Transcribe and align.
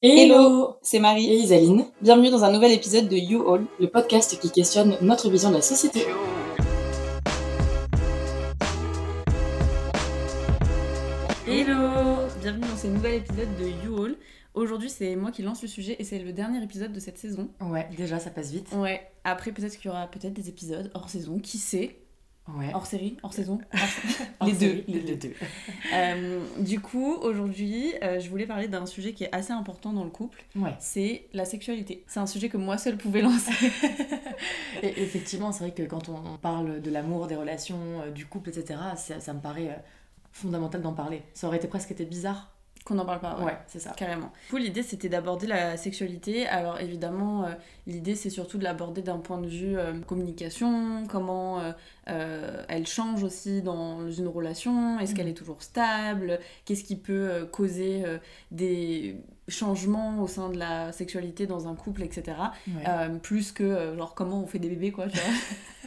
Hello, 0.00 0.76
c'est 0.80 1.00
Marie 1.00 1.26
et 1.26 1.38
Isaline. 1.38 1.84
Bienvenue 2.00 2.30
dans 2.30 2.44
un 2.44 2.52
nouvel 2.52 2.70
épisode 2.70 3.08
de 3.08 3.16
You 3.16 3.52
All, 3.52 3.66
le 3.80 3.88
podcast 3.88 4.38
qui 4.40 4.48
questionne 4.48 4.96
notre 5.00 5.28
vision 5.28 5.50
de 5.50 5.56
la 5.56 5.60
société. 5.60 6.02
Hello 11.48 12.28
Bienvenue 12.40 12.68
dans 12.68 12.76
ce 12.76 12.86
nouvel 12.86 13.14
épisode 13.14 13.48
de 13.58 13.84
You 13.84 14.04
All. 14.04 14.16
Aujourd'hui, 14.54 14.88
c'est 14.88 15.16
moi 15.16 15.32
qui 15.32 15.42
lance 15.42 15.62
le 15.62 15.68
sujet 15.68 15.96
et 15.98 16.04
c'est 16.04 16.20
le 16.20 16.32
dernier 16.32 16.62
épisode 16.62 16.92
de 16.92 17.00
cette 17.00 17.18
saison. 17.18 17.48
Ouais, 17.60 17.88
déjà 17.96 18.20
ça 18.20 18.30
passe 18.30 18.52
vite. 18.52 18.72
Ouais, 18.76 19.00
après 19.24 19.50
peut-être 19.50 19.76
qu'il 19.78 19.86
y 19.86 19.90
aura 19.90 20.06
peut-être 20.06 20.32
des 20.32 20.48
épisodes 20.48 20.92
hors 20.94 21.10
saison, 21.10 21.40
qui 21.40 21.58
sait? 21.58 21.98
Hors 22.74 22.86
série, 22.86 23.16
hors 23.22 23.32
saison 23.32 23.58
Les 24.46 24.52
deux. 24.52 24.84
Les, 24.86 25.16
deux. 25.16 25.34
Euh, 25.94 26.40
du 26.58 26.80
coup, 26.80 27.14
aujourd'hui, 27.14 27.94
euh, 28.02 28.20
je 28.20 28.28
voulais 28.28 28.46
parler 28.46 28.68
d'un 28.68 28.84
sujet 28.84 29.12
qui 29.14 29.24
est 29.24 29.34
assez 29.34 29.52
important 29.52 29.92
dans 29.92 30.04
le 30.04 30.10
couple. 30.10 30.44
Ouais. 30.54 30.74
C'est 30.78 31.26
la 31.32 31.44
sexualité. 31.44 32.04
C'est 32.06 32.20
un 32.20 32.26
sujet 32.26 32.48
que 32.48 32.56
moi 32.56 32.76
seule 32.78 32.98
pouvais 32.98 33.22
lancer. 33.22 33.52
Et 34.82 35.00
effectivement, 35.02 35.50
c'est 35.50 35.64
vrai 35.64 35.72
que 35.72 35.82
quand 35.82 36.08
on 36.08 36.36
parle 36.36 36.80
de 36.80 36.90
l'amour, 36.90 37.26
des 37.26 37.36
relations, 37.36 38.02
euh, 38.02 38.10
du 38.10 38.26
couple, 38.26 38.50
etc., 38.50 38.78
ça, 38.96 39.20
ça 39.20 39.32
me 39.32 39.40
paraît 39.40 39.82
fondamental 40.30 40.82
d'en 40.82 40.92
parler. 40.92 41.22
Ça 41.32 41.46
aurait 41.46 41.56
été 41.56 41.68
presque 41.68 41.90
été 41.90 42.04
bizarre 42.04 42.57
qu'on 42.84 42.94
n'en 42.94 43.04
parle 43.04 43.20
pas. 43.20 43.38
Ouais, 43.40 43.56
c'est 43.66 43.78
ça. 43.78 43.90
Carrément. 43.90 44.32
Du 44.46 44.50
coup, 44.50 44.56
l'idée, 44.56 44.82
c'était 44.82 45.08
d'aborder 45.08 45.46
la 45.46 45.76
sexualité. 45.76 46.46
Alors, 46.46 46.80
évidemment, 46.80 47.44
euh, 47.44 47.48
l'idée, 47.86 48.14
c'est 48.14 48.30
surtout 48.30 48.58
de 48.58 48.64
l'aborder 48.64 49.02
d'un 49.02 49.18
point 49.18 49.38
de 49.38 49.48
vue 49.48 49.78
euh, 49.78 50.00
communication, 50.00 51.04
comment 51.08 51.60
euh, 52.08 52.64
elle 52.68 52.86
change 52.86 53.22
aussi 53.22 53.62
dans 53.62 54.10
une 54.10 54.28
relation, 54.28 54.98
est-ce 54.98 55.14
qu'elle 55.14 55.26
mm. 55.26 55.30
est 55.30 55.34
toujours 55.34 55.62
stable, 55.62 56.38
qu'est-ce 56.64 56.84
qui 56.84 56.96
peut 56.96 57.46
causer 57.52 58.04
des 58.50 59.16
changements 59.48 60.22
au 60.22 60.26
sein 60.26 60.48
de 60.48 60.58
la 60.58 60.92
sexualité 60.92 61.46
dans 61.46 61.68
un 61.68 61.74
couple, 61.74 62.02
etc. 62.02 62.36
plus 63.22 63.52
que, 63.52 63.94
genre, 63.96 64.14
comment 64.14 64.42
on 64.42 64.46
fait 64.46 64.58
des 64.58 64.68
bébés, 64.68 64.92
quoi, 64.92 65.08
tu 65.08 65.18
vois. 65.18 65.26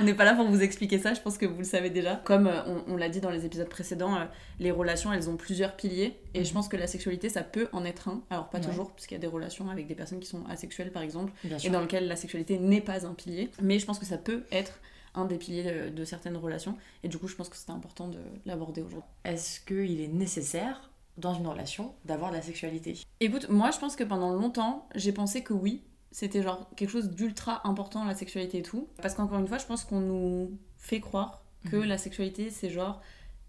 on 0.00 0.04
n'est 0.04 0.14
pas 0.14 0.24
là 0.24 0.34
pour 0.34 0.46
vous 0.46 0.62
expliquer 0.62 0.98
ça, 0.98 1.14
je 1.14 1.20
pense 1.20 1.38
que 1.38 1.46
vous 1.46 1.58
le 1.58 1.64
savez 1.64 1.90
déjà. 1.90 2.16
Comme 2.24 2.46
euh, 2.46 2.62
on, 2.86 2.96
l'a 2.96 3.08
dit 3.08 3.20
dans 3.20 3.30
les 3.30 3.46
épisodes 3.46 3.68
précédents, 3.68 4.14
euh, 4.14 4.24
les 4.58 4.70
relations, 4.70 5.12
elles 5.12 5.28
ont 5.28 5.36
plusieurs 5.36 5.76
piliers. 5.76 6.18
Et 6.34 6.44
je 6.44 6.48
mhm. 6.50 6.54
pense 6.54 6.68
que 6.68 6.76
la 6.76 6.86
sexualité, 6.86 7.28
ça 7.28 7.42
peut 7.42 7.68
en 7.72 7.84
être 7.84 8.08
un. 8.08 8.22
Alors 8.30 8.48
pas 8.48 8.60
toujours, 8.60 8.92
puisqu'il 8.92 9.14
y 9.14 9.18
a 9.18 9.20
des 9.20 9.26
relations 9.26 9.70
avec 9.70 9.86
des 9.86 9.94
personnes 9.94 10.20
qui 10.20 10.28
sont 10.28 10.44
asexuelles, 10.48 10.92
par 10.92 11.02
exemple, 11.02 11.32
et 11.64 11.70
dans 11.70 11.80
lesquelles 11.80 12.08
la 12.08 12.16
sexualité 12.16 12.58
n'est 12.58 12.80
pas 12.80 13.06
un 13.06 13.14
pilier. 13.14 13.50
Mais 13.62 13.78
je 13.78 13.86
pense 13.86 13.98
que 13.98 14.06
ça 14.06 14.18
peut 14.18 14.44
être 14.52 14.80
un 15.14 15.24
des 15.24 15.38
piliers 15.38 15.90
de, 15.90 16.04
certaines 16.04 16.36
relations. 16.36 16.76
Et 17.02 17.08
du 17.08 17.18
coup, 17.18 17.26
je 17.26 17.34
pense 17.34 17.48
que 17.48 17.56
c'était 17.56 17.72
important 17.72 18.08
de 18.08 18.20
l'aborder 18.46 18.82
aujourd'hui. 18.82 19.08
Est-ce 19.24 19.60
qu'il 19.60 20.00
est 20.00 20.08
nécessaire 20.08 20.90
dans 21.18 21.34
une 21.34 21.46
relation 21.46 21.94
d'avoir 22.04 22.30
de 22.30 22.36
la 22.36 22.42
sexualité? 22.42 22.96
Écoute, 23.20 23.48
moi 23.48 23.70
je 23.70 23.78
pense 23.78 23.96
que 23.96 24.04
pendant 24.04 24.32
longtemps, 24.32 24.88
j'ai 24.94 25.12
pensé 25.12 25.42
que 25.42 25.52
oui, 25.52 25.82
c'était 26.12 26.42
genre 26.42 26.68
quelque 26.76 26.90
chose 26.90 27.10
d'ultra 27.10 27.60
important, 27.64 28.04
la 28.04 28.14
sexualité 28.14 28.58
et 28.58 28.62
tout. 28.62 28.88
Parce 29.00 29.14
qu'encore 29.14 29.38
une 29.38 29.46
fois, 29.46 29.58
je 29.58 29.66
pense 29.66 29.84
qu'on 29.84 30.00
nous 30.00 30.58
fait 30.78 31.00
croire 31.00 31.42
que 31.70 31.76
mhm. 31.76 31.84
la 31.84 31.98
sexualité, 31.98 32.50
c'est 32.50 32.70
genre 32.70 33.00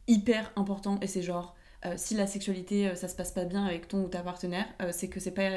hyper 0.07 0.51
important 0.55 0.99
et 1.01 1.07
c'est 1.07 1.21
genre, 1.21 1.55
euh, 1.85 1.93
si 1.97 2.15
la 2.15 2.27
sexualité, 2.27 2.89
euh, 2.89 2.95
ça 2.95 3.07
se 3.07 3.15
passe 3.15 3.31
pas 3.31 3.45
bien 3.45 3.65
avec 3.65 3.87
ton 3.87 4.03
ou 4.03 4.07
ta 4.07 4.21
partenaire, 4.21 4.65
euh, 4.81 4.89
c'est 4.91 5.07
que 5.07 5.19
c'est 5.19 5.31
pas 5.31 5.49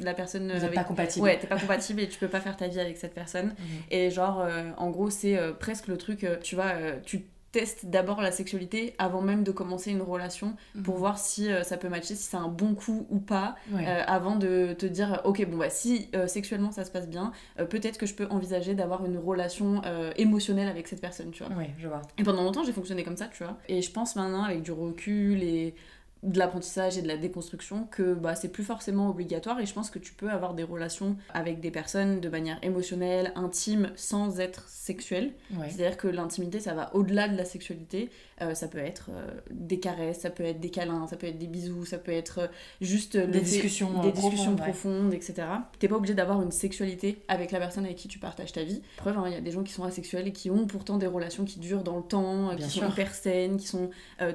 la 0.00 0.14
personne 0.14 0.52
Vous 0.56 0.68
pas 0.68 0.84
compatible 0.84 1.24
ouais 1.24 1.40
t'es 1.40 1.48
pas 1.48 1.58
compatible 1.58 2.00
et 2.00 2.08
tu 2.08 2.20
peux 2.20 2.28
pas 2.28 2.38
faire 2.38 2.56
ta 2.56 2.68
vie 2.68 2.78
avec 2.78 2.96
cette 2.96 3.14
personne 3.14 3.46
mhm. 3.58 3.82
et 3.90 4.12
genre 4.12 4.46
en 4.76 4.90
gros 4.90 5.10
c'est 5.10 5.36
presque 5.58 5.88
le 5.88 5.98
truc 5.98 6.24
tu 6.40 6.54
vois 6.54 6.72
tu 7.04 7.24
teste 7.52 7.86
d'abord 7.86 8.20
la 8.20 8.30
sexualité 8.30 8.94
avant 8.98 9.22
même 9.22 9.42
de 9.42 9.50
commencer 9.52 9.90
une 9.90 10.02
relation 10.02 10.54
pour 10.84 10.94
mhm. 10.94 11.00
voir 11.00 11.18
si 11.18 11.50
euh, 11.50 11.62
ça 11.62 11.76
peut 11.76 11.88
matcher, 11.88 12.14
si 12.14 12.24
c'est 12.24 12.36
un 12.36 12.48
bon 12.48 12.74
coup 12.74 13.06
ou 13.10 13.18
pas, 13.18 13.56
euh, 13.72 14.02
avant 14.06 14.36
de 14.36 14.74
te 14.78 14.86
dire 14.86 15.20
ok 15.24 15.46
bon 15.46 15.56
bah 15.56 15.70
si 15.70 16.08
euh, 16.14 16.26
sexuellement 16.26 16.70
ça 16.70 16.84
se 16.84 16.90
passe 16.90 17.08
bien, 17.08 17.32
peut-être 17.70 17.98
que 17.98 18.06
je 18.06 18.14
peux 18.14 18.26
envisager 18.30 18.74
d'avoir 18.74 19.04
une 19.04 19.18
relation 19.18 19.82
émotionnelle 20.16 20.68
avec 20.68 20.88
cette 20.88 21.00
personne, 21.00 21.30
tu 21.30 21.42
vois. 21.42 21.52
Oui, 21.56 21.66
je 21.78 21.88
vois. 21.88 22.02
Et 22.18 22.22
pendant 22.22 22.42
longtemps 22.42 22.64
j'ai 22.64 22.72
fonctionné 22.72 23.04
comme 23.04 23.16
ça, 23.16 23.26
tu 23.26 23.42
vois. 23.42 23.56
Et 23.68 23.82
je 23.82 23.90
pense 23.90 24.16
maintenant 24.16 24.44
avec 24.44 24.62
du 24.62 24.72
recul 24.72 25.42
et 25.42 25.74
de 26.22 26.38
l'apprentissage 26.38 26.98
et 26.98 27.02
de 27.02 27.08
la 27.08 27.16
déconstruction 27.16 27.86
que 27.90 28.14
bah, 28.14 28.34
c'est 28.34 28.48
plus 28.48 28.64
forcément 28.64 29.08
obligatoire 29.08 29.60
et 29.60 29.66
je 29.66 29.72
pense 29.72 29.90
que 29.90 29.98
tu 29.98 30.12
peux 30.12 30.30
avoir 30.30 30.54
des 30.54 30.64
relations 30.64 31.16
avec 31.32 31.60
des 31.60 31.70
personnes 31.70 32.20
de 32.20 32.28
manière 32.28 32.58
émotionnelle, 32.62 33.32
intime, 33.36 33.92
sans 33.96 34.40
être 34.40 34.68
sexuelle. 34.68 35.32
C'est-à-dire 35.68 35.96
que 35.96 36.08
l'intimité, 36.08 36.60
ça 36.60 36.74
va 36.74 36.94
au-delà 36.94 37.28
de 37.28 37.36
la 37.36 37.44
sexualité. 37.44 38.10
Euh, 38.40 38.54
ça 38.54 38.68
peut 38.68 38.78
être 38.78 39.10
euh, 39.10 39.30
des 39.50 39.80
caresses, 39.80 40.20
ça 40.20 40.30
peut 40.30 40.44
être 40.44 40.60
des 40.60 40.70
câlins, 40.70 41.06
ça 41.08 41.16
peut 41.16 41.26
être 41.26 41.38
des 41.38 41.48
bisous, 41.48 41.84
ça 41.84 41.98
peut 41.98 42.12
être 42.12 42.38
euh, 42.38 42.46
juste 42.80 43.16
des 43.16 43.40
discussions, 43.40 44.00
des 44.00 44.12
discussions 44.12 44.54
profondes, 44.54 45.12
etc. 45.12 45.42
T'es 45.78 45.88
pas 45.88 45.96
obligé 45.96 46.14
d'avoir 46.14 46.40
une 46.40 46.52
sexualité 46.52 47.20
avec 47.26 47.50
la 47.50 47.58
personne 47.58 47.84
avec 47.84 47.96
qui 47.96 48.06
tu 48.06 48.18
partages 48.18 48.52
ta 48.52 48.62
vie. 48.62 48.80
Preuve, 48.96 49.18
hein, 49.18 49.24
il 49.26 49.32
y 49.32 49.36
a 49.36 49.40
des 49.40 49.50
gens 49.50 49.64
qui 49.64 49.72
sont 49.72 49.84
asexuels 49.84 50.28
et 50.28 50.32
qui 50.32 50.50
ont 50.50 50.66
pourtant 50.66 50.98
des 50.98 51.06
relations 51.06 51.44
qui 51.44 51.58
durent 51.58 51.82
dans 51.82 51.96
le 51.96 52.02
temps, 52.02 52.54
qui 52.56 52.70
sont 52.70 52.88
hyper 52.88 53.14
saines, 53.14 53.56
qui 53.56 53.66
sont 53.66 53.90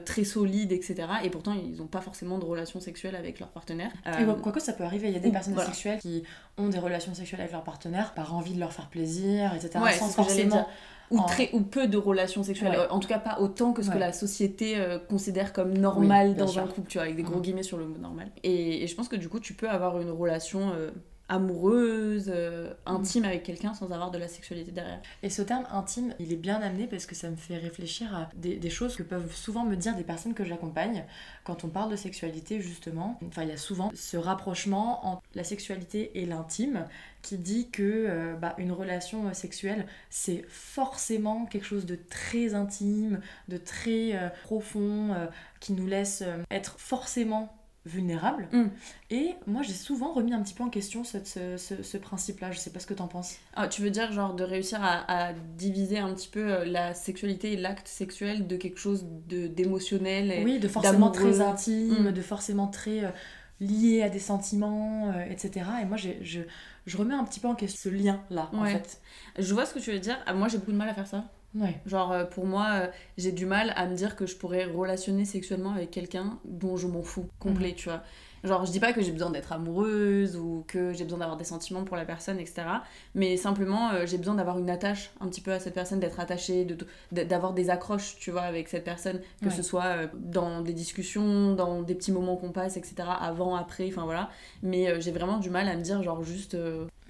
très 0.06 0.24
solides, 0.24 0.72
etc. 0.72 1.08
Et 1.24 1.30
pourtant, 1.30 1.54
ils 1.54 1.73
n'ont 1.78 1.88
pas 1.88 2.02
forcément 2.02 2.38
de 2.38 2.46
relations 2.46 2.80
sexuelles 2.80 3.16
avec 3.16 3.40
leur 3.40 3.50
partenaire. 3.50 3.92
Et 4.20 4.26
quoique 4.42 4.60
ça 4.60 4.74
peut 4.74 4.84
arriver, 4.84 5.08
il 5.08 5.14
y 5.14 5.18
a 5.18 5.20
des 5.20 5.32
personnes 5.32 5.58
sexuelles 5.58 6.00
qui 6.00 6.24
ont 6.58 6.70
des 6.70 6.80
relations 6.80 7.14
sexuelles 7.14 7.42
avec 7.42 7.54
leur 7.54 7.64
partenaire 7.64 8.14
par 8.14 8.36
envie 8.36 8.54
de 8.54 8.60
leur 8.60 8.74
faire 8.74 8.90
plaisir, 8.90 9.54
etc. 9.54 9.80
sans 9.98 10.10
forcément 10.10 10.68
ou, 11.12 11.22
très, 11.28 11.50
ou 11.54 11.62
peu 11.62 11.88
de 11.88 11.98
relations 11.98 12.44
sexuelles. 12.44 12.88
En 12.90 13.00
tout 13.00 13.08
cas, 13.08 13.20
pas 13.20 13.40
autant 13.40 13.74
que 13.74 13.82
ce 13.82 13.90
que 13.90 13.98
la 13.98 14.14
société 14.14 14.78
euh, 14.78 14.98
considère 14.98 15.54
comme 15.54 15.78
normal 15.78 16.36
dans 16.36 16.60
un 16.60 16.68
couple, 16.68 16.90
tu 16.90 16.98
vois, 16.98 17.04
avec 17.04 17.16
des 17.16 17.24
gros 17.24 17.40
guillemets 17.40 17.64
sur 17.64 17.78
le 17.78 17.86
mot 17.86 17.98
normal. 17.98 18.32
Et, 18.44 18.88
je 18.88 18.96
pense 18.96 19.08
que 19.08 19.16
du 19.16 19.30
coup, 19.30 19.40
tu 19.40 19.54
peux 19.54 19.70
avoir 19.70 20.00
une 20.00 20.10
relation 20.12 20.72
euh, 20.74 20.92
amoureuse, 21.30 22.26
euh, 22.28 22.74
intime 22.86 23.24
avec 23.24 23.44
quelqu'un 23.44 23.74
sans 23.74 23.92
avoir 23.92 24.12
de 24.12 24.18
la 24.18 24.28
sexualité 24.28 24.72
derrière. 24.72 25.02
Et 25.24 25.30
ce 25.30 25.42
terme 25.42 25.66
intime, 25.72 26.14
il 26.20 26.34
est 26.34 26.38
bien 26.38 26.62
amené 26.62 26.86
parce 26.86 27.06
que 27.06 27.16
ça 27.16 27.30
me 27.30 27.36
fait 27.36 27.58
réfléchir 27.58 28.14
à 28.14 28.30
des, 28.36 28.58
des 28.58 28.70
choses 28.70 28.96
que 28.96 29.04
peuvent 29.04 29.34
souvent 29.34 29.64
me 29.64 29.76
dire 29.76 29.96
des 29.96 30.04
personnes 30.04 30.34
que 30.34 30.44
j'accompagne 30.44 31.06
quand 31.44 31.64
on 31.64 31.70
parle 31.70 31.92
de 31.92 31.96
sexualité 31.96 32.62
justement. 32.62 33.20
Enfin, 33.28 33.44
il 33.44 33.50
y 33.50 33.54
a 33.54 33.58
souvent 33.58 33.92
ce 33.96 34.18
rapprochement 34.18 35.06
entre 35.06 35.24
la 35.34 35.44
sexualité 35.44 36.12
et 36.20 36.26
l'intime 36.26 36.86
qui 37.22 37.38
dit 37.38 37.70
que 37.70 37.82
euh, 37.84 38.36
bah, 38.36 38.54
une 38.58 38.74
relation 38.74 39.28
euh, 39.28 39.34
sexuelle 39.34 39.86
c'est 40.10 40.44
forcément 40.50 41.46
quelque 41.46 41.66
chose 41.66 41.86
de 41.86 41.96
très 41.96 42.54
intime, 42.54 43.22
de 43.48 43.58
très 43.58 44.34
profond, 44.44 45.16
qui 45.60 45.74
nous 45.74 45.88
laisse 45.88 46.24
être 46.52 46.76
forcément 46.80 47.54
vulnérable. 47.86 48.48
Mm. 48.52 48.66
Et 49.12 49.36
moi, 49.46 49.62
j'ai 49.62 49.74
souvent 49.74 50.14
remis 50.14 50.34
un 50.34 50.42
petit 50.42 50.54
peu 50.54 50.64
en 50.64 50.70
question 50.70 51.04
ce, 51.04 51.18
ce, 51.58 51.98
principe-là. 51.98 52.52
Je 52.52 52.60
sais 52.60 52.70
pas 52.70 52.80
ce 52.80 52.88
que 52.88 52.94
t'en 52.94 53.08
penses. 53.08 53.36
Ah, 53.56 53.68
tu 53.68 53.82
veux 53.82 53.90
dire, 53.90 54.12
genre, 54.12 54.34
de 54.34 54.44
réussir 54.44 54.80
à, 54.82 55.34
diviser 55.58 56.00
un 56.00 56.14
petit 56.14 56.30
peu 56.30 56.54
euh, 56.54 56.66
la 56.66 56.94
sexualité 56.94 57.54
et 57.54 57.58
l'acte 57.58 57.88
sexuel 57.88 58.48
de 58.48 58.56
quelque 58.56 58.80
chose 58.80 59.06
d'émotionnel 59.28 60.44
Oui, 60.44 60.60
de 60.60 60.68
forcément 60.68 61.12
très 61.12 61.42
intime, 61.42 62.10
mm. 62.10 62.12
de 62.12 62.22
forcément 62.22 62.68
très 62.68 63.06
euh, 63.06 63.10
lié 63.60 64.02
à 64.02 64.10
des 64.10 64.20
sentiments, 64.20 65.12
euh, 65.12 65.26
etc. 65.30 65.66
Et 65.82 65.86
moi, 65.86 65.98
je, 65.98 66.10
je 66.86 66.98
remets 66.98 67.16
un 67.16 67.24
petit 67.24 67.40
peu 67.40 67.48
en 67.48 67.56
question 67.56 67.90
ce 67.92 67.96
lien-là, 67.96 68.50
en 68.54 68.66
fait. 68.66 69.02
Je 69.38 69.54
vois 69.54 69.66
ce 69.66 69.74
que 69.74 69.80
tu 69.80 69.92
veux 69.92 70.00
dire. 70.00 70.18
Ah, 70.26 70.34
moi, 70.34 70.48
j'ai 70.48 70.58
beaucoup 70.58 70.72
de 70.72 70.78
mal 70.78 70.90
à 70.90 70.94
faire 70.94 71.08
ça. 71.08 71.26
Genre, 71.86 72.12
euh, 72.12 72.26
pour 72.26 72.46
moi, 72.46 72.68
euh, 72.74 72.88
j'ai 73.18 73.32
du 73.32 73.46
mal 73.46 73.74
à 73.76 73.86
me 73.86 73.96
dire 73.96 74.16
que 74.16 74.26
je 74.26 74.36
pourrais 74.36 74.66
relationner 74.66 75.26
sexuellement 75.26 75.74
avec 75.74 75.92
quelqu'un 75.92 76.40
dont 76.46 76.78
je 76.78 76.88
m'en 76.88 77.04
fous 77.04 77.28
complet, 77.40 77.70
mhm. 77.70 77.76
tu 77.76 77.90
vois. 77.90 78.02
Genre, 78.44 78.66
je 78.66 78.72
dis 78.72 78.82
pas 78.82 78.92
que 78.92 79.02
j'ai 79.02 79.14
besoin 79.14 79.30
d'être 79.30 79.54
amoureuse 79.54 80.36
ou 80.36 80.66
que 80.68 80.92
j'ai 80.92 81.06
besoin 81.06 81.20
d'avoir 81.20 81.38
des 81.38 81.46
sentiments 81.46 81.86
pour 81.86 81.96
la 81.96 82.04
personne, 82.04 82.40
etc. 82.40 82.64
Mais 83.16 83.38
simplement, 83.38 83.92
euh, 83.92 84.06
j'ai 84.06 84.18
besoin 84.18 84.36
d'avoir 84.36 84.60
une 84.60 84.70
attache 84.70 85.12
un 85.22 85.28
petit 85.30 85.40
peu 85.40 85.54
à 85.54 85.62
cette 85.62 85.74
personne, 85.74 86.02
d'être 86.02 86.20
attachée, 86.20 86.68
d'avoir 87.14 87.54
des 87.54 87.70
accroches, 87.70 88.18
tu 88.20 88.32
vois, 88.32 88.42
avec 88.42 88.68
cette 88.68 88.84
personne, 88.84 89.22
que 89.42 89.50
ce 89.50 89.64
soit 89.64 90.08
dans 90.14 90.62
des 90.62 90.74
discussions, 90.74 91.54
dans 91.54 91.84
des 91.84 91.96
petits 91.96 92.12
moments 92.12 92.36
qu'on 92.36 92.52
passe, 92.52 92.76
etc. 92.76 92.96
Avant, 93.18 93.56
après, 93.56 93.88
enfin 93.88 94.04
voilà. 94.04 94.30
Mais 94.62 95.00
j'ai 95.00 95.12
vraiment 95.12 95.38
du 95.38 95.50
mal 95.50 95.70
à 95.70 95.78
me 95.78 95.82
dire, 95.82 96.04
genre, 96.04 96.22
juste, 96.22 96.58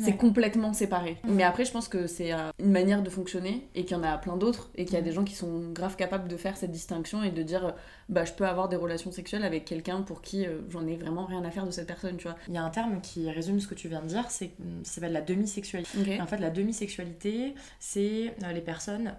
c'est 0.03 0.17
complètement 0.17 0.73
séparé. 0.73 1.17
Mais 1.23 1.43
après, 1.43 1.65
je 1.65 1.71
pense 1.71 1.87
que 1.87 2.07
c'est 2.07 2.33
euh, 2.33 2.51
une 2.59 2.71
manière 2.71 3.01
de 3.01 3.09
fonctionner 3.09 3.67
et 3.75 3.85
qu'il 3.85 3.97
y 3.97 3.99
en 3.99 4.03
a 4.03 4.17
plein 4.17 4.37
d'autres 4.37 4.69
et 4.75 4.85
qu'il 4.85 4.95
y 4.95 4.97
a 4.97 5.01
des 5.01 5.11
gens 5.11 5.23
qui 5.23 5.35
sont 5.35 5.71
grave 5.71 5.95
capables 5.95 6.27
de 6.27 6.37
faire 6.37 6.57
cette 6.57 6.71
distinction 6.71 7.23
et 7.23 7.31
de 7.31 7.43
dire 7.43 7.65
euh, 7.65 7.71
bah 8.09 8.25
je 8.25 8.33
peux 8.33 8.45
avoir 8.45 8.69
des 8.69 8.75
relations 8.75 9.11
sexuelles 9.11 9.43
avec 9.43 9.65
quelqu'un 9.65 10.01
pour 10.01 10.21
qui 10.21 10.45
euh, 10.45 10.61
j'en 10.69 10.85
ai 10.87 10.95
vraiment 10.95 11.25
rien 11.25 11.43
à 11.43 11.51
faire 11.51 11.65
de 11.65 11.71
cette 11.71 11.87
personne, 11.87 12.17
tu 12.17 12.27
vois. 12.27 12.37
Il 12.47 12.53
y 12.53 12.57
a 12.57 12.63
un 12.63 12.69
terme 12.69 13.01
qui 13.01 13.29
résume 13.29 13.59
ce 13.59 13.67
que 13.67 13.75
tu 13.75 13.87
viens 13.87 14.01
de 14.01 14.07
dire, 14.07 14.29
c'est 14.29 14.51
ça 14.83 14.95
s'appelle 14.95 15.13
la 15.13 15.21
demi-sexualité. 15.21 16.21
En 16.21 16.27
fait, 16.27 16.37
la 16.37 16.49
demi-sexualité, 16.49 17.55
c'est 17.79 18.35
les 18.53 18.61
personnes 18.61 19.15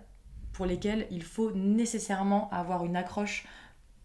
pour 0.52 0.66
lesquelles 0.66 1.06
il 1.10 1.22
faut 1.22 1.50
nécessairement 1.52 2.48
avoir 2.50 2.84
une 2.84 2.96
accroche 2.96 3.46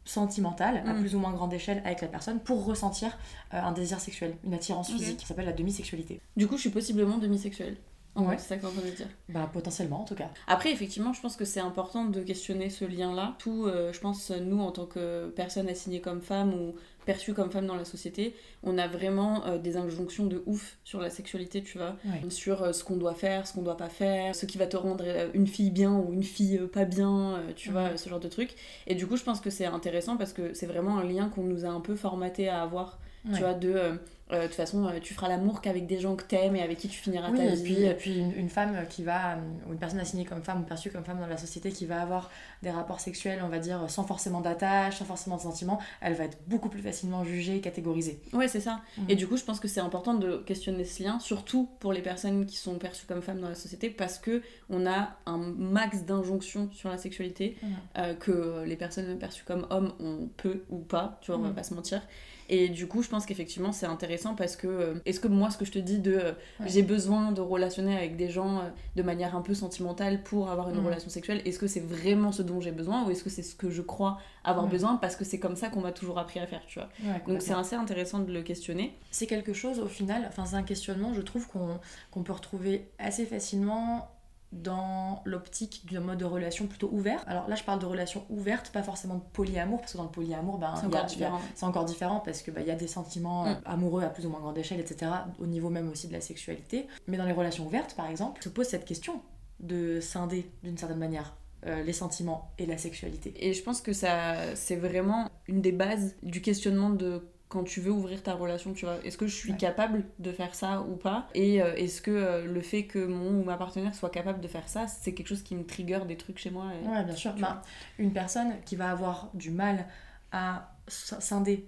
sentimentale 0.06 0.84
à 0.86 0.94
mm. 0.94 1.00
plus 1.02 1.16
ou 1.16 1.20
moins 1.20 1.32
grande 1.32 1.54
échelle 1.54 1.82
avec 1.86 2.02
la 2.02 2.08
personne 2.08 2.40
pour 2.40 2.66
ressentir 2.66 3.18
euh, 3.54 3.62
un 3.62 3.72
désir 3.72 4.00
sexuel, 4.00 4.36
une 4.44 4.54
attirance 4.54 4.92
physique. 4.92 5.22
Ça 5.22 5.28
s'appelle 5.28 5.46
la 5.46 5.54
demi-sexualité. 5.54 6.22
Du 6.36 6.48
coup, 6.48 6.56
je 6.56 6.62
suis 6.62 6.70
possiblement 6.70 7.18
demi-sexuelle. 7.18 7.78
Ouais. 8.16 8.38
C'est 8.38 8.50
ça 8.50 8.58
que 8.58 8.62
t'es 8.62 8.68
en 8.68 8.72
dire. 8.72 9.08
Bah, 9.30 9.50
potentiellement, 9.52 10.02
en 10.02 10.06
tout 10.06 10.16
cas. 10.16 10.30
Après, 10.48 10.72
effectivement, 10.72 11.14
je 11.14 11.22
pense 11.22 11.36
que 11.36 11.46
c'est 11.46 11.60
important 11.60 12.06
de 12.06 12.22
questionner 12.22 12.70
ce 12.70 12.86
lien-là. 12.86 13.36
Tout, 13.40 13.66
euh, 13.66 13.94
je 13.94 14.00
pense, 14.00 14.32
nous, 14.32 14.60
en 14.60 14.72
tant 14.72 14.86
que 14.86 15.30
personnes 15.30 15.70
assignées 15.70 16.02
comme 16.02 16.22
femmes 16.22 16.54
ou 16.54 16.76
perçues 17.06 17.34
comme 17.34 17.50
femmes 17.50 17.66
dans 17.66 17.76
la 17.76 17.86
société, 17.86 18.36
on 18.64 18.78
a 18.78 18.88
vraiment 18.88 19.46
euh, 19.46 19.58
des 19.58 19.78
injonctions 19.78 20.26
de 20.26 20.44
ouf 20.46 20.78
sur 20.84 21.00
la 21.00 21.10
sexualité, 21.10 21.64
tu 21.64 21.78
vois. 21.78 21.96
Sur 22.30 22.64
euh, 22.64 22.74
ce 22.74 22.84
qu'on 22.84 22.98
doit 22.98 23.16
faire, 23.16 23.48
ce 23.48 23.54
qu'on 23.54 23.62
doit 23.62 23.78
pas 23.78 23.90
faire, 23.90 24.36
ce 24.36 24.46
qui 24.46 24.58
va 24.58 24.68
te 24.68 24.78
rendre 24.78 25.06
une 25.34 25.48
fille 25.48 25.72
bien 25.72 25.94
ou 25.94 26.12
une 26.12 26.24
fille 26.24 26.60
pas 26.74 26.86
bien, 26.86 27.42
tu 27.56 27.72
vois, 27.72 27.96
ce 27.98 28.10
genre 28.10 28.20
de 28.20 28.30
trucs. 28.30 28.56
Et 28.88 28.96
du 28.96 29.08
coup, 29.08 29.18
je 29.18 29.24
pense 29.24 29.40
que 29.40 29.50
c'est 29.50 29.66
intéressant 29.66 30.18
parce 30.18 30.34
que 30.34 30.54
c'est 30.54 30.68
vraiment 30.68 30.98
un 30.98 31.04
lien 31.04 31.30
qu'on 31.30 31.44
nous 31.44 31.66
a 31.66 31.70
un 31.70 31.82
peu 31.82 31.96
formaté 31.96 32.50
à 32.50 32.62
avoir, 32.62 33.00
tu 33.34 33.40
vois, 33.40 33.54
de 33.54 34.00
de 34.38 34.46
toute 34.46 34.56
façon, 34.56 34.86
euh, 34.86 35.00
tu 35.02 35.14
feras 35.14 35.28
l'amour 35.28 35.62
qu'avec 35.62 35.88
des 35.88 36.00
gens 36.00 36.16
que 36.16 36.24
t'aimes 36.24 36.56
et 36.56 36.62
avec 36.62 36.78
qui 36.78 36.88
tu 36.88 37.00
finiras 37.00 37.32
ta 37.32 37.48
vie. 37.48 37.64
Puis, 37.64 37.84
et 37.84 37.94
puis 37.94 38.20
une, 38.20 38.50
femme 38.50 38.86
qui 38.88 39.04
va, 39.04 39.38
ou 39.68 39.74
une 39.74 39.80
personne 39.80 40.00
assignée 40.00 40.26
comme 40.26 40.44
femme 40.44 40.62
ou 40.62 40.64
perçue 40.64 40.92
comme 40.92 41.04
femme 41.04 41.20
dans 41.20 41.28
la 41.28 41.38
société 41.38 41.72
qui 41.72 41.86
va 41.86 42.02
avoir 42.02 42.30
des 42.62 42.70
rapports 42.70 43.00
sexuels, 43.00 43.40
on 43.44 43.50
va 43.50 43.60
dire, 43.60 43.90
sans 43.90 44.04
forcément 44.04 44.42
d'attache, 44.42 44.98
sans 44.98 45.06
forcément 45.06 45.38
de 45.38 45.42
sentiments, 45.42 45.80
elle 46.02 46.14
va 46.14 46.26
être 46.26 46.38
beaucoup 46.48 46.70
plus 46.70 46.82
facilement 46.82 47.24
jugée, 47.24 47.60
catégorisée. 47.60 48.22
Ouais, 48.34 48.48
c'est 48.48 48.60
ça. 48.60 48.82
Mm. 48.98 49.04
Et 49.10 49.16
du 49.16 49.28
coup, 49.28 49.38
je 49.38 49.44
pense 49.44 49.60
que 49.60 49.68
c'est 49.68 49.80
important 49.80 50.14
de 50.14 50.38
questionner 50.38 50.86
ce 50.86 51.04
lien, 51.04 51.20
surtout 51.20 51.70
pour 51.80 51.92
les 51.92 52.02
personnes 52.02 52.46
qui 52.46 52.58
sont 52.58 52.76
perçues 52.76 53.08
comme 53.08 53.22
femmes 53.22 53.42
dans 53.42 53.50
la 53.50 53.56
société, 53.56 53.90
parce 53.90 54.20
que 54.20 54.44
on 54.70 54.86
a 54.86 55.18
un 55.26 55.38
max 55.38 56.04
d'injonctions 56.04 56.70
sur 56.72 56.90
la 56.90 56.98
sexualité 56.98 57.58
mm. 57.62 57.68
euh, 57.98 58.14
que 58.14 58.64
les 58.66 58.76
personnes 58.76 59.18
perçues 59.18 59.44
comme 59.44 59.66
hommes 59.72 59.94
ont 60.00 60.30
peu 60.38 60.64
ou 60.70 60.78
pas, 60.78 61.18
tu 61.22 61.32
vois, 61.32 61.40
on 61.40 61.44
va 61.44 61.50
mm. 61.50 61.56
pas 61.56 61.64
se 61.64 61.74
mentir. 61.74 62.02
Et 62.50 62.68
du 62.68 62.88
coup, 62.88 63.04
je 63.04 63.10
pense 63.10 63.28
qu'effectivement, 63.28 63.72
c'est 63.72 63.86
intéressant 63.86 64.34
parce 64.34 64.56
que, 64.56 64.68
euh, 64.68 64.94
est-ce 65.06 65.20
que 65.20 65.28
moi, 65.28 65.52
ce 65.52 65.58
que 65.58 65.66
je 65.66 65.72
te 65.72 65.80
dis 65.80 66.00
de 66.00 66.14
euh, 66.14 66.32
j'ai 66.66 66.82
besoin 66.82 67.32
de 67.32 67.42
relationner 67.42 67.96
avec 67.96 68.18
des 68.18 68.30
gens 68.30 68.58
euh, 68.58 68.70
de 68.96 69.04
manière 69.04 69.36
un 69.36 69.42
peu 69.42 69.54
sentimentale 69.54 70.24
pour 70.24 70.50
avoir 70.50 70.70
une 70.70 70.82
mm. 70.82 70.86
relation 70.86 71.10
sexuelle, 71.10 71.42
est-ce 71.46 71.60
que 71.60 71.68
c'est 71.68 71.80
vraiment 71.80 72.32
ce 72.32 72.42
dont 72.42 72.60
j'ai 72.60 72.72
besoin 72.72 73.06
ou 73.06 73.12
est-ce 73.12 73.24
que 73.24 73.30
c'est 73.30 73.44
ce 73.44 73.56
que 73.56 73.70
je 73.70 73.84
crois 73.84 74.18
avoir 74.44 74.68
besoin 74.68 74.96
parce 74.96 75.16
que 75.16 75.24
c'est 75.24 75.40
comme 75.40 75.56
ça 75.56 75.70
qu'on 75.70 75.82
m'a 75.82 75.92
toujours 75.92 76.18
appris 76.18 76.40
à 76.40 76.48
faire, 76.48 76.62
tu 76.66 76.80
vois. 76.80 76.90
Donc 77.28 77.42
c'est 77.42 77.54
assez 77.54 77.76
intéressant 77.76 78.20
de 78.20 78.32
le 78.32 78.42
questionner. 78.42 78.98
C'est 79.12 79.28
quelque 79.28 79.54
chose, 79.54 79.80
au 79.80 79.88
final, 79.88 80.26
enfin, 80.28 80.46
c'est 80.46 80.56
un 80.56 80.64
questionnement, 80.64 81.14
je 81.14 81.22
trouve, 81.22 81.48
qu'on 81.48 82.24
peut 82.24 82.34
retrouver 82.34 82.90
assez 82.98 83.26
facilement 83.26 84.10
dans 84.52 85.22
l'optique 85.26 85.86
d'un 85.92 86.00
mode 86.00 86.18
de 86.18 86.26
relation 86.26 86.66
plutôt 86.66 86.90
ouvert. 86.92 87.24
Alors 87.28 87.48
là, 87.48 87.56
je 87.56 87.64
parle 87.64 87.80
de 87.80 87.86
relation 87.86 88.26
ouverte, 88.30 88.72
pas 88.72 88.82
forcément 88.82 89.16
de 89.16 89.24
polyamour, 89.34 89.80
parce 89.80 89.94
que 89.94 89.98
dans 89.98 90.06
le 90.06 90.10
polyamour, 90.10 90.58
ben, 90.58 90.74
c'est 90.76 90.88
encore, 90.88 91.06
différent. 91.06 91.42
encore 91.62 91.86
différent 91.86 92.22
parce 92.24 92.42
qu'il 92.42 92.54
ben, 92.54 92.66
y 92.66 92.72
a 92.72 92.76
des 92.76 92.88
sentiments 92.88 93.46
mm. 93.46 93.62
amoureux 93.66 94.04
à 94.04 94.10
plus 94.10 94.26
ou 94.26 94.30
moins 94.30 94.40
grande 94.40 94.58
échelle, 94.58 94.80
etc., 94.80 95.12
au 95.40 95.46
niveau 95.46 95.70
même 95.70 95.90
aussi 95.90 96.08
de 96.08 96.14
la 96.14 96.22
sexualité. 96.22 96.88
Mais 97.08 97.18
dans 97.18 97.26
les 97.26 97.34
relations 97.34 97.66
ouvertes, 97.66 97.94
par 97.96 98.08
exemple, 98.08 98.42
se 98.44 98.50
pose 98.50 98.68
cette 98.68 98.86
question 98.86 99.22
de 99.60 100.00
scinder 100.00 100.50
d'une 100.64 100.78
certaine 100.78 101.00
manière. 101.00 101.36
Euh, 101.66 101.84
les 101.84 101.92
sentiments 101.92 102.54
et 102.58 102.66
la 102.66 102.78
sexualité. 102.78 103.34
Et 103.36 103.52
je 103.52 103.62
pense 103.62 103.82
que 103.82 103.92
ça 103.92 104.56
c'est 104.56 104.78
vraiment 104.78 105.30
une 105.50 105.60
des 105.60 105.74
bases 105.74 106.16
du 106.24 106.42
questionnement 106.42 106.90
de 106.90 107.28
quand 107.50 107.64
tu 107.64 107.82
veux 107.82 107.92
ouvrir 107.92 108.22
ta 108.22 108.36
relation, 108.36 108.74
tu 108.74 108.86
vois. 108.86 108.98
Est-ce 109.04 109.18
que 109.18 109.26
je 109.26 109.36
suis 109.36 109.58
capable 109.58 110.06
de 110.20 110.32
faire 110.32 110.54
ça 110.54 110.82
ou 110.82 110.96
pas 110.96 111.28
Et 111.34 111.62
euh, 111.62 111.74
est-ce 111.76 112.00
que 112.00 112.12
euh, 112.12 112.46
le 112.46 112.62
fait 112.62 112.84
que 112.84 113.04
mon 113.04 113.42
ou 113.42 113.44
ma 113.44 113.58
partenaire 113.58 113.96
soit 113.96 114.12
capable 114.12 114.40
de 114.40 114.48
faire 114.48 114.70
ça, 114.70 114.88
c'est 114.88 115.14
quelque 115.14 115.28
chose 115.28 115.42
qui 115.42 115.56
me 115.56 115.66
trigger 115.66 116.02
des 116.08 116.16
trucs 116.16 116.38
chez 116.38 116.52
moi 116.52 116.68
Ouais, 116.86 117.04
bien 117.04 117.16
sûr. 117.16 117.34
Bah, 117.34 117.64
une 117.98 118.14
personne 118.14 118.54
qui 118.66 118.76
va 118.76 118.92
avoir 118.92 119.32
du 119.34 119.50
mal 119.50 119.88
à 120.32 120.76
scinder 120.88 121.68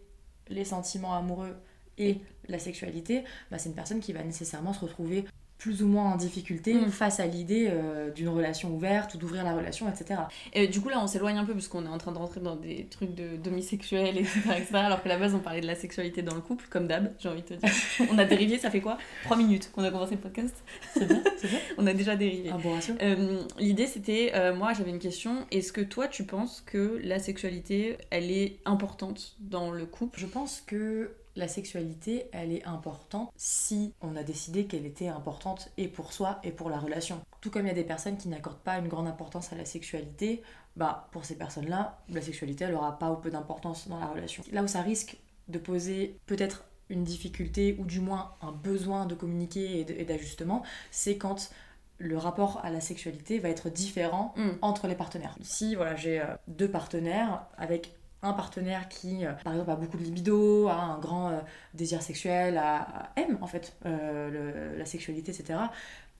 les 0.50 0.66
sentiments 0.66 1.16
amoureux 1.16 1.56
et 1.98 2.22
la 2.48 2.60
sexualité, 2.60 3.24
bah, 3.50 3.58
c'est 3.58 3.70
une 3.70 3.76
personne 3.76 4.02
qui 4.02 4.14
va 4.14 4.24
nécessairement 4.24 4.74
se 4.74 4.82
retrouver 4.82 5.26
plus 5.62 5.84
ou 5.84 5.88
moins 5.88 6.14
en 6.14 6.16
difficulté 6.16 6.74
mm. 6.74 6.90
face 6.90 7.20
à 7.20 7.28
l'idée 7.28 7.68
euh, 7.70 8.10
d'une 8.10 8.30
relation 8.30 8.74
ouverte 8.74 9.14
ou 9.14 9.20
d'ouvrir 9.20 9.44
la 9.44 9.54
relation, 9.54 9.88
etc. 9.88 10.22
Et 10.54 10.68
du 10.68 10.82
coup, 10.82 10.90
là, 10.90 11.00
on 11.00 11.06
s'éloigne 11.06 11.38
un 11.38 11.46
peu 11.46 11.54
puisqu'on 11.54 11.86
est 11.86 11.90
en 11.90 12.00
train 12.00 12.12
de 12.12 12.18
rentrer 12.18 12.40
dans 12.40 12.56
des 12.56 12.88
trucs 12.90 13.14
de 13.14 13.38
demi-sexuels, 13.38 14.18
etc., 14.18 14.40
etc., 14.58 14.70
alors 14.74 15.04
que 15.04 15.08
la 15.08 15.20
base, 15.20 15.36
on 15.36 15.40
parlait 15.40 15.62
de 15.62 15.68
la 15.68 15.76
sexualité 15.76 16.24
dans 16.24 16.34
le 16.34 16.42
couple, 16.42 16.66
comme 16.68 16.88
d'hab, 16.88 17.14
j'ai 17.20 17.30
envie 17.30 17.44
de 17.44 17.48
te 17.48 17.54
dire. 17.54 17.70
on 18.12 18.18
a 18.18 18.26
dérivé, 18.26 18.58
ça 18.58 18.72
fait 18.72 18.82
quoi? 18.82 18.98
3 19.26 19.38
minutes 19.38 19.72
qu'on 19.72 19.84
a 19.84 19.92
commencé 19.92 20.16
le 20.16 20.22
podcast. 20.22 20.56
C'est 20.96 21.08
bien, 21.08 21.22
c'est 21.38 21.48
bien. 21.48 21.60
on 21.78 21.86
a 21.86 21.94
déjà 21.94 22.16
dérivé. 22.16 22.50
Ah 22.52 22.58
bon 22.58 22.80
euh, 23.00 23.44
L'idée, 23.60 23.86
c'était, 23.86 24.32
euh, 24.34 24.56
moi, 24.56 24.74
j'avais 24.74 24.90
une 24.90 24.98
question. 24.98 25.46
Est-ce 25.52 25.72
que 25.72 25.82
toi, 25.82 26.08
tu 26.08 26.24
penses 26.24 26.64
que 26.66 27.00
la 27.04 27.20
sexualité, 27.20 28.00
elle 28.10 28.32
est 28.32 28.58
importante 28.66 29.36
dans 29.40 29.70
le 29.70 29.86
couple? 29.86 30.20
Je 30.20 30.26
pense 30.26 30.64
que 30.66 31.12
la 31.36 31.48
sexualité, 31.48 32.28
elle 32.32 32.52
est 32.52 32.66
importante 32.66 33.32
si 33.36 33.94
on 34.02 34.16
a 34.16 34.24
décidé 34.24 34.66
qu'elle 34.66 34.86
était 34.86 35.08
importante 35.08 35.72
et 35.78 35.88
pour 35.88 36.14
soi 36.14 36.40
et 36.44 36.52
pour 36.52 36.70
la 36.70 36.80
relation. 36.80 37.22
Tout 37.40 37.50
comme 37.50 37.66
il 37.66 37.70
y 37.70 37.72
a 37.72 37.76
des 37.76 37.84
personnes 37.84 38.18
qui 38.18 38.28
n'accordent 38.28 38.60
pas 38.60 38.78
une 38.78 38.88
grande 38.88 39.08
importance 39.08 39.52
à 39.54 39.56
la 39.56 39.66
sexualité, 39.66 40.42
bah 40.76 41.08
pour 41.12 41.26
ces 41.26 41.36
personnes-là, 41.36 42.02
la 42.10 42.22
sexualité, 42.22 42.66
elle 42.66 42.74
n'aura 42.74 43.00
pas 43.00 43.12
ou 43.12 43.16
peu 43.16 43.30
d'importance 43.30 43.88
dans 43.88 44.00
la 44.00 44.08
relation. 44.08 44.44
Là 44.52 44.64
où 44.64 44.68
ça 44.68 44.82
risque 44.82 45.18
de 45.48 45.58
poser 45.58 46.18
peut-être 46.26 46.64
une 46.90 47.04
difficulté 47.04 47.78
ou 47.80 47.86
du 47.86 48.00
moins 48.00 48.36
un 48.42 48.52
besoin 48.52 49.06
de 49.06 49.16
communiquer 49.16 49.80
et 49.80 50.06
d'ajustement, 50.06 50.64
c'est 50.92 51.18
quand 51.18 51.50
le 51.98 52.18
rapport 52.18 52.60
à 52.64 52.70
la 52.70 52.82
sexualité 52.82 53.40
va 53.40 53.50
être 53.50 53.70
différent 53.70 54.34
mm. 54.36 54.50
entre 54.62 54.88
les 54.88 54.96
partenaires. 54.96 55.36
Si 55.42 55.76
voilà, 55.76 55.96
j'ai 55.96 56.20
euh, 56.20 56.26
deux 56.48 56.70
partenaires 56.70 57.46
avec 57.58 57.94
un 58.24 58.34
partenaire 58.34 58.88
qui, 58.88 59.26
euh, 59.26 59.34
par 59.34 59.54
exemple, 59.54 59.72
a 59.72 59.76
beaucoup 59.76 59.98
de 59.98 60.04
libido, 60.04 60.68
a 60.68 60.76
un 60.76 61.00
grand 61.00 61.30
euh, 61.30 61.40
désir 61.74 62.02
sexuel, 62.02 62.58
a, 62.58 63.12
aime 63.16 63.38
en 63.42 63.48
fait 63.48 63.76
euh, 63.86 64.78
la 64.78 64.86
sexualité, 64.86 65.32
etc. 65.32 65.60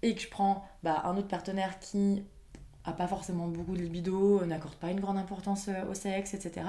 Et 0.02 0.16
que 0.16 0.22
je 0.22 0.30
prends 0.30 0.66
bah, 0.84 1.04
un 1.06 1.16
autre 1.18 1.28
partenaire 1.28 1.80
qui 1.80 2.24
a 2.84 2.94
pas 2.94 3.08
forcément 3.08 3.48
beaucoup 3.48 3.76
de 3.76 3.82
libido, 3.82 4.44
n'accorde 4.46 4.74
pas 4.76 4.90
une 4.90 5.00
grande 5.00 5.20
importance 5.20 5.70
au 5.90 5.94
sexe, 5.94 6.34
etc. 6.34 6.66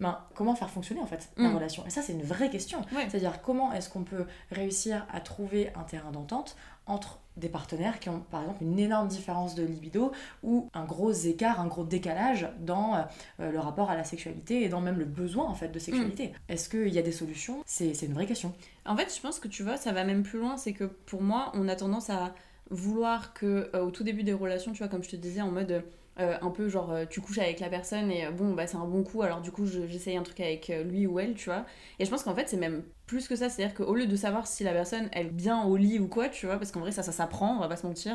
Ben, 0.00 0.18
comment 0.34 0.54
faire 0.54 0.70
fonctionner 0.70 1.02
en 1.02 1.06
fait 1.06 1.30
la 1.36 1.50
mm. 1.50 1.54
relation? 1.54 1.86
Et 1.86 1.90
ça, 1.90 2.00
c'est 2.00 2.14
une 2.14 2.22
vraie 2.22 2.48
question. 2.48 2.82
C'est-à-dire 2.90 3.42
comment 3.42 3.70
est-ce 3.74 3.90
qu'on 3.90 4.04
peut 4.04 4.26
réussir 4.50 5.06
à 5.12 5.20
trouver 5.20 5.70
un 5.74 5.82
terrain 5.82 6.10
d'entente 6.10 6.56
entre 6.86 7.18
des 7.36 7.48
partenaires 7.48 7.98
qui 7.98 8.08
ont 8.08 8.20
par 8.30 8.42
exemple 8.42 8.62
une 8.62 8.78
énorme 8.78 9.08
différence 9.08 9.54
de 9.54 9.64
libido 9.64 10.12
ou 10.42 10.68
un 10.74 10.84
gros 10.84 11.12
écart, 11.12 11.60
un 11.60 11.66
gros 11.66 11.84
décalage 11.84 12.48
dans 12.60 12.96
euh, 13.40 13.50
le 13.50 13.58
rapport 13.58 13.90
à 13.90 13.96
la 13.96 14.04
sexualité 14.04 14.62
et 14.62 14.68
dans 14.68 14.80
même 14.80 14.98
le 14.98 15.04
besoin 15.04 15.46
en 15.46 15.54
fait 15.54 15.68
de 15.68 15.78
sexualité. 15.78 16.28
Mm. 16.28 16.52
Est-ce 16.52 16.68
qu'il 16.68 16.92
y 16.92 16.98
a 16.98 17.02
des 17.02 17.12
solutions? 17.12 17.62
C'est 17.66 18.00
une 18.02 18.14
vraie 18.14 18.26
question. 18.26 18.52
En 18.84 18.96
fait, 18.96 19.14
je 19.14 19.20
pense 19.20 19.38
que 19.38 19.48
tu 19.48 19.62
vois, 19.62 19.76
ça 19.76 19.92
va 19.92 20.04
même 20.04 20.22
plus 20.22 20.38
loin, 20.38 20.56
c'est 20.56 20.72
que 20.72 20.84
pour 20.84 21.22
moi, 21.22 21.52
on 21.54 21.68
a 21.68 21.76
tendance 21.76 22.10
à 22.10 22.34
vouloir 22.70 23.34
que 23.34 23.70
euh, 23.74 23.84
au 23.84 23.90
tout 23.90 24.04
début 24.04 24.22
des 24.22 24.32
relations, 24.32 24.72
tu 24.72 24.78
vois, 24.78 24.88
comme 24.88 25.04
je 25.04 25.10
te 25.10 25.16
disais, 25.16 25.40
en 25.40 25.50
mode 25.50 25.84
euh, 26.20 26.36
un 26.42 26.50
peu 26.50 26.68
genre 26.68 26.92
euh, 26.92 27.06
tu 27.08 27.22
couches 27.22 27.38
avec 27.38 27.58
la 27.58 27.70
personne 27.70 28.10
et 28.10 28.26
euh, 28.26 28.30
bon 28.30 28.52
bah 28.52 28.66
c'est 28.66 28.76
un 28.76 28.84
bon 28.84 29.02
coup 29.02 29.22
alors 29.22 29.40
du 29.40 29.50
coup 29.50 29.64
j'essaye 29.64 30.14
un 30.14 30.22
truc 30.22 30.40
avec 30.40 30.70
lui 30.84 31.06
ou 31.06 31.18
elle 31.18 31.32
tu 31.32 31.46
vois. 31.46 31.64
Et 31.98 32.04
je 32.04 32.10
pense 32.10 32.22
qu'en 32.22 32.34
fait 32.34 32.50
c'est 32.50 32.58
même 32.58 32.82
plus 33.06 33.28
que 33.28 33.34
ça 33.34 33.48
c'est 33.48 33.64
à 33.64 33.68
dire 33.68 33.74
qu'au 33.74 33.94
lieu 33.94 34.04
de 34.04 34.14
savoir 34.14 34.46
si 34.46 34.62
la 34.62 34.72
personne 34.72 35.08
elle 35.12 35.28
est 35.28 35.30
bien 35.30 35.64
au 35.64 35.74
lit 35.74 35.98
ou 35.98 36.08
quoi 36.08 36.28
tu 36.28 36.44
vois 36.44 36.58
parce 36.58 36.70
qu'en 36.70 36.80
vrai 36.80 36.92
ça 36.92 37.02
ça 37.02 37.12
s'apprend 37.12 37.56
on 37.56 37.60
va 37.60 37.68
pas 37.68 37.76
se 37.76 37.86
mentir 37.86 38.14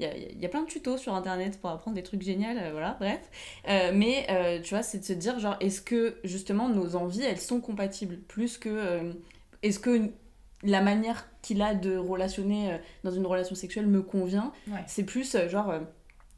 il 0.00 0.06
y, 0.40 0.46
a, 0.46 0.48
plein 0.48 0.62
de 0.62 0.66
tutos 0.66 0.96
sur 0.96 1.14
internet 1.14 1.60
pour 1.60 1.68
apprendre 1.68 1.94
des 1.94 2.02
trucs 2.02 2.22
géniaux 2.22 2.48
voilà 2.72 2.96
bref. 2.98 3.20
Mais 3.66 4.26
tu 4.64 4.72
vois 4.72 4.82
c'est 4.82 5.00
de 5.00 5.04
se 5.04 5.12
dire 5.12 5.38
genre 5.38 5.56
est-ce 5.60 5.82
que 5.82 6.16
justement 6.24 6.70
nos 6.70 6.96
envies 6.96 7.22
elles 7.22 7.40
sont 7.40 7.60
compatibles 7.60 8.16
plus 8.16 8.56
que 8.56 9.12
est-ce 9.62 9.78
que 9.78 10.10
la 10.62 10.80
manière 10.80 11.28
qu'il 11.42 11.60
a 11.60 11.74
de 11.74 11.98
relationner 11.98 12.78
dans 13.04 13.10
une 13.10 13.26
relation 13.26 13.54
sexuelle 13.54 13.88
me 13.88 14.00
convient? 14.00 14.52
C'est 14.86 15.04
plus 15.04 15.36
genre 15.48 15.74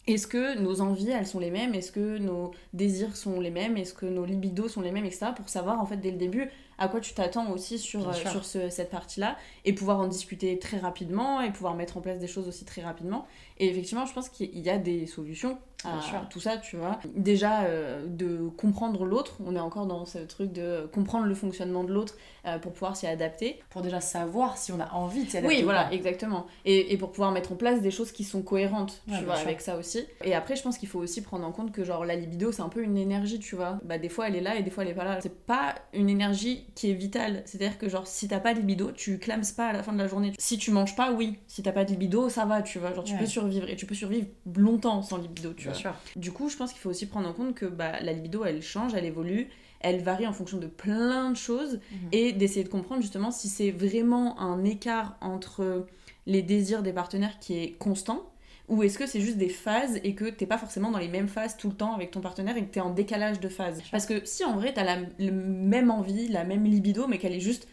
est-ce 0.08 0.26
que 0.26 0.58
nos 0.58 0.80
envies, 0.80 1.10
elles 1.10 1.26
sont 1.26 1.38
les 1.38 1.50
mêmes? 1.50 1.74
Est-ce 1.74 1.92
que 1.92 2.16
nos 2.16 2.52
désirs 2.72 3.14
sont 3.14 3.40
les 3.40 3.50
mêmes? 3.50 3.76
Est-ce 3.76 3.92
que 3.92 4.06
nos 4.06 4.24
libidos 4.24 4.68
sont 4.68 4.80
les 4.80 4.90
mêmes, 4.90 5.04
etc. 5.04 5.26
Pour 5.36 5.50
savoir, 5.50 5.80
en 5.80 5.86
fait, 5.86 5.98
dès 5.98 6.10
le 6.10 6.16
début, 6.16 6.50
à 6.78 6.88
quoi 6.88 7.00
tu 7.00 7.12
t'attends 7.12 7.50
aussi 7.50 7.78
sur, 7.78 8.08
euh, 8.08 8.12
sur 8.12 8.44
cette 8.44 8.90
partie-là. 8.90 9.36
Et 9.66 9.74
pouvoir 9.74 10.00
en 10.00 10.06
discuter 10.06 10.58
très 10.58 10.78
rapidement 10.78 11.42
et 11.42 11.52
pouvoir 11.52 11.74
mettre 11.74 11.98
en 11.98 12.00
place 12.00 12.18
des 12.18 12.26
choses 12.26 12.48
aussi 12.48 12.64
très 12.64 12.80
rapidement. 12.80 13.26
Et 13.58 13.68
effectivement, 13.68 14.06
je 14.06 14.14
pense 14.14 14.30
qu'il 14.30 14.58
y 14.58 14.70
a 14.70 14.78
des 14.78 15.06
solutions 15.06 15.58
à 15.84 16.26
tout 16.28 16.40
ça, 16.40 16.56
tu 16.56 16.76
vois. 16.76 16.98
Déjà, 17.14 17.62
euh, 17.62 18.04
de 18.06 18.48
comprendre 18.48 19.04
l'autre, 19.04 19.36
on 19.44 19.54
est 19.54 19.60
encore 19.60 19.86
dans 19.86 20.04
ce 20.06 20.18
truc 20.18 20.52
de 20.52 20.88
comprendre 20.92 21.26
le 21.26 21.34
fonctionnement 21.34 21.84
de 21.84 21.92
l'autre 21.92 22.16
euh, 22.46 22.58
pour 22.58 22.72
pouvoir 22.72 22.96
s'y 22.96 23.06
adapter. 23.06 23.60
Pour 23.70 23.82
déjà 23.82 24.00
savoir 24.00 24.58
si 24.58 24.72
on 24.72 24.80
a 24.80 24.90
envie 24.92 25.24
de 25.24 25.30
s'y 25.30 25.36
adapter. 25.36 25.58
Oui, 25.58 25.62
voilà, 25.62 25.92
exactement. 25.92 26.46
Et, 26.64 26.92
et, 26.92 26.98
pour 26.98 27.12
pouvoir 27.12 27.30
mettre 27.30 27.52
en 27.52 27.56
place 27.56 27.80
des 27.80 27.92
choses 27.92 28.10
qui 28.10 28.24
sont 28.24 28.42
cohérentes, 28.42 29.02
tu 29.06 29.24
vois, 29.24 29.36
avec 29.36 29.60
ça 29.60 29.76
aussi. 29.76 30.04
Et 30.24 30.34
après, 30.34 30.56
je 30.56 30.62
pense 30.62 30.78
qu'il 30.78 30.88
faut 30.88 30.98
aussi 30.98 31.22
prendre 31.22 31.46
en 31.46 31.52
compte 31.52 31.70
que, 31.70 31.84
genre, 31.84 32.04
la 32.04 32.16
libido, 32.16 32.50
c'est 32.50 32.62
un 32.62 32.68
peu 32.68 32.82
une 32.82 32.96
énergie, 32.96 33.38
tu 33.38 33.54
vois. 33.54 33.78
Bah, 33.84 33.98
des 33.98 34.08
fois, 34.08 34.28
elle 34.28 34.36
est 34.36 34.40
là 34.40 34.56
et 34.56 34.62
des 34.62 34.70
fois, 34.70 34.82
elle 34.82 34.90
est 34.90 34.94
pas 34.94 35.04
là. 35.04 35.20
C'est 35.20 35.44
pas 35.46 35.76
une 35.92 36.08
énergie 36.08 36.66
qui 36.74 36.90
est 36.90 36.94
vitale. 36.94 37.42
C'est-à-dire 37.46 37.78
que, 37.78 37.88
genre, 37.88 38.06
si 38.06 38.26
t'as 38.26 38.40
pas 38.40 38.52
de 38.52 38.58
libido, 38.58 38.90
tu 38.90 39.18
clames 39.18 39.42
pas 39.56 39.68
à 39.68 39.72
la 39.72 39.82
fin 39.82 39.92
de 39.92 39.98
la 39.98 40.08
journée. 40.08 40.32
Si 40.38 40.58
tu 40.58 40.72
manges 40.72 40.96
pas, 40.96 41.12
oui. 41.12 41.38
Si 41.46 41.62
t'as 41.62 41.72
pas 41.72 41.84
de 41.84 41.90
libido, 41.90 42.28
ça 42.28 42.44
va, 42.44 42.62
tu 42.62 42.80
vois. 42.80 42.92
Genre, 42.92 43.04
tu 43.04 43.16
peux 43.16 43.26
survivre 43.26 43.68
et 43.68 43.76
tu 43.76 43.86
peux 43.86 43.94
survivre 43.94 44.26
longtemps 44.56 45.02
sans 45.02 45.18
libido, 45.18 45.52
tu 45.52 45.67
Du 46.16 46.32
coup, 46.32 46.48
je 46.48 46.56
pense 46.56 46.72
qu'il 46.72 46.80
faut 46.80 46.90
aussi 46.90 47.06
prendre 47.06 47.28
en 47.28 47.32
compte 47.32 47.54
que 47.54 47.66
bah, 47.66 48.00
la 48.00 48.12
libido, 48.12 48.44
elle 48.44 48.62
change, 48.62 48.94
elle 48.94 49.04
évolue, 49.04 49.48
elle 49.80 50.02
varie 50.02 50.26
en 50.26 50.32
fonction 50.32 50.58
de 50.58 50.66
plein 50.66 51.30
de 51.30 51.36
choses, 51.36 51.80
mhm. 51.92 52.08
et 52.12 52.32
d'essayer 52.32 52.64
de 52.64 52.68
comprendre 52.68 53.02
justement 53.02 53.30
si 53.30 53.48
c'est 53.48 53.70
vraiment 53.70 54.40
un 54.40 54.64
écart 54.64 55.16
entre 55.20 55.86
les 56.26 56.42
désirs 56.42 56.82
des 56.82 56.92
partenaires 56.92 57.38
qui 57.38 57.58
est 57.58 57.72
constant 57.78 58.30
ou 58.68 58.82
est-ce 58.82 58.98
que 58.98 59.06
c'est 59.06 59.20
juste 59.20 59.38
des 59.38 59.48
phases 59.48 59.98
et 60.04 60.14
que 60.14 60.26
t'es 60.26 60.44
pas 60.44 60.58
forcément 60.58 60.90
dans 60.90 60.98
les 60.98 61.08
mêmes 61.08 61.28
phases 61.28 61.56
tout 61.56 61.68
le 61.68 61.74
temps 61.74 61.94
avec 61.94 62.10
ton 62.10 62.20
partenaire 62.20 62.56
et 62.56 62.64
que 62.64 62.70
t'es 62.70 62.80
en 62.80 62.90
décalage 62.90 63.40
de 63.40 63.48
phase? 63.48 63.82
Parce 63.90 64.04
que 64.04 64.24
si 64.26 64.44
en 64.44 64.56
vrai 64.56 64.74
t'as 64.74 64.84
la 64.84 64.98
même 65.18 65.90
envie, 65.90 66.28
la 66.28 66.44
même 66.44 66.64
libido, 66.64 67.06
mais 67.06 67.18
qu'elle 67.18 67.32
est 67.32 67.40
juste 67.40 67.66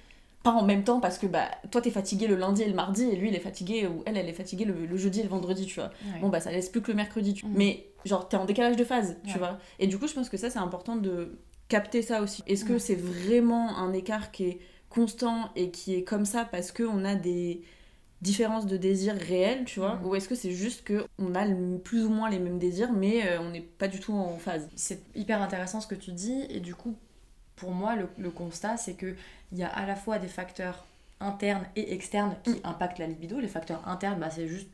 pas 0.45 0.51
en 0.51 0.63
même 0.63 0.83
temps 0.83 0.99
parce 0.99 1.17
que 1.17 1.25
bah 1.25 1.49
toi 1.71 1.81
t'es 1.81 1.89
fatigué 1.89 2.27
le 2.27 2.35
lundi 2.35 2.61
et 2.61 2.67
le 2.67 2.75
mardi 2.75 3.03
et 3.03 3.15
lui 3.15 3.29
il 3.29 3.35
est 3.35 3.39
fatigué 3.39 3.87
ou 3.87 4.03
elle 4.05 4.15
elle 4.15 4.29
est 4.29 4.33
fatiguée 4.33 4.65
le, 4.65 4.95
jeudi 4.95 5.21
et 5.21 5.23
le 5.23 5.29
vendredi 5.29 5.65
tu 5.65 5.79
vois. 5.79 5.89
Bon 6.21 6.29
bah 6.29 6.39
ça 6.39 6.51
laisse 6.51 6.69
plus 6.69 6.83
que 6.83 6.91
le 6.91 6.97
mercredi 6.97 7.33
tu... 7.33 7.47
Mm. 7.47 7.53
mais 7.55 7.87
genre 8.05 8.29
t'es 8.29 8.37
en 8.37 8.45
décalage 8.45 8.75
de 8.75 8.83
phase 8.83 9.17
tu 9.25 9.39
vois. 9.39 9.57
Et 9.79 9.87
du 9.87 9.97
coup 9.97 10.07
je 10.07 10.13
pense 10.13 10.29
que 10.29 10.37
ça 10.37 10.51
c'est 10.51 10.59
important 10.59 10.97
de 10.97 11.39
capter 11.67 12.03
ça 12.03 12.21
aussi. 12.21 12.43
Est-ce 12.45 12.63
que 12.63 12.77
c'est 12.77 12.95
vraiment 12.95 13.75
un 13.75 13.91
écart 13.91 14.31
qui 14.31 14.43
est 14.43 14.59
constant 14.89 15.49
et 15.55 15.71
qui 15.71 15.95
est 15.95 16.03
comme 16.03 16.25
ça 16.25 16.45
parce 16.45 16.71
que 16.71 16.83
on 16.83 17.03
a 17.05 17.15
des 17.15 17.63
différences 18.21 18.67
de 18.67 18.77
désirs 18.77 19.17
réels 19.17 19.65
tu 19.65 19.79
vois? 19.79 19.95
Mm. 19.95 20.05
ou 20.05 20.13
est-ce 20.13 20.29
que 20.29 20.35
c'est 20.35 20.51
juste 20.51 20.83
que 20.83 21.05
on 21.17 21.33
a 21.33 21.43
plus 21.83 22.05
ou 22.05 22.09
moins 22.09 22.29
les 22.29 22.37
mêmes 22.37 22.59
désirs 22.59 22.93
mais 22.93 23.25
euh, 23.25 23.41
on 23.41 23.49
n'est 23.49 23.61
pas 23.61 23.87
du 23.87 23.99
tout 23.99 24.13
en 24.13 24.37
phase? 24.37 24.69
C'est 24.75 25.01
hyper 25.15 25.41
intéressant 25.41 25.81
ce 25.81 25.87
que 25.87 25.95
tu 25.95 26.11
dis 26.11 26.45
et 26.51 26.59
du 26.59 26.75
coup 26.75 26.95
pour 27.55 27.71
moi, 27.71 27.95
le, 27.95 28.29
constat, 28.29 28.77
c'est 28.77 28.95
qu'il 28.95 29.15
y 29.53 29.63
a 29.63 29.69
à 29.69 29.85
la 29.85 29.95
fois 29.95 30.19
des 30.19 30.27
facteurs 30.27 30.85
internes 31.19 31.65
et 31.75 31.93
externes 31.93 32.35
qui 32.43 32.59
impactent 32.63 32.99
la 32.99 33.07
libido. 33.07 33.39
Les 33.39 33.47
facteurs 33.47 33.87
internes, 33.87 34.19
bah, 34.19 34.29
c'est 34.29 34.47
juste 34.47 34.67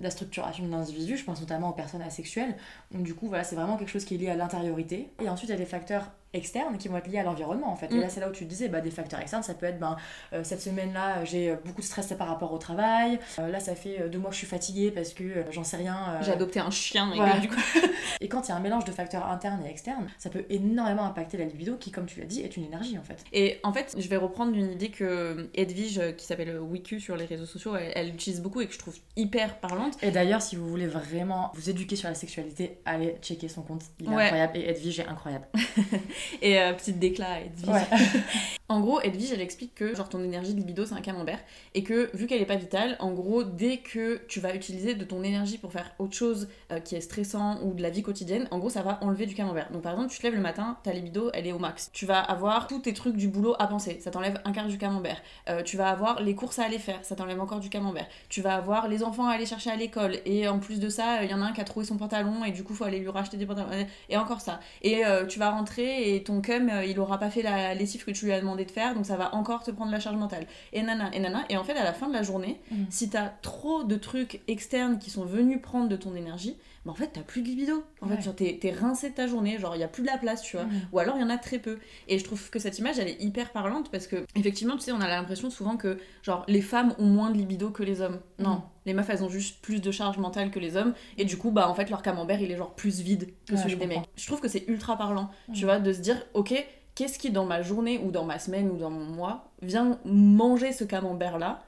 la 0.00 0.10
structuration 0.10 0.66
de 0.66 0.70
l'individu, 0.70 1.16
je 1.16 1.24
pense 1.24 1.40
notamment 1.40 1.70
aux 1.70 1.74
personnes 1.74 2.02
asexuelles. 2.02 2.56
Donc 2.90 3.04
du 3.04 3.14
coup, 3.14 3.28
voilà, 3.28 3.44
c'est 3.44 3.56
vraiment 3.56 3.76
quelque 3.76 3.90
chose 3.90 4.04
qui 4.04 4.14
est 4.14 4.18
lié 4.18 4.30
à 4.30 4.36
l'intériorité. 4.36 5.10
Et 5.22 5.28
ensuite, 5.28 5.50
il 5.50 5.52
y 5.52 5.56
a 5.56 5.58
des 5.58 5.66
facteurs 5.66 6.10
externes 6.34 6.76
qui 6.78 6.88
vont 6.88 6.96
être 6.96 7.06
liés 7.06 7.18
à 7.18 7.22
l'environnement 7.22 7.72
en 7.72 7.76
fait. 7.76 7.90
Et 7.92 7.98
là, 7.98 8.06
mm. 8.06 8.10
c'est 8.10 8.20
là 8.20 8.28
où 8.28 8.32
tu 8.32 8.44
disais, 8.44 8.68
bah, 8.68 8.80
des 8.80 8.90
facteurs 8.90 9.20
externes, 9.20 9.42
ça 9.42 9.54
peut 9.54 9.66
être, 9.66 9.78
ben, 9.78 9.96
euh, 10.32 10.42
cette 10.44 10.60
semaine-là, 10.60 11.24
j'ai 11.24 11.54
beaucoup 11.64 11.80
de 11.80 11.86
stress 11.86 12.12
par 12.18 12.28
rapport 12.28 12.52
au 12.52 12.58
travail. 12.58 13.18
Euh, 13.38 13.48
là, 13.50 13.60
ça 13.60 13.74
fait 13.74 14.08
deux 14.08 14.18
mois 14.18 14.30
que 14.30 14.34
je 14.34 14.38
suis 14.38 14.46
fatiguée 14.46 14.90
parce 14.90 15.12
que 15.12 15.24
euh, 15.24 15.42
j'en 15.50 15.64
sais 15.64 15.76
rien. 15.76 16.18
J'ai 16.22 16.32
adopté 16.32 16.60
un 16.60 16.70
chien 16.70 17.12
et 17.12 17.40
du 17.40 17.48
coup. 17.48 17.60
et 18.20 18.28
quand 18.28 18.46
il 18.46 18.48
y 18.50 18.52
a 18.52 18.56
un 18.56 18.60
mélange 18.60 18.84
de 18.84 18.92
facteurs 18.92 19.26
internes 19.26 19.62
et 19.64 19.70
externes, 19.70 20.06
ça 20.18 20.30
peut 20.30 20.44
énormément 20.50 21.04
impacter 21.04 21.36
la 21.36 21.44
libido 21.44 21.76
qui, 21.76 21.90
comme 21.90 22.06
tu 22.06 22.20
l'as 22.20 22.26
dit, 22.26 22.42
est 22.42 22.56
une 22.56 22.64
énergie 22.64 22.98
en 22.98 23.02
fait. 23.02 23.24
Et 23.32 23.60
en 23.62 23.72
fait, 23.72 23.94
je 23.96 24.08
vais 24.08 24.16
reprendre 24.16 24.54
une 24.54 24.72
idée 24.72 24.90
que 24.90 25.48
Edwige, 25.54 26.00
qui 26.16 26.26
s'appelle 26.26 26.58
Wiku 26.58 26.98
sur 26.98 27.16
les 27.16 27.24
réseaux 27.24 27.46
sociaux, 27.46 27.76
elle, 27.76 28.08
utilise 28.08 28.40
beaucoup 28.40 28.60
et 28.60 28.66
que 28.66 28.72
je 28.72 28.78
trouve 28.78 28.96
hyper 29.16 29.58
parlante. 29.58 29.96
Et 30.02 30.10
d'ailleurs, 30.10 30.42
si 30.42 30.56
vous 30.56 30.68
voulez 30.68 30.86
vraiment 30.86 31.50
vous 31.54 31.70
éduquer 31.70 31.96
sur 31.96 32.08
la 32.08 32.14
sexualité, 32.14 32.78
allez 32.84 33.16
checker 33.22 33.48
son 33.48 33.62
compte. 33.62 33.82
Il 34.00 34.06
est 34.06 34.08
incroyable 34.08 34.56
et 34.58 34.68
Edwige 34.68 35.00
est 35.00 35.06
incroyable. 35.06 35.46
et 36.42 36.60
euh, 36.60 36.72
petite 36.72 36.98
déclat 36.98 37.40
Edwige. 37.40 37.82
en 38.68 38.80
gros, 38.80 39.00
Edwige, 39.02 39.32
elle 39.32 39.40
explique 39.40 39.74
que 39.74 39.94
genre 39.94 40.08
ton 40.08 40.22
énergie 40.22 40.54
de 40.54 40.58
libido, 40.58 40.86
c'est 40.86 40.94
un 40.94 41.00
camembert. 41.00 41.38
Et 41.74 41.82
que 41.82 42.10
vu 42.16 42.26
qu'elle 42.26 42.40
est 42.40 42.46
pas 42.46 42.56
vitale, 42.56 42.96
en 42.98 43.12
gros, 43.12 43.44
dès 43.44 43.78
que 43.78 44.22
tu 44.26 44.40
vas 44.40 44.54
utiliser 44.54 44.94
de 44.94 45.04
ton 45.04 45.22
énergie 45.22 45.58
pour 45.58 45.70
faire 45.70 45.92
autre 45.98 46.14
chose 46.14 46.48
euh, 46.72 46.80
qui 46.80 46.96
est 46.96 47.00
stressant 47.00 47.60
ou 47.62 47.74
de 47.74 47.82
la 47.82 47.90
vie 47.90 48.02
quotidienne, 48.02 48.48
en 48.50 48.58
gros, 48.58 48.70
ça 48.70 48.82
va 48.82 48.98
enlever 49.02 49.26
du 49.26 49.34
camembert. 49.34 49.70
Donc 49.70 49.82
par 49.82 49.92
exemple, 49.92 50.10
tu 50.10 50.18
te 50.18 50.22
lèves 50.22 50.34
le 50.34 50.40
matin, 50.40 50.78
ta 50.82 50.92
libido, 50.92 51.30
elle 51.34 51.46
est 51.46 51.52
au 51.52 51.58
max. 51.58 51.90
Tu 51.92 52.06
vas 52.06 52.20
avoir 52.20 52.66
tous 52.66 52.80
tes 52.80 52.94
trucs 52.94 53.16
du 53.16 53.28
boulot 53.28 53.54
à 53.58 53.66
penser, 53.66 53.98
ça 54.00 54.10
t'enlève 54.10 54.40
un 54.44 54.52
quart 54.52 54.66
du 54.66 54.78
camembert. 54.78 55.20
Euh, 55.50 55.62
tu 55.62 55.76
vas 55.76 55.90
avoir 55.90 56.22
les 56.22 56.34
courses 56.34 56.58
à 56.58 56.64
aller 56.64 56.78
faire, 56.78 56.98
ça 57.02 57.16
t'enlève 57.16 57.40
encore 57.40 57.60
du 57.60 57.68
camembert. 57.68 58.06
Tu 58.30 58.40
vas 58.40 58.54
avoir 58.54 58.88
les 58.88 59.02
enfants 59.02 59.26
à 59.28 59.34
aller 59.34 59.46
chercher 59.46 59.70
à 59.70 59.76
l'école. 59.76 60.16
Et 60.24 60.48
en 60.48 60.58
plus 60.58 60.80
de 60.80 60.88
ça, 60.88 61.22
il 61.22 61.30
y 61.30 61.34
en 61.34 61.42
a 61.42 61.44
un 61.44 61.52
qui 61.52 61.60
a 61.60 61.64
trouvé 61.64 61.84
son 61.84 61.98
pantalon 61.98 62.44
et 62.44 62.50
du 62.50 62.64
coup, 62.64 62.74
faut 62.74 62.84
aller 62.84 62.98
lui 62.98 63.08
racheter 63.08 63.36
des 63.36 63.46
pantalons. 63.46 63.68
Et 64.08 64.16
encore 64.16 64.40
ça. 64.40 64.60
Et 64.82 65.02
tu 65.28 65.38
vas 65.38 65.50
rentrer 65.50 66.13
et 66.13 66.13
ton 66.22 66.40
cœur 66.40 66.60
euh, 66.70 66.84
il 66.84 66.98
aura 67.00 67.18
pas 67.18 67.30
fait 67.30 67.42
la 67.42 67.74
lessive 67.74 68.04
que 68.04 68.10
tu 68.10 68.26
lui 68.26 68.32
as 68.32 68.40
demandé 68.40 68.64
de 68.64 68.70
faire, 68.70 68.94
donc 68.94 69.06
ça 69.06 69.16
va 69.16 69.34
encore 69.34 69.62
te 69.62 69.70
prendre 69.70 69.90
la 69.90 70.00
charge 70.00 70.16
mentale. 70.16 70.46
Et 70.72 70.82
nana, 70.82 71.10
et 71.12 71.20
nana. 71.20 71.44
Et 71.48 71.56
en 71.56 71.64
fait, 71.64 71.76
à 71.76 71.84
la 71.84 71.92
fin 71.92 72.08
de 72.08 72.12
la 72.12 72.22
journée, 72.22 72.60
si 72.68 72.74
mm. 72.74 72.86
si 72.90 73.10
t'as 73.10 73.28
trop 73.42 73.84
de 73.84 73.96
trucs 73.96 74.40
externes 74.48 74.98
qui 74.98 75.10
sont 75.10 75.24
venus 75.24 75.60
prendre 75.60 75.88
de 75.88 75.96
ton 75.96 76.14
énergie, 76.14 76.56
bah 76.84 76.92
en 76.92 76.94
fait, 76.94 77.10
t'as 77.12 77.22
plus 77.22 77.42
de 77.42 77.46
libido. 77.46 77.82
En 78.02 78.08
fait, 78.08 78.20
genre, 78.20 78.34
t'es, 78.34 78.74
rincé 78.78 79.10
de 79.10 79.14
ta 79.14 79.26
journée, 79.26 79.58
genre, 79.58 79.74
il 79.74 79.80
y 79.80 79.84
a 79.84 79.88
plus 79.88 80.02
de 80.02 80.08
la 80.08 80.18
place, 80.18 80.42
tu 80.42 80.56
vois. 80.56 80.66
Mm. 80.66 80.88
Ou 80.92 80.98
alors, 80.98 81.16
il 81.16 81.22
y 81.22 81.24
en 81.24 81.30
a 81.30 81.38
très 81.38 81.58
peu. 81.58 81.78
Et 82.08 82.18
je 82.18 82.24
trouve 82.24 82.50
que 82.50 82.58
cette 82.58 82.78
image, 82.78 82.98
elle 82.98 83.08
est 83.08 83.22
hyper 83.22 83.52
parlante 83.52 83.90
parce 83.90 84.06
que, 84.06 84.24
effectivement, 84.36 84.74
tu 84.74 84.82
sais, 84.82 84.92
on 84.92 85.00
a 85.00 85.08
l'impression 85.08 85.48
souvent 85.48 85.76
que, 85.76 85.98
genre, 86.22 86.44
les 86.46 86.60
femmes 86.60 86.94
ont 86.98 87.06
moins 87.06 87.30
de 87.30 87.38
libido 87.38 87.70
que 87.70 87.82
les 87.82 88.02
hommes. 88.02 88.20
Non. 88.38 88.56
Mm. 88.56 88.62
Les 88.86 88.92
meufs, 88.92 89.08
elles 89.08 89.24
ont 89.24 89.30
juste 89.30 89.62
plus 89.62 89.80
de 89.80 89.90
charge 89.90 90.18
mentale 90.18 90.50
que 90.50 90.58
les 90.58 90.76
hommes. 90.76 90.92
Et 91.16 91.24
du 91.24 91.38
coup, 91.38 91.50
bah, 91.50 91.68
en 91.70 91.74
fait, 91.74 91.88
leur 91.88 92.02
camembert, 92.02 92.40
il 92.42 92.50
est 92.50 92.56
genre 92.56 92.74
plus 92.74 93.00
vide 93.00 93.30
que 93.48 93.56
celui 93.56 93.76
des 93.76 93.86
mecs. 93.86 94.04
Je 94.16 94.26
trouve 94.26 94.40
que 94.40 94.48
c'est 94.48 94.64
ultra 94.68 94.98
parlant, 94.98 95.30
tu 95.54 95.64
vois, 95.64 95.78
de 95.78 95.92
se 95.92 96.00
dire, 96.00 96.22
ok, 96.34 96.54
qu'est-ce 96.94 97.18
qui 97.18 97.30
dans 97.30 97.46
ma 97.46 97.62
journée 97.62 97.98
ou 97.98 98.10
dans 98.10 98.24
ma 98.24 98.38
semaine 98.38 98.70
ou 98.70 98.76
dans 98.76 98.90
mon 98.90 99.04
mois 99.04 99.50
vient 99.62 99.98
manger 100.04 100.72
ce 100.72 100.84
camembert 100.84 101.38
là 101.38 101.64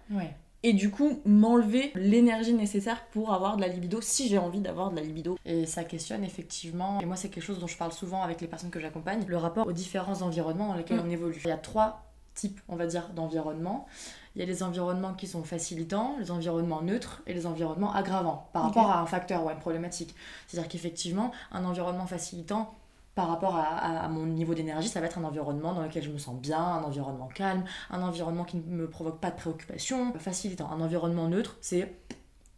et 0.67 0.73
du 0.73 0.91
coup 0.91 1.21
m'enlever 1.25 1.93
l'énergie 1.95 2.53
nécessaire 2.53 3.07
pour 3.13 3.33
avoir 3.33 3.57
de 3.57 3.61
la 3.61 3.69
libido 3.69 4.01
si 4.01 4.27
j'ai 4.27 4.37
envie 4.37 4.59
d'avoir 4.59 4.91
de 4.91 4.97
la 4.97 5.03
libido. 5.03 5.39
Et 5.45 5.65
ça 5.65 5.85
questionne 5.85 6.25
effectivement, 6.25 7.01
et 7.01 7.07
moi 7.07 7.15
c'est 7.15 7.29
quelque 7.29 7.45
chose 7.45 7.61
dont 7.61 7.69
je 7.69 7.79
parle 7.79 7.93
souvent 7.93 8.23
avec 8.23 8.41
les 8.41 8.49
personnes 8.49 8.71
que 8.71 8.81
j'accompagne, 8.81 9.25
le 9.29 9.37
rapport 9.37 9.65
aux 9.65 9.73
différents 9.73 10.23
environnements 10.23 10.67
dans 10.67 10.75
lesquels 10.75 10.97
mm. 10.97 11.07
on 11.07 11.11
évolue. 11.11 11.41
Il 11.45 11.49
y 11.49 11.53
a 11.53 11.57
trois 11.57 12.03
types, 12.35 12.61
on 12.69 12.75
va 12.75 12.87
dire, 12.87 13.11
d'environnements. 13.15 13.87
Il 14.35 14.41
y 14.41 14.43
a 14.43 14.45
les 14.45 14.65
environnements 14.65 15.15
qui 15.15 15.29
sont 15.29 15.45
facilitants, 15.45 16.17
les 16.19 16.33
environnements 16.33 16.83
neutres 16.83 17.23
et 17.29 17.33
les 17.33 17.47
environnements 17.47 17.95
aggravants 17.95 18.49
par 18.53 18.65
rapport 18.65 18.91
à 18.91 19.01
un 19.01 19.07
facteur 19.07 19.45
ou 19.45 19.49
à 19.49 19.53
une 19.53 19.61
problématique. 19.61 20.17
C'est-à-dire 20.49 20.69
qu'effectivement, 20.69 21.31
un 21.53 21.65
environnement 21.65 22.07
facilitant 22.07 22.75
par 23.17 23.29
rapport 23.29 23.57
à, 23.57 24.07
mon 24.09 24.27
niveau 24.27 24.55
d'énergie, 24.55 24.89
ça 24.89 25.01
va 25.01 25.07
être 25.07 25.17
un 25.17 25.25
environnement 25.25 25.73
dans 25.73 25.83
lequel 25.83 26.03
je 26.03 26.11
me 26.11 26.19
sens 26.19 26.39
bien, 26.39 26.61
un 26.61 26.83
environnement 26.83 27.29
calme, 27.29 27.65
un 27.91 28.03
environnement 28.03 28.45
qui 28.45 28.59
ne 28.59 28.63
me 28.63 28.91
provoque 28.91 29.21
pas 29.21 29.31
de 29.31 29.37
préoccupation, 29.37 30.13
facilitant. 30.19 30.71
Un 30.71 30.83
environnement 30.83 31.27
neutre, 31.27 31.57
c'est 31.63 31.97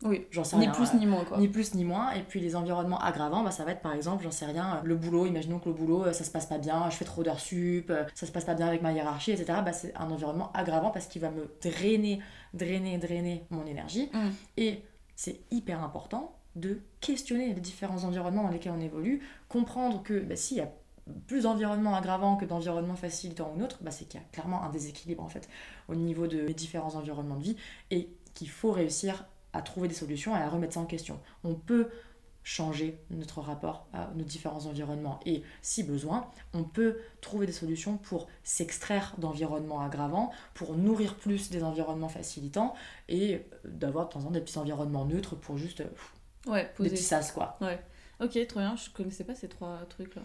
oui, 0.02 0.26
j'en 0.32 0.42
sais 0.42 0.56
ni 0.56 0.62
rien. 0.62 0.72
Ni 0.72 0.76
plus 0.76 0.94
ni 0.94 1.06
moins, 1.06 1.24
quoi. 1.24 1.38
Ni 1.38 1.46
plus 1.46 1.74
ni 1.74 1.84
moins. 1.84 2.10
Et 2.10 2.22
puis 2.22 2.40
les 2.40 2.56
environnements 2.56 2.98
aggravants, 2.98 3.44
bah, 3.44 3.52
ça 3.52 3.64
va 3.64 3.70
être 3.70 3.82
par 3.82 3.92
exemple, 3.94 4.24
j'en 4.24 4.32
sais 4.32 4.46
rien, 4.46 4.80
le 4.82 4.96
boulot. 4.96 5.26
Imaginons 5.26 5.60
que 5.60 5.68
le 5.68 5.74
boulot, 5.76 6.06
euh, 6.06 6.12
ça 6.12 6.24
se 6.24 6.30
passe 6.32 6.46
pas 6.46 6.58
bien, 6.58 6.90
je 6.90 6.96
fais 6.96 7.04
trop 7.04 7.22
d'heures 7.22 7.38
sup, 7.38 7.90
euh, 7.90 8.02
ça 8.16 8.26
se 8.26 8.32
passe 8.32 8.44
pas 8.44 8.54
bien 8.54 8.66
avec 8.66 8.82
ma 8.82 8.92
hiérarchie, 8.92 9.30
etc. 9.30 9.60
Bah, 9.64 9.72
c'est 9.72 9.94
un 9.96 10.10
environnement 10.10 10.50
aggravant 10.54 10.90
parce 10.90 11.06
qu'il 11.06 11.22
va 11.22 11.30
me 11.30 11.48
drainer, 11.62 12.20
drainer, 12.52 12.98
drainer 12.98 13.46
mon 13.50 13.64
énergie. 13.64 14.10
Mm. 14.12 14.28
Et 14.56 14.82
c'est 15.14 15.40
hyper 15.52 15.84
important 15.84 16.37
de 16.58 16.80
questionner 17.00 17.52
les 17.54 17.60
différents 17.60 18.04
environnements 18.04 18.42
dans 18.42 18.50
lesquels 18.50 18.72
on 18.72 18.80
évolue, 18.80 19.22
comprendre 19.48 20.02
que 20.02 20.18
bah, 20.20 20.36
s'il 20.36 20.58
y 20.58 20.60
a 20.60 20.70
plus 21.26 21.42
d'environnements 21.42 21.94
aggravants 21.94 22.36
que 22.36 22.44
d'environnements 22.44 22.96
facilitants 22.96 23.54
ou 23.56 23.62
autre, 23.62 23.78
bah, 23.80 23.90
c'est 23.90 24.06
qu'il 24.06 24.20
y 24.20 24.22
a 24.22 24.26
clairement 24.32 24.62
un 24.62 24.70
déséquilibre 24.70 25.22
en 25.22 25.28
fait 25.28 25.48
au 25.88 25.94
niveau 25.94 26.26
de 26.26 26.48
différents 26.48 26.96
environnements 26.96 27.36
de 27.36 27.44
vie 27.44 27.56
et 27.90 28.08
qu'il 28.34 28.50
faut 28.50 28.72
réussir 28.72 29.26
à 29.52 29.62
trouver 29.62 29.88
des 29.88 29.94
solutions 29.94 30.36
et 30.36 30.40
à 30.40 30.48
remettre 30.48 30.74
ça 30.74 30.80
en 30.80 30.86
question. 30.86 31.18
On 31.44 31.54
peut 31.54 31.88
changer 32.48 32.98
notre 33.10 33.42
rapport 33.42 33.88
à 33.92 34.10
nos 34.14 34.24
différents 34.24 34.64
environnements. 34.64 35.20
Et 35.26 35.42
si 35.60 35.82
besoin, 35.82 36.30
on 36.54 36.64
peut 36.64 36.96
trouver 37.20 37.46
des 37.46 37.52
solutions 37.52 37.98
pour 37.98 38.26
s'extraire 38.42 39.14
d'environnements 39.18 39.82
aggravants, 39.82 40.30
pour 40.54 40.74
nourrir 40.74 41.16
plus 41.16 41.50
des 41.50 41.62
environnements 41.62 42.08
facilitants 42.08 42.72
et 43.10 43.44
d'avoir 43.66 44.06
de 44.08 44.12
temps 44.14 44.20
en 44.20 44.24
temps 44.24 44.30
des 44.30 44.40
petits 44.40 44.56
environnements 44.56 45.04
neutres 45.04 45.36
pour 45.36 45.58
juste 45.58 45.82
Ouais, 46.48 46.70
poser. 46.76 46.90
Des 46.90 46.96
petits 46.96 47.04
sas, 47.04 47.30
quoi. 47.32 47.56
Ouais. 47.60 47.78
Ok, 48.20 48.46
trop 48.48 48.60
bien. 48.60 48.74
Je 48.76 48.90
connaissais 48.90 49.24
pas 49.24 49.34
ces 49.34 49.48
trois 49.48 49.78
trucs-là. 49.88 50.22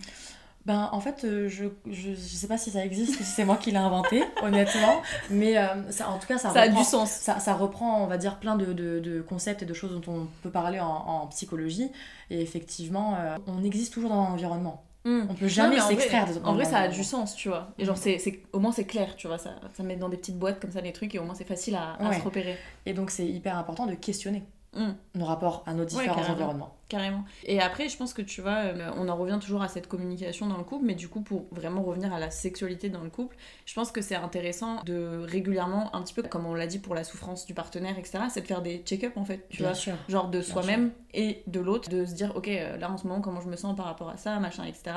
Ben, 0.65 0.89
en 0.93 1.01
fait, 1.01 1.25
euh, 1.25 1.49
je, 1.49 1.65
je, 1.91 2.11
je, 2.11 2.15
sais 2.15 2.47
pas 2.47 2.57
si 2.57 2.71
ça 2.71 2.85
existe 2.85 3.19
ou 3.19 3.23
si 3.23 3.31
c'est 3.31 3.43
moi 3.43 3.57
qui 3.57 3.71
l'ai 3.71 3.77
inventé, 3.77 4.23
honnêtement. 4.43 5.01
Mais 5.29 5.57
euh, 5.57 5.91
ça, 5.91 6.09
en 6.09 6.17
tout 6.17 6.27
cas, 6.27 6.37
ça, 6.37 6.51
ça 6.53 6.61
reprend, 6.61 6.79
a 6.79 6.83
du 6.83 6.89
sens. 6.89 7.11
Ça, 7.11 7.39
ça, 7.39 7.53
reprend, 7.53 8.01
on 8.01 8.07
va 8.07 8.17
dire, 8.17 8.39
plein 8.39 8.55
de, 8.55 8.71
de, 8.71 8.99
de, 8.99 9.21
concepts 9.21 9.63
et 9.63 9.65
de 9.65 9.73
choses 9.73 9.91
dont 9.91 10.13
on 10.13 10.27
peut 10.41 10.49
parler 10.49 10.79
en, 10.79 10.87
en 10.87 11.27
psychologie. 11.27 11.91
Et 12.29 12.41
effectivement, 12.41 13.15
euh, 13.15 13.37
on 13.45 13.61
existe 13.65 13.93
toujours 13.93 14.09
dans 14.09 14.29
l'environnement. 14.29 14.85
Hmm. 15.03 15.23
On 15.29 15.33
peut 15.33 15.49
jamais 15.49 15.81
s'extraire 15.81 16.27
de 16.33 16.39
En 16.45 16.53
vrai, 16.53 16.63
ça 16.63 16.79
a 16.79 16.87
du 16.87 17.03
sens, 17.03 17.35
tu 17.35 17.49
vois. 17.49 17.73
Et 17.77 17.83
genre, 17.83 17.97
c'est, 17.97 18.21
au 18.53 18.59
moins, 18.59 18.71
c'est 18.71 18.85
clair, 18.85 19.17
tu 19.17 19.27
vois. 19.27 19.37
Ça, 19.37 19.55
ça 19.73 19.83
met 19.83 19.97
dans 19.97 20.07
des 20.07 20.15
petites 20.15 20.39
boîtes 20.39 20.61
comme 20.61 20.71
ça 20.71 20.79
les 20.79 20.93
trucs 20.93 21.13
et 21.13 21.19
au 21.19 21.25
moins, 21.25 21.35
c'est 21.35 21.43
facile 21.43 21.75
à, 21.75 21.97
à 21.99 22.13
se 22.13 22.23
repérer. 22.23 22.57
Et 22.85 22.93
donc, 22.93 23.11
c'est 23.11 23.27
hyper 23.27 23.57
important 23.57 23.85
de 23.85 23.95
questionner. 23.95 24.43
Hmm. 24.75 24.93
nos 25.13 25.25
rapports 25.25 25.63
à 25.67 25.73
nos 25.73 25.85
différents 25.85 26.19
environnements. 26.31 26.75
Carrément. 26.89 27.23
Et 27.43 27.61
après, 27.61 27.89
je 27.89 27.97
pense 27.97 28.13
que 28.13 28.21
tu 28.21 28.41
vois, 28.41 28.57
euh, 28.57 28.91
on 28.97 29.07
en 29.07 29.15
revient 29.15 29.37
toujours 29.41 29.61
à 29.61 29.67
cette 29.67 29.87
communication 29.87 30.47
dans 30.47 30.57
le 30.57 30.63
couple, 30.63 30.85
mais 30.85 30.95
du 30.95 31.07
coup, 31.07 31.21
pour 31.21 31.45
vraiment 31.51 31.83
revenir 31.83 32.11
à 32.11 32.19
la 32.19 32.31
sexualité 32.31 32.89
dans 32.89 33.01
le 33.01 33.09
couple, 33.09 33.35
je 33.65 33.73
pense 33.75 33.91
que 33.91 34.01
c'est 34.01 34.15
intéressant 34.15 34.81
de 34.83 35.23
régulièrement, 35.27 35.95
un 35.95 36.01
petit 36.01 36.13
peu 36.13 36.23
comme 36.23 36.45
on 36.45 36.55
l'a 36.55 36.67
dit 36.67 36.79
pour 36.79 36.95
la 36.95 37.03
souffrance 37.03 37.45
du 37.45 37.53
partenaire, 37.53 37.97
etc., 37.99 38.25
c'est 38.29 38.41
de 38.41 38.47
faire 38.47 38.61
des 38.61 38.79
check-up 38.79 39.15
en 39.15 39.25
fait, 39.25 39.47
tu 39.49 39.63
vois, 39.63 39.73
genre 40.07 40.29
de 40.29 40.41
soi-même 40.41 40.91
et 41.13 41.43
de 41.45 41.59
l'autre, 41.59 41.89
de 41.89 42.05
se 42.05 42.13
dire, 42.13 42.35
ok, 42.35 42.47
euh, 42.47 42.77
là 42.77 42.91
en 42.91 42.97
ce 42.97 43.07
moment, 43.07 43.21
comment 43.21 43.41
je 43.41 43.49
me 43.49 43.55
sens 43.55 43.75
par 43.75 43.85
rapport 43.85 44.09
à 44.09 44.17
ça, 44.17 44.39
machin, 44.39 44.63
etc 44.63 44.93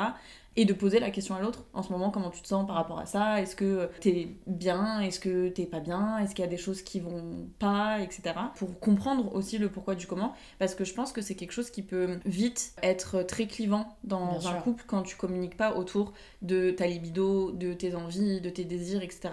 et 0.56 0.64
de 0.64 0.72
poser 0.72 1.00
la 1.00 1.10
question 1.10 1.34
à 1.34 1.40
l'autre. 1.40 1.64
En 1.72 1.82
ce 1.82 1.92
moment 1.92 2.10
comment 2.10 2.30
tu 2.30 2.42
te 2.42 2.48
sens 2.48 2.66
par 2.66 2.76
rapport 2.76 2.98
à 2.98 3.06
ça? 3.06 3.40
Est-ce 3.40 3.56
que 3.56 3.88
t'es 4.00 4.36
bien? 4.46 5.00
Est-ce 5.00 5.20
que 5.20 5.48
t'es 5.48 5.66
pas 5.66 5.80
bien? 5.80 6.18
Est-ce 6.18 6.34
qu'il 6.34 6.44
y 6.44 6.48
a 6.48 6.50
des 6.50 6.56
choses 6.56 6.82
qui 6.82 7.00
vont 7.00 7.48
pas? 7.58 8.00
Etc 8.00 8.34
pour 8.56 8.80
comprendre 8.80 9.34
aussi 9.34 9.58
le 9.58 9.68
pourquoi 9.68 9.94
du 9.94 10.06
comment. 10.06 10.34
Parce 10.58 10.74
que 10.74 10.84
je 10.84 10.94
pense 10.94 11.12
que 11.12 11.20
c'est 11.20 11.34
quelque 11.34 11.52
chose 11.52 11.70
qui 11.70 11.82
peut 11.82 12.18
vite 12.24 12.72
être 12.82 13.22
très 13.22 13.46
clivant 13.46 13.96
dans 14.04 14.48
un 14.48 14.54
couple 14.54 14.84
quand 14.86 15.02
tu 15.02 15.16
communiques 15.16 15.56
pas 15.56 15.76
autour 15.76 16.12
de 16.42 16.70
ta 16.70 16.86
libido 16.86 17.52
de 17.52 17.72
tes 17.72 17.94
envies 17.94 18.40
de 18.40 18.50
tes 18.50 18.64
désirs 18.64 19.02
etc 19.02 19.30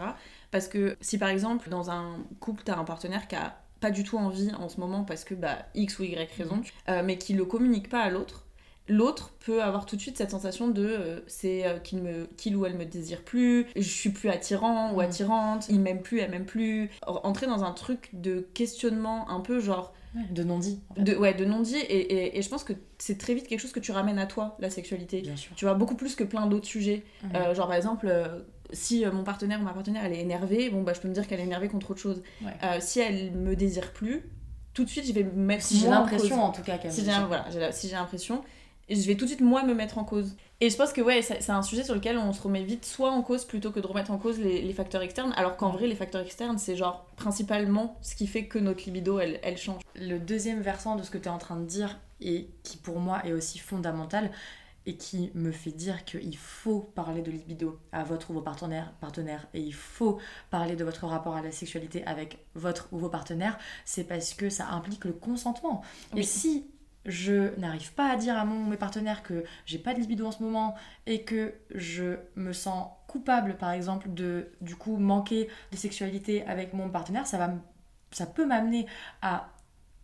parce 0.51 0.67
que 0.67 0.95
si 1.01 1.17
par 1.17 1.29
exemple 1.29 1.69
dans 1.69 1.89
un 1.89 2.17
couple 2.39 2.63
t'as 2.65 2.77
un 2.77 2.83
partenaire 2.83 3.27
qui 3.27 3.35
a 3.35 3.57
pas 3.79 3.91
du 3.91 4.03
tout 4.03 4.17
envie 4.17 4.51
en 4.53 4.69
ce 4.69 4.79
moment 4.79 5.03
parce 5.03 5.25
que 5.25 5.33
bah 5.33 5.57
X 5.75 5.99
ou 5.99 6.03
Y 6.03 6.31
raison, 6.37 6.61
euh, 6.87 7.01
mais 7.03 7.17
qui 7.17 7.33
le 7.33 7.43
communique 7.43 7.89
pas 7.89 7.99
à 7.99 8.09
l'autre, 8.09 8.42
l'autre 8.89 9.31
peut 9.45 9.63
avoir 9.63 9.85
tout 9.85 9.95
de 9.95 10.01
suite 10.01 10.17
cette 10.17 10.31
sensation 10.31 10.67
de 10.67 10.85
euh, 10.85 11.19
c'est 11.27 11.65
euh, 11.65 11.77
qu'il 11.79 12.01
me 12.01 12.25
qu'il 12.37 12.55
ou 12.57 12.65
elle 12.65 12.75
me 12.77 12.85
désire 12.85 13.21
plus 13.23 13.65
je 13.75 13.81
suis 13.81 14.09
plus 14.09 14.29
attirant 14.29 14.91
ou 14.93 14.97
Mm. 14.97 14.99
attirante 14.99 15.65
il 15.69 15.79
m'aime 15.79 16.01
plus 16.01 16.19
elle 16.19 16.31
m'aime 16.31 16.45
plus 16.45 16.89
entrer 17.05 17.47
dans 17.47 17.63
un 17.63 17.71
truc 17.71 18.09
de 18.13 18.41
questionnement 18.53 19.29
un 19.29 19.39
peu 19.39 19.59
genre 19.61 19.93
De 20.31 20.43
non-dit. 20.43 20.81
en 20.89 20.95
fait. 20.95 21.01
de 21.03 21.15
ouais 21.15 21.33
de 21.33 21.45
non 21.45 21.61
dit 21.61 21.77
et, 21.77 21.81
et, 21.97 22.37
et 22.37 22.41
je 22.41 22.49
pense 22.49 22.63
que 22.65 22.73
c'est 22.97 23.17
très 23.17 23.33
vite 23.33 23.47
quelque 23.47 23.59
chose 23.61 23.71
que 23.71 23.79
tu 23.79 23.91
ramènes 23.93 24.19
à 24.19 24.25
toi 24.25 24.57
la 24.59 24.69
sexualité 24.69 25.21
Bien 25.21 25.35
sûr. 25.37 25.53
tu 25.55 25.63
vois 25.65 25.75
beaucoup 25.75 25.95
plus 25.95 26.15
que 26.15 26.23
plein 26.25 26.45
d'autres 26.45 26.67
sujets. 26.67 27.03
Euh, 27.35 27.55
genre 27.55 27.67
par 27.67 27.77
exemple 27.77 28.13
si 28.73 29.05
mon 29.05 29.23
partenaire 29.23 29.61
ou 29.61 29.63
ma 29.63 29.71
partenaire 29.73 30.03
elle 30.03 30.13
est 30.13 30.19
énervée 30.21 30.69
bon 30.69 30.81
bah 30.83 30.91
je 30.93 30.99
peux 30.99 31.07
me 31.07 31.13
dire 31.13 31.25
qu'elle 31.27 31.39
est 31.39 31.43
énervée 31.43 31.69
contre 31.69 31.91
autre 31.91 32.01
chose 32.01 32.21
Ouais. 32.41 32.81
Si 32.81 32.99
elle 32.99 33.31
me 33.31 33.55
désire 33.55 33.93
plus 33.93 34.23
tout 34.73 34.83
de 34.83 34.89
suite 34.89 35.05
je 35.07 35.13
vais 35.13 35.23
me 35.23 35.31
mettre 35.31 35.63
Si 35.63 35.79
j'ai 35.79 35.87
l'impression 35.87 36.43
en 36.43 36.51
tout 36.51 36.63
cas 36.63 36.77
qu'elle 36.79 36.91
si 36.91 37.05
j'ai 37.05 37.11
voilà, 37.27 37.45
j'ai 37.51 37.71
si 37.71 37.87
j'ai 37.87 37.95
l'impression 37.95 38.43
je 38.89 39.07
vais 39.07 39.15
tout 39.15 39.25
de 39.25 39.29
suite 39.29 39.41
moi 39.41 39.63
me 39.63 39.73
mettre 39.73 39.97
en 39.97 40.03
cause. 40.03 40.35
Et 40.59 40.69
je 40.69 40.77
pense 40.77 40.93
que 40.93 41.01
ouais 41.01 41.21
c'est 41.21 41.49
un 41.49 41.61
sujet 41.61 41.83
sur 41.83 41.95
lequel 41.95 42.17
on 42.17 42.31
se 42.33 42.41
remet 42.41 42.63
vite 42.63 42.85
soit 42.85 43.11
en 43.11 43.21
cause 43.21 43.45
plutôt 43.45 43.71
que 43.71 43.79
de 43.79 43.87
remettre 43.87 44.11
en 44.11 44.17
cause 44.17 44.39
les, 44.39 44.61
les 44.61 44.73
facteurs 44.73 45.01
externes 45.01 45.33
alors 45.35 45.57
qu'en 45.57 45.71
vrai 45.71 45.87
les 45.87 45.95
facteurs 45.95 46.21
externes 46.21 46.57
c'est 46.57 46.75
genre 46.75 47.05
principalement 47.17 47.97
ce 48.01 48.15
qui 48.15 48.27
fait 48.27 48.45
que 48.45 48.59
notre 48.59 48.83
libido 48.85 49.19
elle, 49.19 49.39
elle 49.43 49.57
change. 49.57 49.81
Le 49.95 50.19
deuxième 50.19 50.61
versant 50.61 50.95
de 50.95 51.03
ce 51.03 51.11
que 51.11 51.17
tu 51.17 51.25
es 51.25 51.31
en 51.31 51.37
train 51.37 51.57
de 51.57 51.65
dire, 51.65 51.99
et 52.21 52.49
qui 52.63 52.77
pour 52.77 52.99
moi 52.99 53.25
est 53.25 53.33
aussi 53.33 53.59
fondamental, 53.59 54.31
et 54.85 54.97
qui 54.97 55.31
me 55.33 55.51
fait 55.51 55.71
dire 55.71 56.03
qu'il 56.03 56.35
faut 56.35 56.79
parler 56.79 57.21
de 57.21 57.31
libido 57.31 57.79
à 57.91 58.03
votre 58.03 58.31
ou 58.31 58.33
vos 58.33 58.41
partenaires, 58.41 58.93
partenaires, 58.99 59.47
et 59.53 59.61
il 59.61 59.73
faut 59.73 60.19
parler 60.49 60.75
de 60.75 60.83
votre 60.83 61.05
rapport 61.05 61.35
à 61.35 61.41
la 61.41 61.51
sexualité 61.51 62.03
avec 62.05 62.39
votre 62.55 62.89
ou 62.91 62.97
vos 62.97 63.09
partenaires, 63.09 63.57
c'est 63.85 64.03
parce 64.03 64.33
que 64.33 64.49
ça 64.49 64.67
implique 64.69 65.05
le 65.05 65.13
consentement. 65.13 65.83
Et 66.15 66.23
si 66.23 66.65
je 67.05 67.57
n'arrive 67.59 67.93
pas 67.93 68.09
à 68.11 68.15
dire 68.15 68.37
à 68.37 68.45
mon 68.45 68.63
mes 68.65 68.77
partenaires 68.77 69.23
que 69.23 69.43
j'ai 69.65 69.77
pas 69.79 69.93
de 69.93 69.99
libido 69.99 70.25
en 70.25 70.31
ce 70.31 70.41
moment 70.43 70.75
et 71.05 71.23
que 71.23 71.53
je 71.75 72.17
me 72.35 72.53
sens 72.53 72.87
coupable 73.07 73.57
par 73.57 73.71
exemple 73.71 74.07
de 74.13 74.49
du 74.61 74.75
coup 74.75 74.97
manquer 74.97 75.49
de 75.71 75.77
sexualité 75.77 76.45
avec 76.45 76.73
mon 76.73 76.89
partenaire, 76.89 77.27
ça 77.27 77.37
va 77.37 77.45
m- 77.45 77.61
ça 78.11 78.25
peut 78.25 78.45
m'amener 78.45 78.85
à 79.21 79.49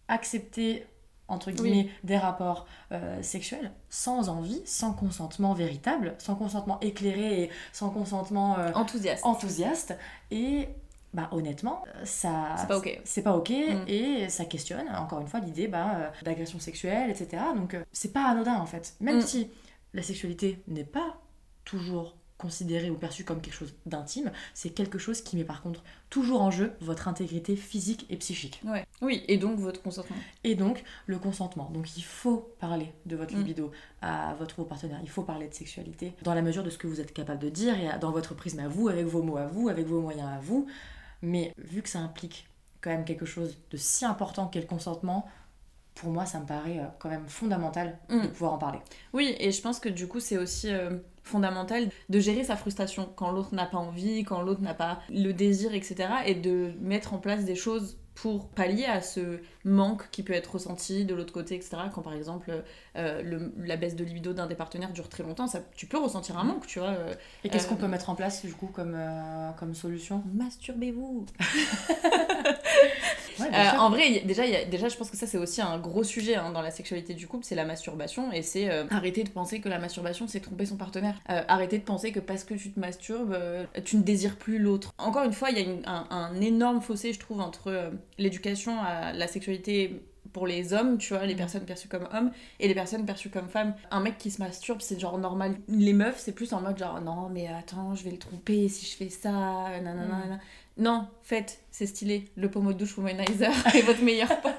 accepter 0.08 0.86
entre 1.28 1.52
guillemets 1.52 1.90
des 2.04 2.18
rapports 2.18 2.66
euh, 2.92 3.22
sexuels 3.22 3.72
sans 3.90 4.30
envie, 4.30 4.62
sans 4.66 4.94
consentement 4.94 5.54
véritable, 5.54 6.16
sans 6.18 6.36
consentement 6.36 6.80
éclairé 6.82 7.44
et 7.44 7.50
sans 7.72 7.92
consentement 7.92 8.58
euh, 8.58 8.72
enthousiaste. 8.74 9.24
enthousiaste. 9.26 9.96
Et 10.32 10.70
bah 11.14 11.28
honnêtement 11.32 11.84
euh, 11.96 12.06
ça 12.06 12.56
C'est 12.60 12.68
pas 12.68 12.78
ok. 12.78 13.02
c'est 13.04 13.24
pas 13.24 13.36
ok 13.36 13.50
Mm. 13.50 13.84
et 13.88 14.30
ça 14.30 14.46
questionne 14.46 14.88
encore 14.96 15.20
une 15.22 15.28
fois 15.28 15.40
l'idée 15.40 15.68
bah, 15.68 15.96
euh, 15.98 16.10
d'agression 16.24 16.60
sexuelle 16.60 17.10
etc 17.10 17.42
donc 17.56 17.74
euh, 17.74 17.84
c'est 17.92 18.14
pas 18.14 18.26
anodin 18.30 18.56
en 18.56 18.66
fait 18.66 18.96
même 19.00 19.18
Mm. 19.18 19.22
si 19.22 19.50
la 19.94 20.04
sexualité 20.04 20.62
n'est 20.68 20.84
pas 20.84 21.20
toujours 21.66 22.16
considérée 22.38 22.90
ou 22.90 22.96
perçue 22.96 23.26
comme 23.26 23.42
quelque 23.42 23.54
chose 23.54 23.76
d'intime 23.86 24.32
c'est 24.54 24.70
quelque 24.70 24.98
chose 24.98 25.22
qui 25.22 25.36
met 25.36 25.44
par 25.44 25.62
contre 25.62 25.84
toujours 26.10 26.42
en 26.42 26.52
jeu 26.52 26.72
votre 26.80 27.10
intégrité 27.10 27.58
physique 27.58 28.06
et 28.10 28.16
psychique 28.16 28.62
ouais 28.66 28.86
oui 29.02 29.26
et 29.28 29.38
donc 29.38 29.60
votre 29.60 29.82
consentement 29.82 30.16
et 30.46 30.56
donc 30.56 30.84
le 31.06 31.20
consentement. 31.20 31.70
Donc 31.74 31.98
il 31.98 32.04
faut 32.04 32.54
parler 32.62 32.94
de 33.06 33.18
votre 33.18 33.34
Mm. 33.36 33.40
libido 33.40 33.72
à 34.02 34.36
votre 34.40 34.64
partenaire, 34.64 35.00
il 35.04 35.10
faut 35.10 35.24
parler 35.24 35.50
de 35.50 35.54
sexualité 35.54 36.14
dans 36.24 36.34
la 36.34 36.42
mesure 36.42 36.64
de 36.64 36.70
ce 36.70 36.78
que 36.78 36.88
vous 36.88 37.02
êtes 37.02 37.14
capable 37.14 37.40
de 37.40 37.50
dire 37.50 37.76
et 37.78 38.00
dans 38.00 38.12
votre 38.12 38.34
prisme 38.36 38.60
à 38.60 38.70
vous, 38.70 38.88
avec 38.88 39.06
vos 39.06 39.22
mots 39.22 39.38
à 39.38 39.48
vous, 39.48 39.68
avec 39.68 39.86
vos 39.86 40.00
moyens 40.00 40.30
à 40.30 40.40
vous. 40.40 40.66
Mais 41.22 41.54
vu 41.58 41.82
que 41.82 41.90
ça 41.90 42.00
implique 42.00 42.48
quand 42.82 42.90
même 42.92 43.06
quelque 43.06 43.26
chose 43.26 43.58
de 43.72 43.78
si 43.78 44.06
important 44.06 44.48
qu'est 44.48 44.62
le 44.62 44.68
consentement, 44.68 45.28
pour 45.96 46.12
moi 46.12 46.26
ça 46.26 46.40
me 46.40 46.46
paraît 46.46 46.80
euh, 46.80 46.86
quand 47.00 47.10
même 47.10 47.28
fondamental 47.28 48.00
de 48.10 48.16
Mm. 48.16 48.28
pouvoir 48.30 48.54
en 48.54 48.58
parler. 48.58 48.80
Oui, 49.14 49.36
et 49.40 49.52
je 49.52 49.62
pense 49.62 49.80
que 49.80 49.90
du 49.90 50.08
coup, 50.08 50.20
c'est 50.22 50.38
aussi 50.38 50.72
euh, 50.72 50.98
fondamental 51.24 51.90
de 52.10 52.20
gérer 52.20 52.44
sa 52.44 52.56
frustration 52.56 53.12
quand 53.16 53.32
l'autre 53.32 53.54
n'a 53.54 53.66
pas 53.66 53.78
envie, 53.78 54.24
quand 54.24 54.42
l'autre 54.42 54.62
n'a 54.62 54.74
pas 54.74 55.00
le 55.10 55.32
désir, 55.34 55.74
etc. 55.74 56.10
Et 56.26 56.36
de 56.36 56.74
mettre 56.80 57.14
en 57.14 57.18
place 57.20 57.44
des 57.46 57.56
choses 57.56 57.98
pour 58.22 58.50
pallier 58.50 58.86
à 58.86 59.02
ce 59.02 59.40
manque 59.64 60.10
qui 60.12 60.24
peut 60.24 60.34
être 60.34 60.54
ressenti 60.54 61.06
de 61.06 61.14
l'autre 61.16 61.32
côté, 61.32 61.56
etc. 61.56 61.78
Quand 61.94 62.02
par 62.02 62.14
exemple 62.14 62.52
euh, 62.96 63.22
le- 63.22 63.54
la 63.58 63.78
baisse 63.78 63.96
de 63.96 64.04
libido 64.04 64.34
d'un 64.34 64.48
des 64.48 64.56
partenaires 64.56 64.92
dure 64.92 65.08
très 65.10 65.24
longtemps, 65.24 65.48
ça, 65.48 65.62
tu 65.76 65.86
peux 65.86 65.98
ressentir 65.98 66.38
un 66.38 66.44
manque, 66.44 66.68
tu 66.68 66.80
vois. 66.80 66.90
euh, 66.90 67.14
Et 67.44 67.50
qu'est-ce 67.50 67.66
Euh, 67.66 67.70
qu'on 67.70 67.76
peut 67.76 67.88
mettre 67.88 68.10
en 68.10 68.16
place 68.16 68.46
du 68.46 68.54
coup 68.54 68.68
comme, 68.68 68.98
comme 69.58 69.74
solution? 69.76 70.24
Masturbez-vous 70.34 71.26
Ouais, 73.40 73.46
Euh, 73.54 73.78
en 73.80 73.90
vrai, 73.90 74.10
y- 74.12 74.26
déjà, 74.26 74.46
y 74.46 74.54
a- 74.54 74.66
déjà, 74.66 74.90
je 74.90 74.98
pense 74.98 75.10
que 75.10 75.16
ça, 75.16 75.26
c'est 75.26 75.38
aussi 75.38 75.62
un 75.62 75.78
gros 75.80 76.04
sujet 76.04 76.36
hein, 76.36 76.52
dans 76.52 76.62
la 76.62 76.72
sexualité 76.72 77.14
du 77.14 77.26
couple, 77.26 77.46
c'est 77.46 77.56
la 77.56 77.64
masturbation. 77.64 78.34
Et 78.34 78.42
c'est 78.42 78.70
euh, 78.70 78.84
arrêter 78.92 79.24
de 79.24 79.30
penser 79.30 79.62
que 79.62 79.70
la 79.70 79.80
masturbation, 79.80 80.28
c'est 80.28 80.42
tromper 80.42 80.66
son 80.66 80.76
partenaire. 80.76 81.16
Euh, 81.30 81.42
arrêter 81.48 81.78
de 81.78 81.84
penser 81.84 82.12
que 82.12 82.20
parce 82.20 82.44
que 82.44 82.54
tu 82.54 82.70
te 82.72 82.80
masturbes, 82.80 83.38
tu 83.86 83.96
ne 83.96 84.02
désires 84.02 84.36
plus 84.36 84.60
l'autre. 84.60 84.92
Encore 84.98 85.24
une 85.24 85.32
fois, 85.32 85.52
il 85.52 85.58
y 85.58 85.62
a 85.62 85.64
une- 85.64 85.84
un, 85.86 86.06
un 86.10 86.42
énorme 86.42 86.82
fossé, 86.82 87.14
je 87.14 87.20
trouve, 87.20 87.40
entre 87.40 87.92
l'éducation 88.18 88.78
à 88.82 89.14
la 89.14 89.28
sexualité 89.28 90.02
pour 90.34 90.48
les 90.48 90.74
hommes, 90.74 90.98
tu 90.98 91.14
vois, 91.14 91.26
les 91.26 91.34
Mhm. 91.34 91.38
personnes 91.40 91.66
perçues 91.66 91.88
comme 91.88 92.08
hommes, 92.14 92.32
et 92.60 92.68
les 92.68 92.74
personnes 92.76 93.06
perçues 93.06 93.30
comme 93.30 93.50
femmes. 93.50 93.74
Un 93.92 94.00
mec 94.00 94.18
qui 94.18 94.32
se 94.32 94.42
masturbe, 94.42 94.82
c'est 94.82 95.00
genre 95.00 95.18
normal. 95.18 95.56
Les 95.68 95.94
meufs, 95.94 96.20
c'est 96.20 96.32
plus 96.34 96.54
en 96.54 96.62
mode 96.62 96.78
genre, 96.78 97.02
non, 97.02 97.30
mais 97.30 97.48
attends, 97.48 97.96
je 97.96 98.04
vais 98.04 98.12
le 98.12 98.18
tromper 98.18 98.68
si 98.70 98.86
je 98.86 98.96
fais 98.96 99.10
ça, 99.10 99.30
nanana. 99.32 100.04
Mhm. 100.04 100.10
nanana. 100.10 100.40
Non, 100.78 101.08
faites, 101.24 101.60
c'est 101.72 101.86
stylé. 101.88 102.30
Le 102.38 102.50
pommeau 102.50 102.72
de 102.74 102.78
douche 102.78 102.98
womanizer 102.98 103.52
est 103.76 103.82
votre 103.82 104.02
meilleur 104.02 104.40
pote. 104.42 104.54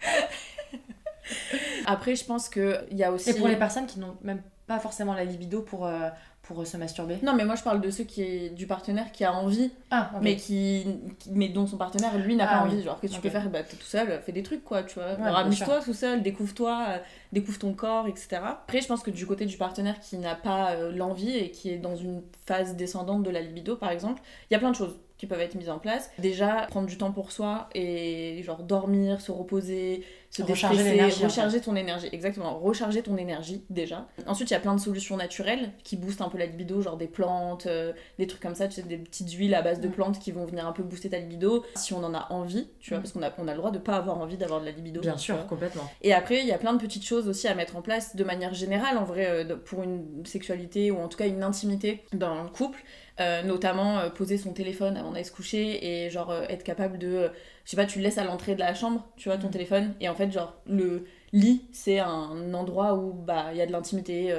Après, 1.86 2.14
je 2.16 2.24
pense 2.24 2.48
qu'il 2.48 2.86
y 2.92 3.02
a 3.04 3.12
aussi. 3.12 3.30
Et 3.30 3.34
pour 3.34 3.48
les 3.48 3.56
personnes 3.56 3.86
qui 3.86 3.98
n'ont 3.98 4.16
même 4.22 4.42
pas 4.66 4.78
forcément 4.78 5.14
la 5.14 5.24
libido 5.24 5.62
pour, 5.62 5.86
euh, 5.86 6.08
pour 6.52 6.66
se 6.66 6.76
masturber. 6.76 7.18
Non, 7.22 7.34
mais 7.34 7.44
moi 7.44 7.54
je 7.56 7.62
parle 7.62 7.80
de 7.80 7.90
ceux 7.90 8.04
qui 8.04 8.50
du 8.50 8.66
partenaire 8.66 9.12
qui 9.12 9.24
a 9.24 9.32
envie, 9.34 9.70
Ah, 9.90 10.10
mais 10.20 10.36
qui, 10.36 10.86
mais 11.30 11.48
dont 11.48 11.66
son 11.66 11.76
partenaire 11.76 12.16
lui 12.18 12.36
n'a 12.36 12.44
Ah 12.48 12.58
pas 12.58 12.64
oui. 12.64 12.70
envie. 12.72 12.82
Genre 12.82 13.00
que 13.00 13.06
tu 13.06 13.14
Ok. 13.16 13.22
peux 13.22 13.30
faire, 13.30 13.48
bah 13.50 13.62
t'es 13.62 13.76
tout 13.76 13.86
seul, 13.86 14.20
fais 14.24 14.32
des 14.32 14.42
trucs 14.42 14.64
quoi, 14.64 14.82
tu 14.82 14.94
vois. 14.98 15.14
bien 15.16 15.34
Amuse-toi 15.34 15.80
tout 15.82 15.94
seul, 15.94 16.22
découvre-toi, 16.22 16.84
euh, 16.88 16.98
découvre 17.32 17.58
ton 17.58 17.72
corps, 17.74 18.06
etc. 18.06 18.40
Après, 18.44 18.80
je 18.80 18.86
pense 18.88 19.02
que 19.02 19.10
du 19.10 19.26
côté 19.26 19.46
du 19.46 19.56
partenaire 19.56 20.00
qui 20.00 20.16
n'a 20.18 20.34
pas 20.34 20.72
euh, 20.72 20.92
l'envie 20.92 21.36
et 21.36 21.50
qui 21.50 21.70
est 21.70 21.78
dans 21.78 21.96
une 21.96 22.22
phase 22.46 22.76
descendante 22.76 23.22
de 23.22 23.30
la 23.30 23.40
libido 23.40 23.76
par 23.76 23.90
exemple, 23.90 24.20
il 24.50 24.54
y 24.54 24.56
a 24.56 24.58
plein 24.58 24.70
de 24.70 24.76
choses 24.76 24.96
qui 25.18 25.26
peuvent 25.28 25.40
être 25.40 25.54
mises 25.54 25.70
en 25.70 25.78
place. 25.78 26.10
Déjà, 26.18 26.66
prendre 26.68 26.88
du 26.88 26.98
temps 26.98 27.12
pour 27.12 27.30
soi 27.30 27.68
et 27.76 28.42
genre 28.42 28.64
dormir, 28.64 29.20
se 29.20 29.30
reposer, 29.30 30.04
se 30.32 30.42
Recharger 30.42 30.78
déstresser, 30.82 31.60
ton 31.60 31.76
énergie. 31.76 32.08
Exactement, 32.10 32.58
recharger 32.58 33.02
ton 33.02 33.16
énergie 33.18 33.64
déjà. 33.68 34.08
Ensuite, 34.26 34.50
il 34.50 34.54
y 34.54 34.56
a 34.56 34.60
plein 34.60 34.74
de 34.74 34.80
solutions 34.80 35.18
naturelles 35.18 35.72
qui 35.84 35.96
boostent 35.96 36.22
un 36.22 36.30
peu 36.30 36.38
la 36.38 36.46
libido, 36.46 36.80
genre 36.80 36.96
des 36.96 37.06
plantes, 37.06 37.66
euh, 37.66 37.92
des 38.18 38.26
trucs 38.26 38.40
comme 38.40 38.54
ça, 38.54 38.66
tu 38.66 38.76
sais, 38.76 38.82
des 38.82 38.96
petites 38.96 39.30
huiles 39.32 39.54
à 39.54 39.60
base 39.60 39.78
de 39.80 39.88
Mm. 39.88 39.92
plantes 39.92 40.18
qui 40.18 40.32
vont 40.32 40.46
venir 40.46 40.66
un 40.66 40.72
peu 40.72 40.82
booster 40.82 41.10
ta 41.10 41.18
libido 41.18 41.64
si 41.76 41.92
on 41.92 42.02
en 42.02 42.14
a 42.14 42.28
envie, 42.32 42.66
tu 42.80 42.90
vois, 42.90 42.98
Mm. 42.98 43.02
parce 43.02 43.12
qu'on 43.12 43.22
a, 43.22 43.30
on 43.36 43.46
a 43.46 43.52
le 43.52 43.58
droit 43.58 43.70
de 43.70 43.78
pas 43.78 43.96
avoir 43.96 44.18
envie 44.18 44.38
d'avoir 44.38 44.60
de 44.60 44.64
la 44.64 44.70
libido. 44.72 45.02
Bien 45.02 45.18
sûr, 45.18 45.36
vois. 45.36 45.44
complètement. 45.44 45.90
Et 46.00 46.14
après, 46.14 46.40
il 46.40 46.46
y 46.46 46.52
a 46.52 46.58
plein 46.58 46.72
de 46.72 46.78
petites 46.80 47.04
choses 47.04 47.28
aussi 47.28 47.46
à 47.46 47.54
mettre 47.54 47.76
en 47.76 47.82
place 47.82 48.16
de 48.16 48.24
manière 48.24 48.54
générale, 48.54 48.96
en 48.96 49.04
vrai, 49.04 49.26
euh, 49.28 49.56
pour 49.56 49.82
une 49.82 50.24
sexualité 50.24 50.90
ou 50.90 50.98
en 50.98 51.08
tout 51.08 51.18
cas 51.18 51.26
une 51.26 51.42
intimité 51.42 52.02
dans 52.14 52.42
le 52.42 52.48
couple. 52.48 52.82
Euh, 53.20 53.42
notamment 53.42 53.98
euh, 53.98 54.08
poser 54.10 54.38
son 54.38 54.52
téléphone 54.54 54.96
avant 54.96 55.10
d'aller 55.12 55.24
se 55.24 55.32
coucher 55.32 56.04
et 56.06 56.10
genre 56.10 56.30
euh, 56.30 56.44
être 56.48 56.64
capable 56.64 56.98
de. 56.98 57.30
je 57.64 57.70
sais 57.70 57.76
pas, 57.76 57.84
tu 57.84 57.98
le 57.98 58.04
laisses 58.04 58.16
à 58.18 58.24
l'entrée 58.24 58.54
de 58.54 58.60
la 58.60 58.72
chambre, 58.74 59.06
tu 59.16 59.28
vois, 59.28 59.36
ton 59.38 59.46
Mhm. 59.48 59.52
téléphone. 59.52 59.94
Et 60.00 60.08
en 60.08 60.14
fait, 60.14 60.30
genre, 60.32 60.54
le 60.66 61.04
lit, 61.32 61.62
c'est 61.72 61.98
un 62.00 62.54
endroit 62.54 62.94
où 62.94 63.12
bah 63.12 63.46
il 63.52 63.58
y 63.58 63.62
a 63.62 63.66
de 63.66 63.72
l'intimité. 63.72 64.34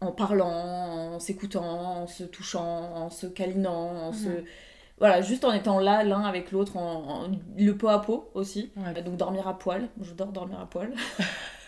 en 0.00 0.12
parlant, 0.12 1.14
en 1.14 1.18
s'écoutant, 1.20 1.62
en 2.02 2.06
se 2.06 2.24
touchant, 2.24 2.62
en 2.94 3.10
se 3.10 3.26
câlinant, 3.26 3.90
en 4.08 4.12
se... 4.12 4.28
Mhm. 4.28 4.44
Voilà, 4.98 5.22
juste 5.22 5.44
en 5.44 5.52
étant 5.52 5.80
là 5.80 6.04
l'un 6.04 6.22
avec 6.22 6.52
l'autre, 6.52 6.76
en, 6.76 7.24
en- 7.24 7.30
le 7.56 7.72
pot 7.76 7.88
à 7.88 8.00
pot 8.00 8.30
aussi. 8.34 8.70
Ouais. 8.76 9.02
Donc 9.02 9.16
dormir 9.16 9.48
à 9.48 9.58
poil, 9.58 9.88
j'adore 10.02 10.28
dormir 10.28 10.60
à 10.60 10.66
poil. 10.66 10.92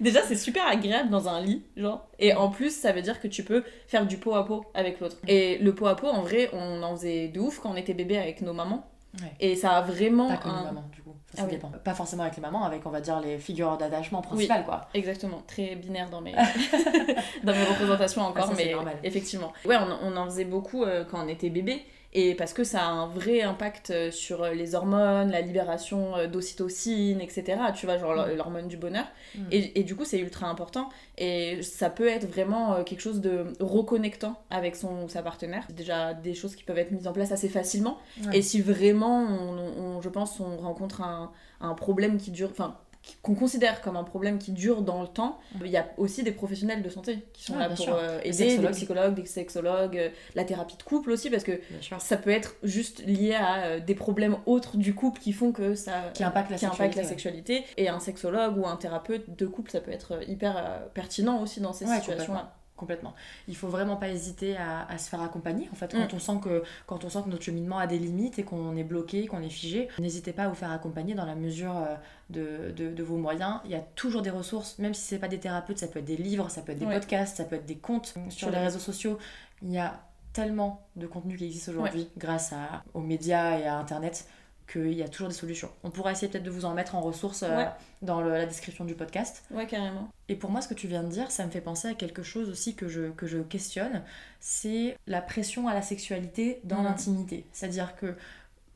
Déjà, 0.00 0.22
c'est 0.22 0.36
super 0.36 0.66
agréable 0.66 1.10
dans 1.10 1.28
un 1.28 1.40
lit, 1.40 1.62
genre. 1.76 2.06
Et 2.18 2.34
en 2.34 2.48
plus, 2.50 2.70
ça 2.74 2.92
veut 2.92 3.02
dire 3.02 3.20
que 3.20 3.28
tu 3.28 3.42
peux 3.44 3.64
faire 3.86 4.06
du 4.06 4.16
pot 4.16 4.34
à 4.34 4.44
pot 4.44 4.64
avec 4.74 5.00
l'autre. 5.00 5.16
Et 5.28 5.58
le 5.58 5.74
pot 5.74 5.86
à 5.86 5.96
pot, 5.96 6.08
en 6.08 6.22
vrai, 6.22 6.50
on 6.52 6.82
en 6.82 6.96
faisait 6.96 7.28
de 7.28 7.40
ouf 7.40 7.58
quand 7.60 7.70
on 7.72 7.76
était 7.76 7.94
bébé 7.94 8.18
avec 8.18 8.40
nos 8.42 8.52
mamans. 8.52 8.86
Ouais. 9.20 9.28
Et 9.40 9.56
ça 9.56 9.72
a 9.72 9.82
vraiment 9.82 10.28
Pas 10.28 10.36
que 10.38 10.48
les 10.48 10.54
un... 10.54 10.62
mamans, 10.64 10.84
du 10.92 11.02
coup. 11.02 11.14
Ça, 11.34 11.42
Ah 11.44 11.46
oui. 11.50 11.58
Pas 11.84 11.94
forcément 11.94 12.22
avec 12.22 12.36
les 12.36 12.42
mamans, 12.42 12.64
avec, 12.64 12.84
on 12.86 12.90
va 12.90 13.00
dire, 13.02 13.20
les 13.20 13.38
figures 13.38 13.76
d'attachement 13.76 14.22
principales, 14.22 14.64
quoi. 14.64 14.88
Exactement, 14.94 15.42
très 15.46 15.76
binaire 15.76 16.08
dans 16.10 16.20
mes, 16.22 16.32
dans 17.44 17.52
mes 17.52 17.64
représentations 17.64 18.22
encore, 18.22 18.44
Ah, 18.46 18.50
ça, 18.50 18.56
c'est 18.56 18.66
mais 18.66 18.72
normal. 18.72 18.96
effectivement. 19.02 19.52
Ouais, 19.64 19.76
on, 19.76 20.08
on 20.08 20.16
en 20.16 20.24
faisait 20.26 20.44
beaucoup 20.44 20.84
euh, 20.84 21.04
quand 21.04 21.24
on 21.24 21.28
était 21.28 21.50
bébé. 21.50 21.82
Et 22.14 22.34
parce 22.34 22.52
que 22.52 22.62
ça 22.64 22.82
a 22.82 22.88
un 22.90 23.06
vrai 23.06 23.40
impact 23.42 23.90
euh, 23.90 24.10
sur 24.10 24.44
les 24.46 24.74
hormones, 24.74 25.30
la 25.30 25.40
libération 25.40 26.14
euh, 26.16 26.26
d'ocytocine, 26.26 27.20
etc. 27.20 27.58
Tu 27.74 27.86
vois, 27.86 27.98
genre 27.98 28.14
Mm. 28.14 28.36
l'hormone 28.36 28.68
du 28.68 28.76
bonheur. 28.76 29.06
Mm. 29.34 29.40
Et, 29.50 29.80
et 29.80 29.82
du 29.84 29.96
coup, 29.96 30.04
c'est 30.04 30.18
ultra 30.18 30.46
important. 30.48 30.88
Et 31.18 31.62
ça 31.62 31.88
peut 31.90 32.06
être 32.08 32.26
vraiment 32.28 32.74
euh, 32.74 32.82
quelque 32.84 33.00
chose 33.00 33.20
de 33.20 33.46
reconnectant 33.60 34.38
avec 34.50 34.76
son, 34.76 35.08
sa 35.08 35.22
partenaire. 35.22 35.64
C'est 35.68 35.76
déjà 35.76 36.14
des 36.14 36.34
choses 36.34 36.54
qui 36.56 36.64
peuvent 36.64 36.78
être 36.78 36.90
mises 36.90 37.06
en 37.08 37.12
place 37.12 37.32
assez 37.32 37.48
facilement. 37.48 37.98
Ouais. 38.26 38.38
Et 38.38 38.42
si 38.42 38.60
vraiment, 38.60 39.22
on, 39.22 39.82
on- 39.96 40.00
je 40.02 40.08
pense, 40.08 40.38
on 40.40 40.56
rencontre 40.58 41.00
un, 41.02 41.32
un 41.60 41.74
problème 41.74 42.18
qui 42.18 42.30
dure, 42.30 42.50
enfin, 42.50 42.76
qu'on 43.22 43.34
considère 43.34 43.80
comme 43.80 43.96
un 43.96 44.04
problème 44.04 44.38
qui 44.38 44.52
dure 44.52 44.82
dans 44.82 45.02
le 45.02 45.08
temps, 45.08 45.38
il 45.64 45.70
y 45.70 45.76
a 45.76 45.86
aussi 45.96 46.22
des 46.22 46.32
professionnels 46.32 46.82
de 46.82 46.88
santé 46.88 47.24
qui 47.32 47.44
sont 47.44 47.54
Ouais, 47.54 47.60
là 47.60 47.70
pour 47.70 47.88
euh, 47.88 48.20
aider, 48.24 48.58
des 48.58 48.68
psychologues, 48.68 49.14
des 49.14 49.26
sexologues, 49.26 49.96
euh, 49.98 50.08
la 50.34 50.44
thérapie 50.44 50.76
de 50.76 50.82
couple 50.82 51.10
aussi, 51.10 51.30
parce 51.30 51.44
que 51.44 51.60
ça 51.98 52.16
peut 52.16 52.30
être 52.30 52.56
juste 52.62 53.04
lié 53.06 53.34
à 53.34 53.64
euh, 53.64 53.80
des 53.80 53.94
problèmes 53.94 54.36
autres 54.46 54.76
du 54.76 54.94
couple 54.94 55.20
qui 55.20 55.32
font 55.32 55.52
que 55.52 55.74
ça 55.74 56.10
Qui 56.14 56.24
impacte 56.24 56.50
la 56.50 56.56
qui 56.58 56.66
impacte 56.66 56.96
la 56.96 57.04
sexualité, 57.04 57.54
sexualité. 57.58 57.82
Et 57.82 57.88
un 57.88 58.00
sexologue 58.00 58.56
ou 58.58 58.66
un 58.66 58.76
thérapeute 58.76 59.36
de 59.36 59.46
couple, 59.46 59.70
ça 59.70 59.80
peut 59.80 59.92
être 59.92 60.20
hyper 60.28 60.84
pertinent 60.94 61.42
aussi 61.42 61.60
dans 61.60 61.72
ces 61.72 61.86
Ouais, 61.86 61.98
situations-là. 61.98 62.54
Complètement. 62.82 63.14
Il 63.46 63.54
faut 63.54 63.68
vraiment 63.68 63.94
pas 63.94 64.08
hésiter 64.08 64.56
à, 64.56 64.84
à 64.88 64.98
se 64.98 65.08
faire 65.08 65.22
accompagner. 65.22 65.68
En 65.72 65.76
fait, 65.76 65.92
quand, 65.92 66.00
Mm. 66.12 66.16
on 66.16 66.18
sent 66.18 66.40
que, 66.42 66.64
quand 66.88 67.04
on 67.04 67.08
sent 67.08 67.20
que 67.24 67.28
notre 67.30 67.44
cheminement 67.44 67.78
a 67.78 67.86
des 67.86 67.96
limites 67.98 68.40
et 68.40 68.42
qu'on 68.42 68.76
est 68.76 68.82
bloqué, 68.82 69.28
qu'on 69.28 69.40
est 69.40 69.48
figé, 69.50 69.86
n'hésitez 70.00 70.32
pas 70.32 70.42
à 70.44 70.48
vous 70.48 70.56
faire 70.56 70.72
accompagner 70.72 71.14
dans 71.14 71.24
la 71.24 71.36
mesure 71.36 71.76
euh, 71.76 71.94
de, 72.30 72.72
de, 72.72 72.92
de 72.92 73.02
vos 73.04 73.18
moyens. 73.18 73.60
Il 73.66 73.70
y 73.70 73.76
a 73.76 73.80
toujours 73.94 74.22
des 74.22 74.30
ressources, 74.30 74.80
même 74.80 74.94
si 74.94 75.02
c'est 75.02 75.20
pas 75.20 75.28
des 75.28 75.38
thérapeutes, 75.38 75.78
ça 75.78 75.86
peut 75.86 76.00
être 76.00 76.04
des 76.04 76.16
livres, 76.16 76.50
ça 76.50 76.60
peut 76.62 76.72
être 76.72 76.80
des 76.80 76.86
Ouais. 76.86 76.94
podcasts, 76.94 77.36
ça 77.36 77.44
peut 77.44 77.54
être 77.54 77.66
des 77.66 77.76
comptes 77.78 78.14
sur 78.30 78.50
les 78.50 78.56
les- 78.56 78.64
réseaux 78.64 78.80
sociaux. 78.80 79.16
Il 79.62 79.70
y 79.70 79.78
a 79.78 80.00
tellement 80.32 80.84
de 80.96 81.06
contenu 81.06 81.36
qui 81.36 81.44
existe 81.44 81.68
aujourd'hui 81.68 82.08
grâce 82.18 82.52
à, 82.52 82.82
aux 82.94 83.00
médias 83.00 83.58
et 83.60 83.66
à 83.66 83.76
Internet 83.78 84.26
qu'il 84.72 84.92
y 84.94 85.02
a 85.02 85.08
toujours 85.08 85.28
des 85.28 85.34
solutions. 85.34 85.70
On 85.84 85.90
pourra 85.90 86.12
essayer 86.12 86.28
peut-être 86.30 86.44
de 86.44 86.50
vous 86.50 86.64
en 86.64 86.74
mettre 86.74 86.94
en 86.94 87.00
ressources 87.00 87.42
euh, 87.42 87.56
Ouais. 87.56 87.68
dans 88.00 88.20
le- 88.22 88.30
la 88.32 88.46
description 88.46 88.84
du 88.84 88.94
podcast. 88.94 89.44
Ouais, 89.50 89.66
carrément. 89.66 90.08
Et 90.28 90.36
pour 90.36 90.50
moi, 90.50 90.60
ce 90.62 90.68
que 90.68 90.74
tu 90.74 90.86
viens 90.86 91.02
de 91.02 91.08
dire, 91.08 91.30
ça 91.30 91.44
me 91.44 91.50
fait 91.50 91.60
penser 91.60 91.88
à 91.88 91.94
quelque 91.94 92.22
chose 92.22 92.48
aussi 92.48 92.74
que 92.74 92.88
je, 92.88 93.10
que 93.10 93.26
je 93.26 93.38
questionne, 93.38 94.02
c'est 94.40 94.96
la 95.06 95.20
pression 95.20 95.68
à 95.68 95.74
la 95.74 95.82
sexualité 95.82 96.60
dans 96.64 96.78
Mhm. 96.78 96.84
l'intimité. 96.84 97.46
C'est-à-dire 97.52 97.94
que 97.96 98.16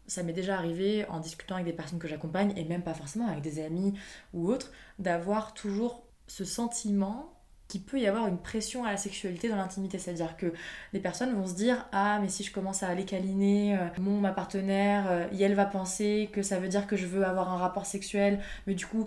ça 0.06 0.22
m'est 0.22 0.32
déjà 0.32 0.56
arrivé 0.56 1.04
en 1.08 1.18
discutant 1.20 1.54
avec 1.56 1.66
des 1.66 1.72
personnes 1.72 1.98
que 1.98 2.06
j'accompagne, 2.08 2.52
et 2.56 2.64
même 2.64 2.82
pas 2.82 2.94
forcément 2.94 3.26
avec 3.26 3.42
des 3.42 3.64
amis 3.64 3.94
ou 4.34 4.48
autres, 4.48 4.70
d'avoir 4.98 5.52
toujours 5.54 6.02
ce 6.28 6.44
sentiment 6.44 7.32
qu'il 7.68 7.82
peut 7.82 7.98
y 7.98 8.06
avoir 8.06 8.26
une 8.28 8.38
pression 8.38 8.84
à 8.84 8.92
la 8.92 8.96
sexualité 8.96 9.48
dans 9.48 9.56
l'intimité. 9.56 9.98
C'est-à-dire 9.98 10.36
que 10.36 10.52
les 10.92 11.00
personnes 11.00 11.34
vont 11.34 11.46
se 11.46 11.54
dire 11.54 11.86
Ah, 11.92 12.18
mais 12.20 12.28
si 12.28 12.44
je 12.44 12.52
commence 12.52 12.82
à 12.82 12.88
aller 12.88 13.04
câliner 13.04 13.76
euh, 13.76 13.88
mon, 13.98 14.20
ma 14.20 14.32
partenaire, 14.32 15.06
euh, 15.08 15.26
elle 15.38 15.54
va 15.54 15.66
penser 15.66 16.30
que 16.32 16.42
ça 16.42 16.58
veut 16.58 16.68
dire 16.68 16.86
que 16.86 16.96
je 16.96 17.06
veux 17.06 17.24
avoir 17.24 17.52
un 17.52 17.56
rapport 17.56 17.86
sexuel, 17.86 18.40
mais 18.66 18.74
du 18.74 18.86
coup, 18.86 19.06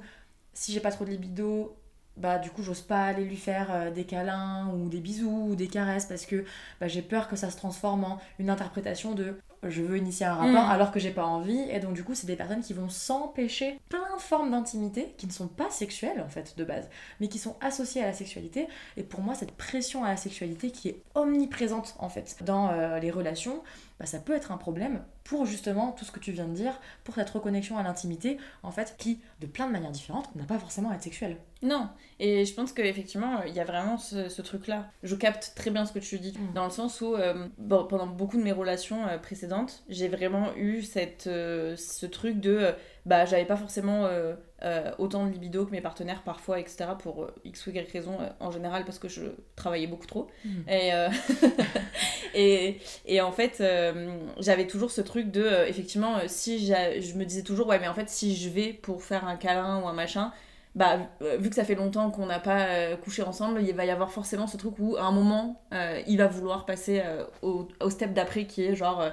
si 0.54 0.72
j'ai 0.74 0.80
pas 0.80 0.92
trop 0.92 1.06
de 1.06 1.12
libido, 1.12 1.76
bah 2.18 2.38
du 2.38 2.52
coup 2.52 2.64
j'ose 2.64 2.82
pas 2.82 3.06
aller 3.06 3.24
lui 3.24 3.38
faire 3.38 3.72
euh, 3.72 3.92
des 3.92 4.04
câlins 4.04 4.70
ou 4.74 4.90
des 4.90 5.00
bisous 5.00 5.48
ou 5.52 5.56
des 5.56 5.68
caresses 5.68 6.06
parce 6.06 6.26
que 6.26 6.44
bah, 6.80 6.88
j'ai 6.88 7.02
peur 7.02 7.28
que 7.30 7.36
ça 7.36 7.50
se 7.50 7.58
transforme 7.58 8.04
en 8.04 8.20
une 8.40 8.50
interprétation 8.50 9.14
de 9.14 9.38
je 9.64 9.82
veux 9.82 9.98
initier 9.98 10.26
un 10.26 10.36
rapport 10.36 10.66
Mm. 10.66 10.72
alors 10.72 10.92
que 10.92 11.00
j'ai 11.00 11.12
pas 11.12 11.26
envie 11.26 11.60
et 11.70 11.80
donc 11.80 11.94
du 11.94 12.04
coup 12.04 12.16
c'est 12.16 12.28
des 12.28 12.36
personnes 12.36 12.62
qui 12.62 12.74
vont 12.74 12.90
s'empêcher 12.90 13.80
plein 13.90 14.16
de 14.16 14.22
formes 14.22 14.52
d'intimité 14.52 15.14
qui 15.18 15.28
ne 15.28 15.32
sont 15.32 15.48
pas 15.48 15.70
sexuelles 15.70 16.22
en 16.26 16.30
fait 16.30 16.56
de 16.58 16.64
base 16.64 16.90
mais 17.20 17.28
qui 17.28 17.40
sont 17.40 17.56
associées 17.62 18.02
à 18.04 18.06
la 18.06 18.14
sexualité 18.14 18.68
et 18.98 19.04
pour 19.04 19.22
moi 19.22 19.36
cette 19.36 19.52
pression 19.52 20.04
à 20.04 20.10
la 20.10 20.18
sexualité 20.18 20.72
qui 20.72 20.90
est 20.90 21.02
omniprésente 21.16 21.96
en 22.00 22.10
fait 22.10 22.38
dans 22.46 22.70
euh, 22.70 23.00
les 23.00 23.12
relations 23.12 23.62
bah, 24.00 24.06
ça 24.06 24.20
peut 24.20 24.34
être 24.34 24.52
un 24.52 24.58
problème 24.58 25.02
pour 25.24 25.46
justement 25.46 25.92
tout 25.92 26.06
ce 26.06 26.12
que 26.12 26.20
tu 26.20 26.32
viens 26.32 26.48
de 26.48 26.54
dire 26.54 26.80
pour 27.04 27.16
cette 27.16 27.30
reconnexion 27.30 27.78
à 27.78 27.84
l'intimité 27.84 28.38
en 28.64 28.72
fait 28.72 28.96
qui 28.98 29.20
de 29.42 29.46
plein 29.46 29.68
de 29.68 29.72
manières 29.72 29.92
différentes 29.92 30.34
n'a 30.36 30.46
pas 30.46 30.58
forcément 30.58 30.90
à 30.90 30.96
être 30.96 31.04
sexuelle 31.04 31.38
Non, 31.62 31.90
et 32.20 32.46
je 32.46 32.54
pense 32.54 32.72
qu'effectivement, 32.74 33.44
il 33.44 33.54
y 33.54 33.60
a 33.60 33.66
vraiment 33.66 33.98
ce, 33.98 34.30
ce 34.30 34.42
truc-là. 34.42 34.90
Je 35.04 35.16
capte 35.16 35.54
très 35.56 35.70
bien 35.72 35.86
ce 35.86 35.92
que 35.94 36.00
tu 36.00 36.18
dis, 36.18 36.34
Mm. 36.38 36.54
dans 36.54 36.66
le 36.66 36.72
sens 36.72 37.02
où, 37.02 37.16
euh, 37.16 37.48
bon, 37.58 37.86
pendant 37.86 38.08
beaucoup 38.08 38.38
de 38.38 38.44
mes 38.44 38.52
relations 38.54 39.06
euh, 39.08 39.18
précédentes, 39.18 39.84
j'ai 39.90 40.08
vraiment 40.08 40.56
eu 40.56 40.82
cette, 40.82 41.28
euh, 41.28 41.76
ce 41.76 42.06
truc 42.06 42.40
de, 42.40 42.74
bah, 43.10 43.26
j'avais 43.26 43.46
pas 43.46 43.58
forcément 43.58 44.06
euh, 44.06 44.36
euh, 44.64 44.92
autant 45.00 45.26
de 45.26 45.32
libido 45.32 45.66
que 45.66 45.72
mes 45.72 45.82
partenaires 45.82 46.24
parfois, 46.24 46.60
etc., 46.60 46.98
pour 46.98 47.24
euh, 47.24 47.36
X 47.46 47.68
ou 47.68 47.72
Y 47.72 47.92
raison, 47.92 48.18
en 48.40 48.52
général, 48.52 48.86
parce 48.86 49.00
que 49.00 49.10
je 49.10 49.24
travaillais 49.56 49.88
beaucoup 49.88 50.08
trop. 50.08 50.30
Mm. 50.46 50.50
Et, 50.70 50.92
et, 52.34 52.78
et 53.06 53.22
en 53.22 53.32
fait, 53.32 53.64
j'avais 54.40 54.68
toujours 54.68 54.92
ce 54.92 55.02
truc 55.02 55.32
de, 55.32 55.48
effectivement, 55.68 56.18
si 56.28 56.68
je 56.68 57.16
me 57.16 57.26
disais 57.26 57.44
toujours, 57.44 57.68
ouais, 57.68 57.80
mais 57.80 57.88
en 57.88 57.94
fait, 57.94 58.10
si 58.10 58.36
je 58.36 58.50
vais 58.50 58.74
pour 58.74 59.04
faire 59.04 59.26
un 59.28 59.36
câlin 59.36 59.82
ou 59.82 59.88
un 59.88 59.94
machin, 59.94 60.32
bah, 60.76 61.00
vu 61.40 61.50
que 61.50 61.56
ça 61.56 61.66
fait 61.66 61.76
longtemps 61.76 62.12
qu'on 62.12 62.28
n'a 62.28 62.40
pas 62.40 62.68
euh, 62.68 62.96
couché 62.98 63.24
ensemble, 63.24 63.62
il 63.62 63.74
va 63.76 63.86
y 63.86 63.90
avoir 63.90 64.12
forcément 64.12 64.48
ce 64.48 64.58
truc 64.58 64.76
où, 64.80 64.96
à 64.98 65.04
un 65.04 65.12
moment, 65.12 65.62
euh, 65.74 66.02
il 66.08 66.18
va 66.18 66.28
vouloir 66.28 66.66
passer 66.66 67.02
euh, 67.04 67.26
au, 67.42 67.68
au 67.82 67.90
step 67.90 68.14
d'après 68.14 68.46
qui 68.46 68.64
est 68.64 68.76
genre 68.76 69.04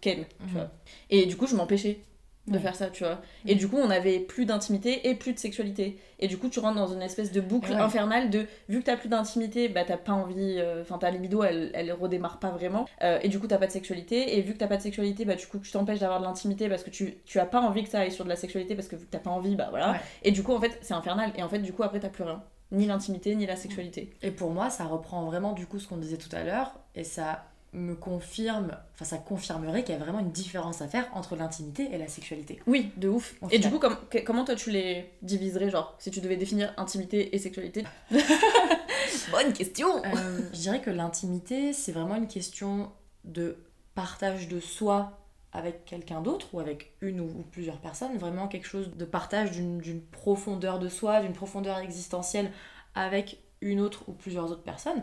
Ken, 0.00 0.24
tu 0.46 0.54
Mhm. 0.54 0.54
vois. 0.54 0.70
Et 1.10 1.26
du 1.26 1.36
coup, 1.36 1.46
je 1.46 1.56
m'empêchais 1.56 2.00
de 2.46 2.54
Ouais. 2.54 2.58
faire 2.58 2.74
ça, 2.74 2.88
tu 2.88 3.04
vois. 3.04 3.20
Et 3.46 3.54
du 3.54 3.68
coup, 3.68 3.76
on 3.76 3.90
avait 3.90 4.18
plus 4.18 4.44
d'intimité 4.46 5.08
et 5.08 5.14
plus 5.14 5.32
de 5.34 5.38
sexualité. 5.38 5.98
Et 6.18 6.26
du 6.26 6.36
coup, 6.38 6.48
tu 6.48 6.58
rentres 6.58 6.76
dans 6.76 6.92
une 6.92 7.02
espèce 7.02 7.32
de 7.32 7.40
boucle 7.40 7.70
ouais. 7.70 7.76
infernale 7.78 8.30
de 8.30 8.46
vu 8.68 8.80
que 8.80 8.84
t'as 8.86 8.96
plus 8.96 9.08
d'intimité, 9.08 9.68
bah 9.68 9.84
t'as 9.86 9.96
pas 9.96 10.12
envie, 10.12 10.56
euh, 10.58 10.82
enfin 10.82 10.98
ta 10.98 11.10
libido 11.10 11.42
elle, 11.44 11.70
elle 11.74 11.92
redémarre 11.92 12.38
pas 12.38 12.50
vraiment. 12.50 12.86
Euh, 13.02 13.18
et 13.22 13.28
du 13.28 13.38
coup, 13.38 13.46
t'as 13.46 13.58
pas 13.58 13.66
de 13.66 13.72
sexualité. 13.72 14.36
Et 14.38 14.42
vu 14.42 14.54
que 14.54 14.58
t'as 14.58 14.66
pas 14.66 14.78
de 14.78 14.82
sexualité, 14.82 15.24
bah 15.24 15.36
du 15.36 15.46
coup, 15.46 15.58
tu 15.58 15.70
t'empêches 15.70 16.00
d'avoir 16.00 16.18
de 16.20 16.24
l'intimité 16.24 16.68
parce 16.68 16.82
que 16.82 16.90
tu, 16.90 17.18
tu 17.24 17.38
as 17.38 17.46
pas 17.46 17.60
envie 17.60 17.84
que 17.84 17.90
ça 17.90 18.00
aille 18.00 18.12
sur 18.12 18.24
de 18.24 18.30
la 18.30 18.36
sexualité 18.36 18.74
parce 18.74 18.88
que 18.88 18.96
vu 18.96 19.06
que 19.06 19.10
t'as 19.10 19.18
pas 19.18 19.30
envie, 19.30 19.54
bah 19.54 19.68
voilà. 19.70 19.92
Ouais. 19.92 20.00
Et 20.22 20.32
du 20.32 20.42
coup, 20.42 20.52
en 20.52 20.60
fait, 20.60 20.78
c'est 20.82 20.94
infernal. 20.94 21.32
Et 21.36 21.42
en 21.42 21.48
fait, 21.48 21.60
du 21.60 21.72
coup, 21.72 21.82
après, 21.82 22.00
t'as 22.00 22.08
plus 22.08 22.24
rien. 22.24 22.42
Ni 22.72 22.86
l'intimité, 22.86 23.34
ni 23.34 23.46
la 23.46 23.56
sexualité. 23.56 24.10
Et 24.22 24.30
pour 24.30 24.50
moi, 24.50 24.70
ça 24.70 24.84
reprend 24.84 25.24
vraiment 25.24 25.52
du 25.52 25.66
coup 25.66 25.80
ce 25.80 25.88
qu'on 25.88 25.96
disait 25.96 26.18
tout 26.18 26.28
à 26.34 26.44
l'heure, 26.44 26.72
et 26.94 27.02
ça 27.02 27.44
me 27.72 27.94
confirme, 27.94 28.76
enfin 28.94 29.04
ça 29.04 29.18
confirmerait 29.18 29.84
qu'il 29.84 29.94
y 29.94 29.98
a 29.98 30.00
vraiment 30.00 30.18
une 30.18 30.32
différence 30.32 30.82
à 30.82 30.88
faire 30.88 31.08
entre 31.14 31.36
l'intimité 31.36 31.88
et 31.92 31.98
la 31.98 32.08
sexualité. 32.08 32.60
Oui, 32.66 32.90
de 32.96 33.08
ouf. 33.08 33.36
Et 33.50 33.58
du 33.58 33.70
coup, 33.70 33.80
comment 34.26 34.44
toi 34.44 34.56
tu 34.56 34.70
les 34.70 35.10
diviserais, 35.22 35.70
genre, 35.70 35.94
si 35.98 36.10
tu 36.10 36.20
devais 36.20 36.36
définir 36.36 36.74
intimité 36.76 37.34
et 37.34 37.38
sexualité 37.38 37.84
Bonne 39.30 39.52
question 39.52 40.02
Euh, 40.04 40.40
je 40.52 40.58
dirais 40.58 40.80
que 40.80 40.90
l'intimité, 40.90 41.72
c'est 41.72 41.92
vraiment 41.92 42.16
une 42.16 42.28
question 42.28 42.90
de 43.24 43.56
partage 43.94 44.48
de 44.48 44.58
soi 44.60 45.18
avec 45.52 45.84
quelqu'un 45.84 46.20
d'autre 46.20 46.48
ou 46.52 46.60
avec 46.60 46.92
une 47.00 47.20
ou, 47.20 47.44
plusieurs 47.50 47.78
personnes, 47.78 48.16
vraiment 48.16 48.48
quelque 48.48 48.66
chose 48.66 48.96
de 48.96 49.04
partage 49.04 49.52
d'une 49.52 50.00
profondeur 50.10 50.78
de 50.78 50.88
soi, 50.88 51.20
d'une 51.20 51.32
profondeur 51.32 51.78
existentielle 51.78 52.50
avec 52.94 53.38
une 53.60 53.80
autre 53.80 54.08
ou 54.08 54.12
plusieurs 54.12 54.50
autres 54.50 54.62
personnes. 54.62 55.02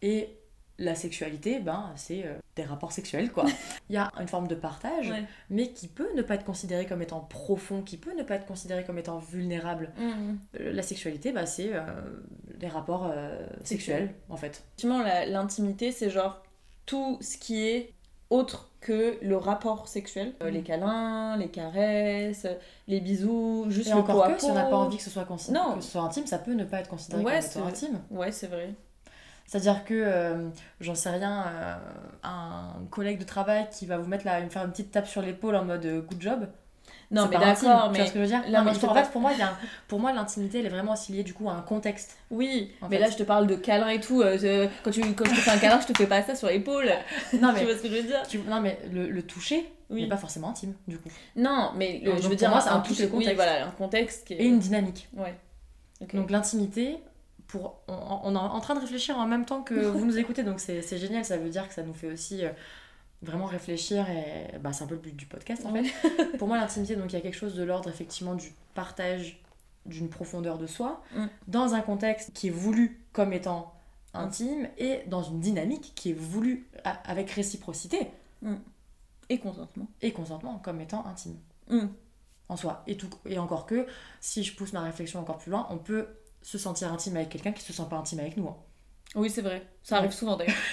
Et 0.00 0.30
la 0.82 0.94
sexualité, 0.94 1.60
ben, 1.60 1.92
c'est 1.96 2.24
euh, 2.26 2.34
des 2.56 2.64
rapports 2.64 2.92
sexuels, 2.92 3.30
quoi. 3.30 3.44
Il 3.88 3.94
y 3.94 3.98
a 3.98 4.10
une 4.20 4.26
forme 4.28 4.48
de 4.48 4.54
partage, 4.54 5.10
Ouais. 5.10 5.24
mais 5.48 5.68
qui 5.72 5.86
peut 5.88 6.08
ne 6.16 6.22
pas 6.22 6.34
être 6.34 6.44
considéré 6.44 6.86
comme 6.86 7.02
étant 7.02 7.20
profond, 7.20 7.82
qui 7.82 7.96
peut 7.96 8.14
ne 8.16 8.22
pas 8.22 8.34
être 8.34 8.46
considéré 8.46 8.84
comme 8.84 8.98
étant 8.98 9.18
vulnérable. 9.18 9.92
Mhm. 9.98 10.38
Euh, 10.60 10.72
La 10.72 10.82
sexualité, 10.82 11.32
bah, 11.32 11.46
c'est 11.46 11.70
euh, 11.72 11.82
des 12.58 12.66
rapports 12.68 13.08
euh, 13.14 13.46
sexuels, 13.64 14.14
en 14.28 14.36
fait. 14.36 14.62
Effectivement, 14.66 15.02
l'intimité, 15.26 15.92
c'est 15.92 16.10
genre 16.10 16.42
tout 16.84 17.16
ce 17.20 17.38
qui 17.38 17.62
est 17.66 17.92
autre 18.30 18.70
que 18.80 19.18
le 19.22 19.36
rapport 19.36 19.86
sexuel. 19.86 20.32
Euh, 20.42 20.48
Mhm. 20.48 20.54
Les 20.54 20.62
câlins, 20.62 21.36
les 21.36 21.48
caresses, 21.48 22.46
les 22.88 23.00
bisous, 23.00 23.66
juste 23.68 23.88
Et 23.88 23.92
le 23.92 23.98
encore 23.98 24.26
que, 24.34 24.40
si 24.40 24.50
on 24.50 24.54
n'a 24.54 24.64
pas 24.64 24.76
envie 24.76 24.96
que 24.96 25.02
ce 25.02 25.10
soit, 25.10 25.26
Non. 25.52 25.76
que 25.76 25.80
ce 25.82 25.90
soit 25.92 26.00
intime, 26.02 26.26
ça 26.26 26.38
peut 26.38 26.54
ne 26.54 26.64
pas 26.64 26.80
être 26.80 26.88
considéré 26.90 27.22
Ouais, 27.22 27.38
comme 27.40 27.50
étant 27.62 27.66
intime. 27.66 28.00
Ouais, 28.10 28.32
c'est 28.32 28.48
vrai. 28.48 28.74
C'est-à-dire 29.52 29.84
que, 29.84 29.92
euh, 29.92 30.48
j'en 30.80 30.94
sais 30.94 31.10
rien, 31.10 31.44
euh, 31.46 31.74
un 32.22 32.72
collègue 32.90 33.18
de 33.18 33.24
travail 33.24 33.68
qui 33.70 33.84
va 33.84 33.98
vous 33.98 34.08
mettre 34.08 34.24
là, 34.24 34.40
me 34.40 34.48
faire 34.48 34.64
une 34.64 34.70
petite 34.70 34.90
tape 34.90 35.06
sur 35.06 35.20
l'épaule 35.20 35.54
en 35.56 35.64
mode 35.66 35.84
euh, 35.84 36.00
good 36.00 36.22
job. 36.22 36.48
Non, 37.10 37.24
c'est 37.30 37.36
mais 37.38 37.44
d'accord, 37.44 37.58
Tu 37.58 37.64
vois 37.66 37.88
mais. 37.92 38.06
ce 38.06 38.12
que 38.12 38.18
je 38.18 38.22
veux 38.22 38.26
dire? 38.28 38.40
Non, 38.48 38.64
mais 38.64 38.72
je 38.72 38.86
en 38.86 38.94
fait, 38.94 39.10
pour 39.10 39.20
moi, 39.20 39.32
il 39.34 39.38
y 39.38 39.42
a 39.42 39.48
un- 39.50 39.58
pour 39.88 40.00
moi, 40.00 40.10
l'intimité, 40.14 40.60
elle 40.60 40.64
est 40.66 40.70
vraiment 40.70 40.94
aussi 40.94 41.12
liée 41.12 41.22
du 41.22 41.34
coup 41.34 41.50
à 41.50 41.52
un 41.52 41.60
contexte. 41.60 42.16
Oui, 42.30 42.72
mais 42.88 42.96
fait. 42.96 42.98
là 43.02 43.10
je 43.10 43.16
te 43.18 43.24
parle 43.24 43.46
de 43.46 43.54
câlin 43.54 43.88
et 43.88 44.00
tout. 44.00 44.22
euh, 44.22 44.68
quand, 44.82 44.90
tu, 44.90 45.02
quand 45.12 45.26
je 45.26 45.30
te 45.32 45.36
fais 45.40 45.50
un 45.50 45.58
câlin, 45.58 45.78
je 45.82 45.86
te 45.92 45.98
fais 45.98 46.06
pas 46.06 46.22
ça 46.22 46.34
sur 46.34 46.48
l'épaule. 46.48 46.90
Non, 47.38 47.48
Tu 47.52 47.54
mais, 47.56 47.64
vois 47.66 47.76
ce 47.76 47.82
que 47.82 47.88
je 47.88 47.96
veux 47.96 48.02
dire? 48.04 48.22
tu- 48.26 48.38
non, 48.38 48.62
mais 48.62 48.78
le, 48.90 49.10
le 49.10 49.22
toucher 49.22 49.70
Oui. 49.90 50.04
n'est 50.04 50.08
pas 50.08 50.16
forcément 50.16 50.48
intime, 50.48 50.72
du 50.88 50.96
coup. 50.96 51.10
Non, 51.36 51.72
mais 51.76 52.00
le- 52.02 52.12
Donc, 52.12 52.22
je 52.22 52.28
veux 52.28 52.36
dire, 52.36 52.48
moi, 52.48 52.62
ça 52.62 52.72
un 52.72 52.76
implique 52.78 52.96
toucher- 52.96 53.04
le 53.08 53.10
contexte. 53.12 53.30
Oui, 53.32 53.36
voilà, 53.36 53.66
un 53.66 53.70
contexte 53.72 54.26
qui 54.26 54.32
est. 54.32 54.36
Et 54.38 54.46
une 54.46 54.58
dynamique. 54.60 55.08
Ouais. 55.14 55.34
Donc 56.14 56.30
l'intimité, 56.30 56.98
pour, 57.52 57.82
on, 57.86 58.20
on 58.24 58.34
est 58.34 58.38
en 58.38 58.60
train 58.60 58.74
de 58.74 58.80
réfléchir 58.80 59.18
en 59.18 59.26
même 59.26 59.44
temps 59.44 59.62
que 59.62 59.74
vous 59.74 60.06
nous 60.06 60.16
écoutez, 60.18 60.42
donc 60.42 60.58
c'est 60.58 60.98
génial, 60.98 61.22
ça 61.22 61.36
veut 61.36 61.50
dire 61.50 61.68
que 61.68 61.74
ça 61.74 61.82
nous 61.82 61.92
fait 61.92 62.10
aussi 62.10 62.46
euh, 62.46 62.50
vraiment 63.20 63.44
réfléchir, 63.44 64.08
et 64.08 64.58
bah, 64.58 64.72
c'est 64.72 64.84
un 64.84 64.86
peu 64.86 64.94
le 64.94 65.02
but 65.02 65.14
du 65.14 65.26
podcast 65.26 65.66
en 65.66 65.72
fait. 65.74 65.84
pour 66.38 66.48
moi 66.48 66.56
l'intimité, 66.56 66.96
donc 66.96 67.12
il 67.12 67.16
y 67.16 67.18
a 67.18 67.20
quelque 67.20 67.36
chose 67.36 67.54
de 67.54 67.62
l'ordre 67.62 67.90
effectivement 67.90 68.34
du 68.34 68.54
partage 68.74 69.38
d'une 69.84 70.08
profondeur 70.08 70.56
de 70.56 70.66
soi, 70.66 71.02
Mm. 71.14 71.26
dans 71.48 71.74
un 71.74 71.82
contexte 71.82 72.32
qui 72.32 72.46
est 72.46 72.50
voulu 72.50 73.02
comme 73.12 73.34
étant 73.34 73.74
intime, 74.14 74.68
et 74.78 75.00
dans 75.08 75.22
une 75.22 75.40
dynamique 75.40 75.92
qui 75.94 76.10
est 76.10 76.18
voulue 76.18 76.66
avec 77.04 77.30
réciprocité. 77.32 78.08
Mm. 78.40 78.54
Et 79.28 79.38
consentement. 79.38 79.88
Et 80.00 80.12
consentement 80.12 80.58
comme 80.58 80.80
étant 80.80 81.04
intime. 81.04 81.36
Mm. 81.68 81.88
En 82.48 82.56
soi. 82.56 82.82
Et, 82.86 82.96
tout, 82.96 83.10
et 83.26 83.38
encore 83.38 83.66
que, 83.66 83.86
si 84.20 84.42
je 84.42 84.56
pousse 84.56 84.72
ma 84.72 84.80
réflexion 84.80 85.20
encore 85.20 85.36
plus 85.36 85.50
loin, 85.50 85.66
on 85.68 85.76
peut 85.76 86.06
se 86.42 86.58
sentir 86.58 86.92
intime 86.92 87.16
avec 87.16 87.28
quelqu'un 87.30 87.52
qui 87.52 87.62
se 87.62 87.72
sent 87.72 87.84
pas 87.88 87.96
intime 87.96 88.20
avec 88.20 88.36
nous. 88.36 88.48
hein. 88.48 88.56
Oui, 89.14 89.28
c'est 89.30 89.42
vrai. 89.42 89.66
Ça 89.82 89.98
arrive 89.98 90.12
souvent 90.12 90.36
d'ailleurs. 90.36 90.56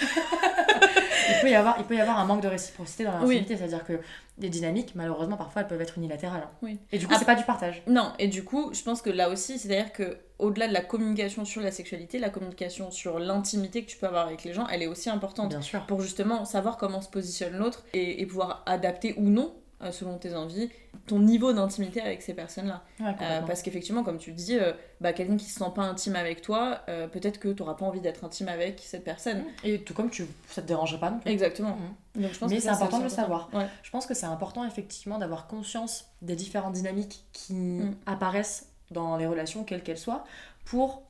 il, 1.28 1.40
peut 1.42 1.50
y 1.50 1.54
avoir, 1.54 1.76
il 1.78 1.84
peut 1.84 1.94
y 1.96 2.00
avoir 2.00 2.18
un 2.18 2.24
manque 2.24 2.42
de 2.42 2.48
réciprocité 2.48 3.04
dans 3.04 3.12
l'intimité, 3.12 3.56
c'est-à-dire 3.56 3.84
que 3.84 4.00
les 4.38 4.48
dynamiques, 4.48 4.94
malheureusement, 4.94 5.36
parfois, 5.36 5.62
elles 5.62 5.68
peuvent 5.68 5.80
être 5.80 5.98
unilatérales. 5.98 6.42
hein. 6.44 6.50
Oui. 6.62 6.78
Et 6.92 6.98
du 6.98 7.06
coup, 7.06 7.12
Après- 7.12 7.18
c'est 7.24 7.26
pas 7.26 7.38
du 7.38 7.44
partage. 7.44 7.82
Non, 7.86 8.12
et 8.18 8.28
du 8.28 8.42
coup, 8.44 8.70
je 8.72 8.82
pense 8.82 9.02
que 9.02 9.10
là 9.10 9.28
aussi, 9.28 9.58
c'est-à-dire 9.58 9.92
que 9.92 10.16
au-delà 10.38 10.68
de 10.68 10.72
la 10.72 10.80
communication 10.80 11.44
sur 11.44 11.60
la 11.60 11.70
sexualité, 11.70 12.18
la 12.18 12.30
communication 12.30 12.90
sur 12.90 13.18
l'intimité 13.18 13.84
que 13.84 13.90
tu 13.90 13.98
peux 13.98 14.06
avoir 14.06 14.26
avec 14.26 14.42
les 14.44 14.54
gens, 14.54 14.66
elle 14.68 14.82
est 14.82 14.86
aussi 14.86 15.10
importante 15.10 15.50
Bien 15.50 15.60
sûr. 15.60 15.84
pour 15.86 16.00
justement 16.00 16.46
savoir 16.46 16.78
comment 16.78 17.02
se 17.02 17.10
positionne 17.10 17.56
l'autre 17.58 17.84
et, 17.92 18.22
et 18.22 18.26
pouvoir 18.26 18.62
adapter 18.64 19.14
ou 19.18 19.28
non, 19.28 19.54
selon 19.92 20.18
tes 20.18 20.34
envies, 20.34 20.68
ton 21.06 21.18
niveau 21.20 21.52
d'intimité 21.52 22.00
avec 22.02 22.20
ces 22.22 22.34
personnes-là. 22.34 22.82
Ouais, 23.00 23.14
Euh, 23.22 23.40
parce 23.42 23.62
qu'effectivement, 23.62 24.02
comme 24.04 24.18
tu 24.18 24.32
dis, 24.32 24.58
euh, 24.58 24.72
bah, 25.00 25.12
quelqu'un 25.12 25.36
qui 25.36 25.46
se 25.46 25.58
sent 25.58 25.70
pas 25.74 25.82
intime 25.82 26.16
avec 26.16 26.42
toi, 26.42 26.80
euh, 26.88 27.08
peut-être 27.08 27.38
que 27.40 27.48
tu 27.48 27.62
n'auras 27.62 27.74
pas 27.74 27.86
envie 27.86 28.00
d'être 28.00 28.24
intime 28.24 28.48
avec 28.48 28.80
cette 28.84 29.04
personne. 29.04 29.42
Et 29.64 29.82
tout 29.82 29.94
comme 29.94 30.10
tu, 30.10 30.26
ça 30.48 30.60
te 30.62 30.66
dérangerait 30.66 31.00
pas 31.00 31.10
non 31.10 31.18
plus. 31.18 31.30
Exactement. 31.30 31.76
Mhm. 32.14 32.22
Donc, 32.22 32.32
je 32.34 32.38
pense 32.38 32.50
Mais 32.50 32.60
c'est 32.60 32.68
important 32.68 32.98
de 32.98 33.04
le 33.04 33.08
savoir. 33.08 33.48
Ouais. 33.54 33.66
Je 33.82 33.90
pense 33.90 34.04
que 34.06 34.14
c'est 34.14 34.26
important 34.26 34.66
effectivement 34.66 35.18
d'avoir 35.18 35.46
conscience 35.46 36.06
des 36.22 36.36
différentes 36.36 36.74
dynamiques 36.74 37.24
qui 37.32 37.54
Mm. 37.54 37.94
apparaissent 38.06 38.66
dans 38.90 39.16
les 39.16 39.26
relations, 39.26 39.64
quelles 39.64 39.82
qu'elles 39.82 39.96
soient, 39.98 40.24
pour 40.64 41.02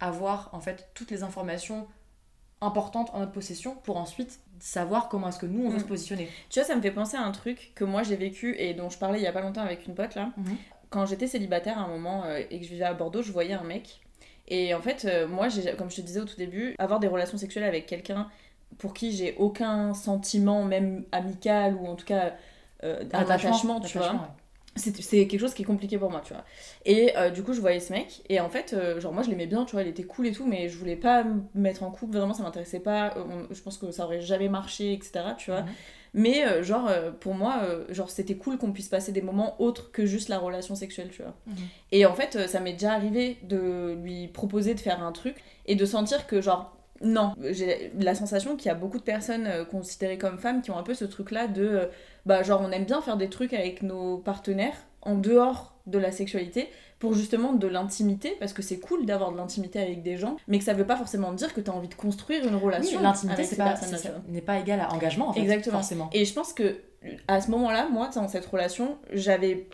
avoir 0.00 0.50
en 0.52 0.60
fait 0.60 0.88
toutes 0.94 1.10
les 1.10 1.22
informations 1.22 1.86
importantes 2.60 3.10
en 3.14 3.20
notre 3.20 3.32
possession 3.32 3.74
pour 3.84 3.96
ensuite 3.96 4.40
savoir 4.58 5.08
comment 5.08 5.28
est-ce 5.28 5.38
que 5.38 5.46
nous 5.46 5.64
on 5.66 5.70
veut 5.70 5.76
Mm. 5.76 5.80
se 5.80 5.84
positionner. 5.84 6.28
Tu 6.50 6.58
vois, 6.60 6.66
ça 6.66 6.76
me 6.76 6.82
fait 6.82 6.90
penser 6.90 7.16
à 7.16 7.22
un 7.22 7.32
truc 7.32 7.72
que 7.74 7.84
moi 7.84 8.02
j'ai 8.02 8.16
vécu 8.16 8.54
et 8.58 8.74
dont 8.74 8.90
je 8.90 8.98
parlais 8.98 9.18
il 9.18 9.22
y 9.22 9.26
a 9.26 9.32
pas 9.32 9.40
longtemps 9.40 9.62
avec 9.62 9.86
une 9.86 9.94
pote 9.94 10.14
là. 10.14 10.30
Mhm. 10.36 10.56
Quand 10.90 11.06
j'étais 11.06 11.26
célibataire 11.26 11.78
à 11.78 11.82
un 11.82 11.88
moment 11.88 12.24
euh, 12.24 12.40
et 12.50 12.58
que 12.58 12.64
je 12.64 12.70
vivais 12.70 12.84
à 12.84 12.92
Bordeaux, 12.94 13.22
je 13.22 13.32
voyais 13.32 13.54
un 13.54 13.62
mec. 13.62 14.00
Et 14.48 14.74
en 14.74 14.80
fait, 14.82 15.04
euh, 15.04 15.28
moi, 15.28 15.48
j'ai- 15.48 15.74
comme 15.76 15.90
je 15.90 15.96
te 15.96 16.00
disais 16.00 16.18
au 16.20 16.24
tout 16.24 16.36
début, 16.36 16.74
avoir 16.78 16.98
des 17.00 17.06
relations 17.06 17.38
sexuelles 17.38 17.62
avec 17.64 17.86
quelqu'un 17.86 18.28
pour 18.78 18.92
qui 18.94 19.12
j'ai 19.12 19.34
aucun 19.38 19.94
sentiment, 19.94 20.64
même 20.64 21.04
amical 21.12 21.76
ou 21.76 21.86
en 21.86 21.94
tout 21.94 22.04
cas 22.06 22.34
euh, 22.82 23.04
un 23.12 23.18
attachement, 23.20 23.78
tu 23.80 23.98
vois. 23.98 24.12
Ouais. 24.12 24.18
C'est 24.76 25.26
quelque 25.26 25.40
chose 25.40 25.52
qui 25.54 25.62
est 25.62 25.66
compliqué 25.66 25.98
pour 25.98 26.10
moi, 26.10 26.22
tu 26.24 26.32
vois. 26.32 26.44
Et 26.86 27.16
euh, 27.16 27.30
du 27.30 27.42
coup, 27.42 27.52
je 27.52 27.60
voyais 27.60 27.80
ce 27.80 27.92
mec, 27.92 28.22
et 28.28 28.40
en 28.40 28.48
fait, 28.48 28.72
euh, 28.72 29.00
genre, 29.00 29.12
moi, 29.12 29.22
je 29.22 29.28
l'aimais 29.30 29.46
bien, 29.46 29.64
tu 29.64 29.72
vois, 29.72 29.82
il 29.82 29.88
était 29.88 30.04
cool 30.04 30.26
et 30.28 30.32
tout, 30.32 30.46
mais 30.46 30.68
je 30.68 30.78
voulais 30.78 30.96
pas 30.96 31.24
me 31.24 31.40
mettre 31.54 31.82
en 31.82 31.90
couple, 31.90 32.16
vraiment, 32.16 32.32
ça 32.34 32.42
m'intéressait 32.44 32.80
pas. 32.80 33.14
Euh, 33.16 33.24
on- 33.50 33.52
je 33.54 33.60
pense 33.62 33.78
que 33.78 33.90
ça 33.90 34.04
aurait 34.04 34.20
jamais 34.20 34.48
marché, 34.48 34.92
etc., 34.92 35.34
tu 35.36 35.50
vois. 35.50 35.62
Mhm. 35.62 35.68
Mais, 36.14 36.62
genre, 36.64 36.90
pour 37.20 37.34
moi, 37.34 37.60
genre, 37.90 38.10
c'était 38.10 38.34
cool 38.34 38.58
qu'on 38.58 38.72
puisse 38.72 38.88
passer 38.88 39.12
des 39.12 39.22
moments 39.22 39.60
autres 39.60 39.92
que 39.92 40.06
juste 40.06 40.28
la 40.28 40.38
relation 40.38 40.74
sexuelle, 40.74 41.10
tu 41.12 41.22
vois. 41.22 41.34
Mhm. 41.46 41.54
Et 41.92 42.06
en 42.06 42.14
fait, 42.14 42.48
ça 42.48 42.58
m'est 42.58 42.72
déjà 42.72 42.92
arrivé 42.94 43.38
de 43.44 43.96
lui 44.02 44.26
proposer 44.28 44.74
de 44.74 44.80
faire 44.80 45.02
un 45.04 45.12
truc, 45.12 45.36
et 45.66 45.76
de 45.76 45.84
sentir 45.84 46.26
que, 46.26 46.40
genre, 46.40 46.76
non, 47.02 47.32
j'ai 47.50 47.92
la 47.98 48.14
sensation 48.14 48.56
qu'il 48.56 48.66
y 48.66 48.70
a 48.72 48.74
beaucoup 48.74 48.98
de 48.98 49.02
personnes 49.04 49.48
considérées 49.70 50.18
comme 50.18 50.38
femmes 50.38 50.62
qui 50.62 50.70
ont 50.70 50.76
un 50.78 50.82
peu 50.82 50.94
ce 50.94 51.04
truc-là 51.04 51.46
de, 51.46 51.88
bah 52.26 52.42
genre 52.42 52.62
on 52.62 52.70
aime 52.70 52.84
bien 52.84 53.00
faire 53.00 53.16
des 53.16 53.28
trucs 53.28 53.52
avec 53.52 53.82
nos 53.82 54.18
partenaires 54.18 54.76
en 55.02 55.14
dehors 55.14 55.74
de 55.86 55.98
la 55.98 56.12
sexualité 56.12 56.68
pour 56.98 57.14
justement 57.14 57.54
de 57.54 57.66
l'intimité, 57.66 58.36
parce 58.38 58.52
que 58.52 58.60
c'est 58.60 58.78
cool 58.78 59.06
d'avoir 59.06 59.32
de 59.32 59.38
l'intimité 59.38 59.80
avec 59.80 60.02
des 60.02 60.18
gens, 60.18 60.36
mais 60.48 60.58
que 60.58 60.64
ça 60.64 60.74
veut 60.74 60.86
pas 60.86 60.96
forcément 60.96 61.32
dire 61.32 61.54
que 61.54 61.62
tu 61.62 61.70
as 61.70 61.74
envie 61.74 61.88
de 61.88 61.94
construire 61.94 62.46
une 62.46 62.54
Oui, 62.54 62.60
relation 62.62 63.00
l'intimité 63.00 63.44
c'est 63.44 63.54
ces 63.54 63.56
pas, 63.56 63.74
n'est 64.28 64.42
pas 64.42 64.58
égal 64.58 64.80
à 64.80 64.92
engagement 64.92 65.30
en 65.30 65.32
fait. 65.32 65.40
Exactement. 65.40 65.78
Forcément. 65.78 66.10
Et 66.12 66.26
je 66.26 66.34
pense 66.34 66.52
que 66.52 66.76
à 67.28 67.40
ce 67.40 67.50
moment-là, 67.50 67.88
moi, 67.88 68.10
dans 68.14 68.28
cette 68.28 68.44
relation, 68.44 68.98
j'avais 69.12 69.68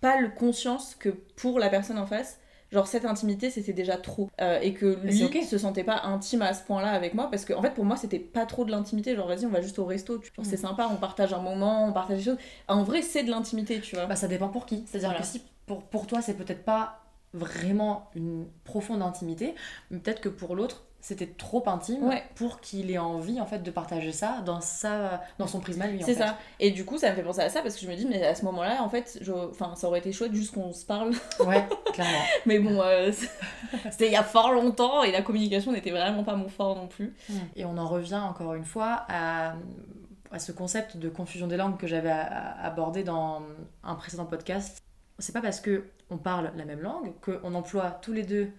pas 0.00 0.20
le 0.20 0.28
conscience 0.28 0.96
que 0.96 1.10
pour 1.10 1.60
la 1.60 1.68
personne 1.68 1.98
en 1.98 2.06
face, 2.06 2.38
genre 2.72 2.86
cette 2.86 3.04
intimité 3.04 3.50
c'était 3.50 3.72
déjà 3.72 3.96
trop 3.96 4.30
Euh, 4.40 4.58
et 4.60 4.72
que 4.74 4.98
lui 5.04 5.16
c'est 5.16 5.24
ok. 5.24 5.44
se 5.44 5.58
sentait 5.58 5.84
pas 5.84 6.00
intime 6.04 6.42
à 6.42 6.54
ce 6.54 6.62
point-là 6.64 6.90
avec 6.90 7.14
moi 7.14 7.28
parce 7.30 7.44
que 7.44 7.52
en 7.52 7.62
fait 7.62 7.74
pour 7.74 7.84
moi 7.84 7.96
c'était 7.96 8.18
pas 8.18 8.46
trop 8.46 8.64
de 8.64 8.70
l'intimité 8.70 9.14
genre 9.14 9.28
vas-y 9.28 9.46
on 9.46 9.50
va 9.50 9.60
juste 9.60 9.78
au 9.78 9.84
resto 9.84 10.18
tu 10.18 10.30
c'est 10.42 10.56
Mhm. 10.56 10.62
sympa 10.62 10.88
on 10.90 10.96
partage 10.96 11.32
un 11.34 11.40
moment 11.40 11.86
on 11.86 11.92
partage 11.92 12.18
des 12.18 12.24
choses 12.24 12.38
en 12.68 12.82
vrai 12.82 13.02
c'est 13.02 13.22
de 13.24 13.30
l'intimité 13.30 13.80
tu 13.80 13.94
vois 13.96 14.06
Bah, 14.06 14.16
ça 14.16 14.26
dépend 14.28 14.48
pour 14.48 14.66
qui. 14.66 14.84
C'est-à-dire 14.86 15.10
Voilà. 15.10 15.20
que 15.22 15.26
si 15.26 15.42
pour, 15.66 15.82
pour 15.84 16.06
toi, 16.08 16.20
c'est 16.22 16.34
peut-être 16.34 16.64
pas 16.64 16.98
vraiment 17.34 18.10
une 18.16 18.46
profonde 18.64 19.00
intimité, 19.02 19.54
mais 19.90 19.98
peut-être 20.00 20.20
que 20.20 20.28
pour 20.28 20.56
l'autre, 20.56 20.84
c'était 21.04 21.26
trop 21.26 21.62
intime 21.68 22.04
Ouais. 22.04 22.22
pour 22.36 22.60
qu'il 22.60 22.90
ait 22.90 22.96
envie 22.96 23.40
en 23.40 23.44
fait 23.46 23.58
de 23.58 23.70
partager 23.72 24.12
ça 24.12 24.40
dans, 24.46 24.60
sa, 24.60 25.20
dans 25.38 25.46
son 25.48 25.58
prisme 25.60 25.82
à 25.82 25.88
lui. 25.88 26.02
en 26.02 26.06
c'est 26.06 26.14
fait. 26.14 26.20
ça 26.20 26.38
et 26.60 26.70
du 26.70 26.84
coup 26.84 26.96
ça 26.96 27.10
me 27.10 27.16
fait 27.16 27.22
penser 27.24 27.40
à 27.40 27.48
ça 27.50 27.60
parce 27.60 27.74
que 27.74 27.80
je 27.82 27.90
me 27.90 27.96
dis 27.96 28.06
mais 28.06 28.24
à 28.24 28.34
ce 28.36 28.44
moment-là 28.44 28.80
en 28.82 28.88
fait 28.88 29.18
je... 29.20 29.32
enfin 29.32 29.74
ça 29.74 29.88
aurait 29.88 29.98
été 29.98 30.12
chouette 30.12 30.32
juste 30.32 30.54
qu'on 30.54 30.72
se 30.72 30.86
parle 30.86 31.10
Ouais, 31.40 31.66
clairement. 31.92 32.22
mais 32.46 32.58
bon 32.60 32.80
euh, 32.80 33.10
c'était 33.90 34.06
il 34.06 34.12
y 34.12 34.16
a 34.16 34.22
fort 34.22 34.52
longtemps 34.52 35.02
et 35.02 35.10
la 35.12 35.22
communication 35.22 35.72
n'était 35.72 35.90
vraiment 35.90 36.22
pas 36.24 36.36
mon 36.36 36.48
fort 36.48 36.76
non 36.76 36.86
plus 36.86 37.14
Et 37.56 37.64
on 37.64 37.76
en 37.76 37.88
revient 37.88 38.14
encore 38.22 38.54
une 38.54 38.64
fois 38.64 39.04
à, 39.08 39.54
à 40.30 40.38
ce 40.38 40.52
concept 40.52 40.96
de 40.98 41.08
confusion 41.08 41.48
des 41.48 41.56
langues 41.56 41.76
que 41.78 41.86
j'avais 41.88 42.10
abordé 42.62 43.02
dans 43.02 43.42
un 43.82 43.94
précédent 43.96 44.24
podcast. 44.26 44.78
C'est 45.18 45.32
pas 45.32 45.40
parce 45.42 45.60
que 45.60 45.84
on 46.10 46.16
parle 46.18 46.52
la 46.56 46.64
même 46.64 46.80
langue, 46.80 47.12
qu'on 47.22 47.54
emploie 47.54 47.90
tous 48.02 48.12
les 48.12 48.22
deux, 48.22 48.50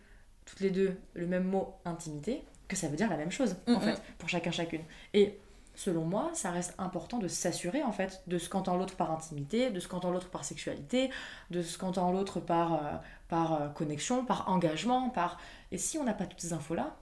toutes 0.45 0.59
les 0.59 0.71
deux 0.71 0.97
le 1.13 1.27
même 1.27 1.45
mot 1.45 1.75
intimité, 1.85 2.43
que 2.67 2.75
ça 2.75 2.87
veut 2.87 2.95
dire 2.95 3.09
la 3.09 3.17
même 3.17 3.31
chose 3.31 3.55
en 3.67 3.79
fait 3.79 4.01
pour 4.17 4.29
chacun 4.29 4.51
chacune. 4.51 4.81
Et 5.13 5.39
selon 5.75 6.05
moi, 6.05 6.31
ça 6.33 6.51
reste 6.51 6.75
important 6.77 7.17
de 7.17 7.27
s'assurer 7.27 7.83
en 7.83 7.91
fait 7.91 8.23
de 8.27 8.37
ce 8.37 8.49
qu'entend 8.49 8.77
l'autre 8.77 8.95
par 8.95 9.11
intimité, 9.11 9.69
de 9.71 9.79
ce 9.79 9.87
qu'entend 9.87 10.11
l'autre 10.11 10.29
par 10.29 10.45
sexualité, 10.45 11.09
de 11.49 11.61
ce 11.61 11.77
qu'entend 11.77 12.11
l'autre 12.11 12.39
par, 12.39 12.73
euh, 12.73 12.97
par 13.27 13.53
euh, 13.53 13.69
connexion, 13.69 14.25
par 14.25 14.49
engagement, 14.49 15.09
par... 15.09 15.39
Et 15.71 15.77
si 15.77 15.97
on 15.97 16.03
n'a 16.03 16.13
pas 16.13 16.25
toutes 16.25 16.41
ces 16.41 16.53
infos-là, 16.53 16.95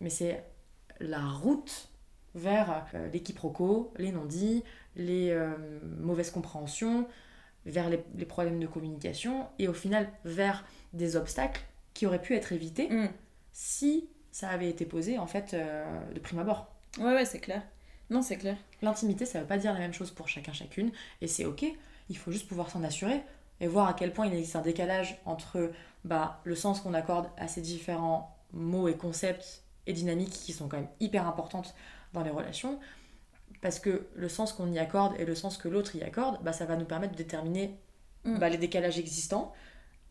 mais 0.00 0.10
c'est 0.10 0.44
la 1.00 1.26
route 1.26 1.88
vers 2.34 2.86
euh, 2.94 3.08
les 3.08 3.22
quiproquos, 3.22 3.92
les 3.96 4.12
non-dits, 4.12 4.62
les 4.96 5.34
mauvaises 5.98 6.30
compréhensions, 6.30 7.06
vers 7.64 7.88
les, 7.88 8.04
les 8.16 8.26
problèmes 8.26 8.58
de 8.58 8.66
communication, 8.66 9.46
et 9.58 9.68
au 9.68 9.72
final 9.72 10.10
vers 10.24 10.64
des 10.92 11.16
obstacles 11.16 11.62
qui 11.94 12.06
auraient 12.06 12.22
pu 12.22 12.34
être 12.34 12.52
évités 12.52 12.88
Mm. 12.88 13.08
si 13.52 14.08
ça 14.32 14.48
avait 14.48 14.68
été 14.68 14.86
posé 14.86 15.18
en 15.18 15.26
fait 15.26 15.54
euh, 15.54 15.84
de 16.12 16.20
prime 16.20 16.38
abord. 16.38 16.66
ouais 16.98 17.12
ouais 17.14 17.24
c'est 17.24 17.40
clair 17.40 17.62
non 18.10 18.22
c'est 18.22 18.36
clair 18.36 18.56
L'intimité, 18.82 19.24
ça 19.26 19.40
veut 19.40 19.46
pas 19.46 19.58
dire 19.58 19.72
la 19.72 19.78
même 19.78 19.92
chose 19.92 20.10
pour 20.10 20.28
chacun 20.28 20.52
chacune, 20.52 20.90
et 21.20 21.26
c'est 21.28 21.44
ok. 21.44 21.64
Il 22.08 22.16
faut 22.16 22.32
juste 22.32 22.48
pouvoir 22.48 22.70
s'en 22.70 22.82
assurer 22.82 23.22
et 23.60 23.68
voir 23.68 23.86
à 23.86 23.92
quel 23.94 24.12
point 24.12 24.26
il 24.26 24.32
existe 24.34 24.56
un 24.56 24.62
décalage 24.62 25.20
entre 25.26 25.70
bah, 26.04 26.40
le 26.44 26.54
sens 26.56 26.80
qu'on 26.80 26.94
accorde 26.94 27.28
à 27.36 27.46
ces 27.46 27.60
différents 27.60 28.36
mots 28.52 28.88
et 28.88 28.96
concepts 28.96 29.62
et 29.86 29.92
dynamiques 29.92 30.30
qui 30.32 30.52
sont 30.52 30.66
quand 30.66 30.78
même 30.78 30.88
hyper 30.98 31.28
importantes 31.28 31.74
dans 32.14 32.22
les 32.24 32.30
relations. 32.30 32.80
Parce 33.60 33.78
que 33.78 34.06
le 34.16 34.28
sens 34.28 34.52
qu'on 34.52 34.72
y 34.72 34.78
accorde 34.78 35.14
et 35.20 35.24
le 35.24 35.34
sens 35.36 35.56
que 35.58 35.68
l'autre 35.68 35.94
y 35.94 36.02
accorde, 36.02 36.42
bah, 36.42 36.52
ça 36.52 36.64
va 36.64 36.74
nous 36.76 36.86
permettre 36.86 37.12
de 37.12 37.18
déterminer 37.18 37.76
Mm. 38.24 38.38
bah, 38.38 38.48
les 38.50 38.58
décalages 38.58 38.98
existants 38.98 39.52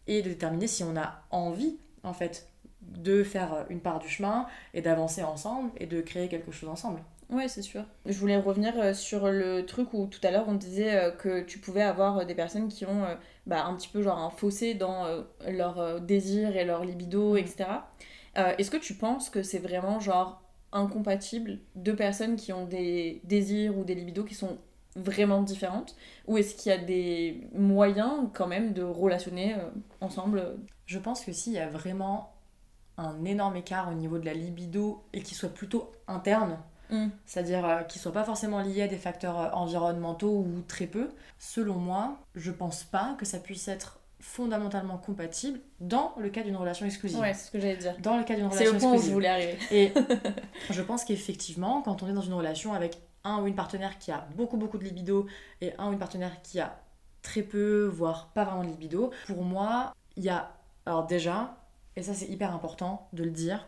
et 0.09 0.21
de 0.21 0.29
déterminer 0.29 0.67
si 0.67 0.83
on 0.83 0.97
a 0.97 1.23
envie, 1.31 1.77
en 2.03 2.13
fait, 2.13 2.49
de 2.81 3.23
faire 3.23 3.65
une 3.69 3.79
part 3.79 3.99
du 3.99 4.09
chemin 4.09 4.47
et 4.73 4.81
d'avancer 4.81 5.23
ensemble 5.23 5.71
et 5.77 5.85
de 5.85 6.01
créer 6.01 6.27
quelque 6.27 6.51
chose 6.51 6.69
ensemble. 6.69 7.01
Ouais, 7.29 7.47
c'est 7.47 7.61
sûr. 7.61 7.83
Je 8.07 8.17
voulais 8.17 8.37
revenir 8.37 8.73
euh, 8.79 8.93
sur 8.95 9.29
le 9.29 9.63
truc 9.63 9.93
où 9.93 10.07
tout 10.07 10.19
à 10.23 10.31
l'heure 10.31 10.45
on 10.47 10.55
disait 10.55 10.95
euh, 10.95 11.11
que 11.11 11.41
tu 11.41 11.59
pouvais 11.59 11.83
avoir 11.83 12.17
euh, 12.17 12.25
des 12.25 12.33
personnes 12.33 12.69
qui 12.69 12.85
ont 12.85 13.05
bah, 13.45 13.65
un 13.65 13.75
petit 13.75 13.87
peu 13.87 14.01
genre 14.01 14.17
un 14.17 14.31
fossé 14.31 14.73
dans 14.73 15.05
leur 15.47 16.01
désir 16.01 16.57
et 16.57 16.65
leur 16.65 16.83
libido, 16.83 17.35
etc. 17.37 17.67
Euh, 18.37 18.53
Est-ce 18.57 18.71
que 18.71 18.77
tu 18.77 18.93
penses 18.93 19.29
que 19.29 19.43
c'est 19.43 19.59
vraiment 19.59 19.99
genre 19.99 20.41
incompatible 20.71 21.59
deux 21.75 21.95
personnes 21.95 22.35
qui 22.35 22.53
ont 22.53 22.65
des 22.65 23.21
désirs 23.23 23.77
ou 23.77 23.83
des 23.83 23.95
libidos 23.95 24.23
qui 24.23 24.35
sont 24.35 24.59
vraiment 24.99 25.41
différentes 25.41 25.95
Ou 26.27 26.37
est-ce 26.37 26.55
qu'il 26.55 26.71
y 26.71 26.75
a 26.75 26.77
des 26.77 27.47
moyens 27.53 28.29
quand 28.33 28.47
même 28.47 28.73
de 28.73 28.83
relationner 28.83 29.55
euh, 29.55 29.69
ensemble 30.01 30.57
Je 30.85 30.99
pense 30.99 31.23
que 31.23 31.31
s'il 31.31 31.53
y 31.53 31.59
a 31.59 31.67
vraiment 31.69 32.33
un 32.97 33.23
énorme 33.25 33.55
écart 33.55 33.89
au 33.89 33.93
niveau 33.93 34.17
de 34.19 34.25
la 34.25 34.33
libido 34.33 35.03
et 35.13 35.21
qui 35.21 35.35
soit 35.35 35.49
plutôt 35.49 35.91
interne, 36.07 36.57
Mm. 36.89 37.09
c'est-à-dire 37.25 37.65
euh, 37.67 37.81
qui 37.83 37.99
soit 37.99 38.11
pas 38.11 38.23
forcément 38.23 38.61
lié 38.61 38.81
à 38.81 38.87
des 38.87 38.97
facteurs 38.97 39.39
euh, 39.39 39.49
environnementaux 39.51 40.39
ou 40.39 40.63
très 40.67 40.87
peu, 40.87 41.09
selon 41.37 41.75
moi, 41.75 42.17
je 42.33 42.51
pense 42.51 42.83
pas 42.83 43.15
que 43.19 43.25
ça 43.25 43.37
puisse 43.37 43.67
être 43.67 43.99
fondamentalement 44.19 44.97
compatible 44.97 45.59
dans 45.79 46.13
le 46.17 46.29
cas 46.29 46.41
d'une 46.41 46.55
relation 46.55 46.85
exclusive. 46.85 47.19
Ouais, 47.19 47.33
c'est 47.33 47.45
ce 47.45 47.51
que 47.51 47.59
j'allais 47.59 47.77
dire. 47.77 47.95
Dans 47.99 48.17
le 48.17 48.23
cas 48.23 48.35
d'une 48.35 48.51
C'est 48.51 48.67
relation 48.67 48.73
le 48.73 48.79
point 48.79 48.89
où 48.89 48.93
je 48.93 48.95
exclusive. 48.95 49.13
voulais 49.13 49.27
arriver. 49.27 49.57
Et 49.71 49.93
je 50.71 50.81
pense 50.81 51.05
qu'effectivement, 51.05 51.81
quand 51.83 52.03
on 52.03 52.07
est 52.07 52.13
dans 52.13 52.21
une 52.21 52.33
relation 52.33 52.73
avec 52.73 52.97
un 53.23 53.41
ou 53.41 53.47
une 53.47 53.55
partenaire 53.55 53.97
qui 53.97 54.11
a 54.11 54.27
beaucoup 54.35 54.57
beaucoup 54.57 54.77
de 54.77 54.83
libido 54.83 55.27
et 55.61 55.73
un 55.77 55.89
ou 55.89 55.93
une 55.93 55.99
partenaire 55.99 56.41
qui 56.41 56.59
a 56.59 56.79
très 57.21 57.41
peu, 57.41 57.85
voire 57.85 58.29
pas 58.33 58.45
vraiment 58.45 58.63
de 58.63 58.69
libido, 58.69 59.11
pour 59.27 59.43
moi, 59.43 59.93
il 60.15 60.23
y 60.23 60.29
a, 60.29 60.53
alors 60.85 61.05
déjà, 61.05 61.57
et 61.95 62.03
ça 62.03 62.13
c'est 62.13 62.27
hyper 62.27 62.53
important 62.53 63.09
de 63.13 63.23
le 63.23 63.31
dire, 63.31 63.67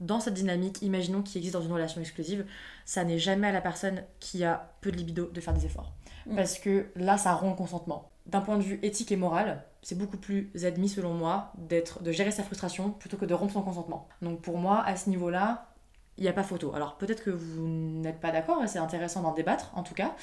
dans 0.00 0.20
cette 0.20 0.34
dynamique, 0.34 0.82
imaginons 0.82 1.22
qui 1.22 1.38
existe 1.38 1.54
dans 1.54 1.62
une 1.62 1.72
relation 1.72 2.00
exclusive, 2.00 2.46
ça 2.84 3.04
n'est 3.04 3.18
jamais 3.18 3.48
à 3.48 3.52
la 3.52 3.60
personne 3.60 4.02
qui 4.20 4.44
a 4.44 4.74
peu 4.80 4.90
de 4.90 4.96
libido 4.96 5.26
de 5.26 5.40
faire 5.40 5.54
des 5.54 5.66
efforts. 5.66 5.92
Mm. 6.26 6.36
Parce 6.36 6.58
que 6.58 6.86
là, 6.96 7.16
ça 7.16 7.32
rend 7.34 7.50
le 7.50 7.56
consentement. 7.56 8.10
D'un 8.26 8.40
point 8.40 8.58
de 8.58 8.62
vue 8.62 8.80
éthique 8.82 9.12
et 9.12 9.16
moral, 9.16 9.64
c'est 9.82 9.96
beaucoup 9.96 10.16
plus 10.16 10.50
admis 10.64 10.88
selon 10.88 11.12
moi 11.12 11.52
d'être 11.58 12.02
de 12.02 12.10
gérer 12.10 12.30
sa 12.30 12.42
frustration 12.42 12.90
plutôt 12.90 13.16
que 13.16 13.26
de 13.26 13.34
rompre 13.34 13.52
son 13.52 13.62
consentement. 13.62 14.08
Donc 14.22 14.40
pour 14.40 14.58
moi, 14.58 14.82
à 14.82 14.96
ce 14.96 15.10
niveau-là, 15.10 15.68
il 16.16 16.22
n'y 16.22 16.28
a 16.28 16.32
pas 16.32 16.44
photo. 16.44 16.72
Alors 16.76 16.94
peut-être 16.94 17.24
que 17.24 17.30
vous 17.30 17.66
n'êtes 17.66 18.20
pas 18.20 18.30
d'accord, 18.30 18.62
c'est 18.66 18.78
intéressant 18.78 19.22
d'en 19.22 19.32
débattre 19.32 19.72
en 19.74 19.82
tout 19.82 19.94
cas. 19.94 20.14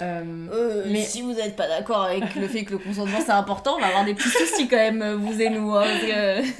Euh, 0.00 0.46
euh, 0.52 0.84
mais 0.88 1.02
si 1.02 1.22
vous 1.22 1.32
n'êtes 1.32 1.56
pas 1.56 1.66
d'accord 1.66 2.02
avec 2.02 2.34
le 2.34 2.46
fait 2.48 2.64
que 2.64 2.72
le 2.72 2.78
consentement 2.78 3.18
c'est 3.24 3.32
important, 3.32 3.76
on 3.76 3.80
va 3.80 3.86
avoir 3.86 4.04
des 4.04 4.14
petits 4.14 4.28
soucis 4.28 4.68
quand 4.68 4.76
même, 4.76 5.14
vous 5.14 5.40
et 5.40 5.48
nous. 5.48 5.74
Hein, 5.74 5.86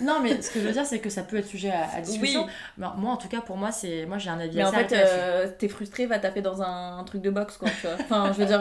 non, 0.02 0.20
mais 0.22 0.40
ce 0.40 0.50
que 0.50 0.60
je 0.60 0.66
veux 0.66 0.72
dire, 0.72 0.86
c'est 0.86 1.00
que 1.00 1.10
ça 1.10 1.22
peut 1.22 1.36
être 1.36 1.46
sujet 1.46 1.70
à, 1.70 2.00
discussion. 2.00 2.46
moi 2.78 3.12
en 3.12 3.18
tout 3.18 3.28
cas, 3.28 3.42
pour 3.42 3.58
moi, 3.58 3.72
c'est 3.72 4.06
moi 4.06 4.16
j'ai 4.16 4.30
un 4.30 4.40
avis 4.40 4.56
mais 4.56 4.64
en 4.64 4.72
fait, 4.72 4.92
euh, 4.92 5.48
t'es 5.58 5.68
frustré, 5.68 6.06
va 6.06 6.18
taper 6.18 6.40
dans 6.40 6.62
un, 6.62 7.04
truc 7.04 7.20
de 7.20 7.30
boxe 7.30 7.58
quoi. 7.58 7.68
Tu 7.80 7.86
vois. 7.86 7.96
Enfin, 8.00 8.32
je 8.32 8.38
veux 8.38 8.46
dire, 8.46 8.60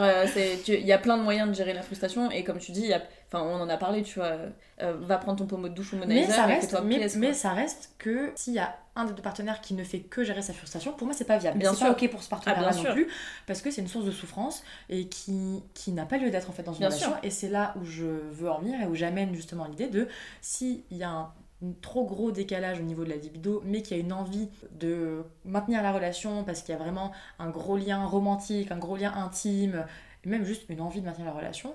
il 0.68 0.86
y 0.86 0.92
a 0.92 0.98
plein 0.98 1.16
de 1.16 1.22
moyens 1.22 1.48
de 1.48 1.54
gérer 1.54 1.72
la 1.72 1.82
frustration, 1.82 2.30
et 2.30 2.44
comme 2.44 2.58
tu 2.58 2.72
dis, 2.72 2.92
enfin, 3.28 3.42
on 3.44 3.60
en 3.62 3.68
a 3.70 3.78
parlé, 3.78 4.02
tu 4.02 4.18
vois, 4.18 4.36
va 4.78 5.16
prendre 5.16 5.38
ton 5.38 5.46
pommeau 5.46 5.68
de 5.68 5.74
douche 5.74 5.94
ou 5.94 5.96
mais 6.06 6.26
ça 6.26 6.44
reste, 6.44 6.76
mais, 6.84 7.06
mais 7.16 7.32
ça 7.32 7.52
reste 7.52 7.94
que 7.98 8.32
s'il 8.36 8.54
y 8.54 8.58
a 8.58 8.76
un 8.98 9.04
des 9.04 9.14
deux 9.14 9.22
partenaires 9.22 9.60
qui 9.60 9.74
ne 9.74 9.84
fait 9.84 10.00
que 10.00 10.24
gérer 10.24 10.42
sa 10.42 10.52
frustration, 10.52 10.92
pour 10.92 11.06
moi, 11.06 11.14
c'est 11.16 11.24
pas 11.24 11.38
viable. 11.38 11.58
Bien 11.58 11.72
sûr. 11.72 11.86
pas 11.86 11.92
ok 11.92 12.10
pour 12.10 12.22
ce 12.22 12.28
partenaire 12.28 12.58
ah, 12.68 12.74
non 12.74 12.92
plus, 12.92 13.08
parce 13.46 13.62
que 13.62 13.70
c'est 13.70 13.80
une 13.80 13.88
source 13.88 14.04
de 14.04 14.10
souffrance 14.10 14.64
et 14.90 15.06
qui, 15.06 15.62
qui 15.72 15.92
n'a 15.92 16.04
pas 16.04 16.18
lieu 16.18 16.30
d'être 16.30 16.50
en 16.50 16.52
fait 16.52 16.64
dans 16.64 16.74
une 16.74 16.84
relation. 16.84 17.12
Et 17.22 17.30
c'est 17.30 17.48
là 17.48 17.74
où 17.80 17.84
je 17.84 18.04
veux 18.04 18.50
en 18.50 18.58
venir 18.58 18.80
et 18.80 18.86
où 18.86 18.94
j'amène 18.94 19.34
justement 19.34 19.66
l'idée 19.66 19.86
de 19.86 20.08
s'il 20.42 20.82
y 20.90 21.04
a 21.04 21.10
un 21.10 21.32
trop 21.80 22.04
gros 22.04 22.30
décalage 22.30 22.80
au 22.80 22.82
niveau 22.82 23.04
de 23.04 23.10
la 23.10 23.16
libido, 23.16 23.62
mais 23.64 23.82
qu'il 23.82 23.96
y 23.96 24.00
a 24.00 24.02
une 24.02 24.12
envie 24.12 24.48
de 24.72 25.24
maintenir 25.44 25.82
la 25.82 25.92
relation 25.92 26.44
parce 26.44 26.62
qu'il 26.62 26.72
y 26.72 26.76
a 26.76 26.80
vraiment 26.80 27.12
un 27.38 27.50
gros 27.50 27.76
lien 27.76 28.04
romantique, 28.04 28.70
un 28.70 28.78
gros 28.78 28.96
lien 28.96 29.12
intime, 29.14 29.86
et 30.24 30.28
même 30.28 30.44
juste 30.44 30.64
une 30.68 30.80
envie 30.80 31.00
de 31.00 31.06
maintenir 31.06 31.26
la 31.26 31.32
relation, 31.32 31.74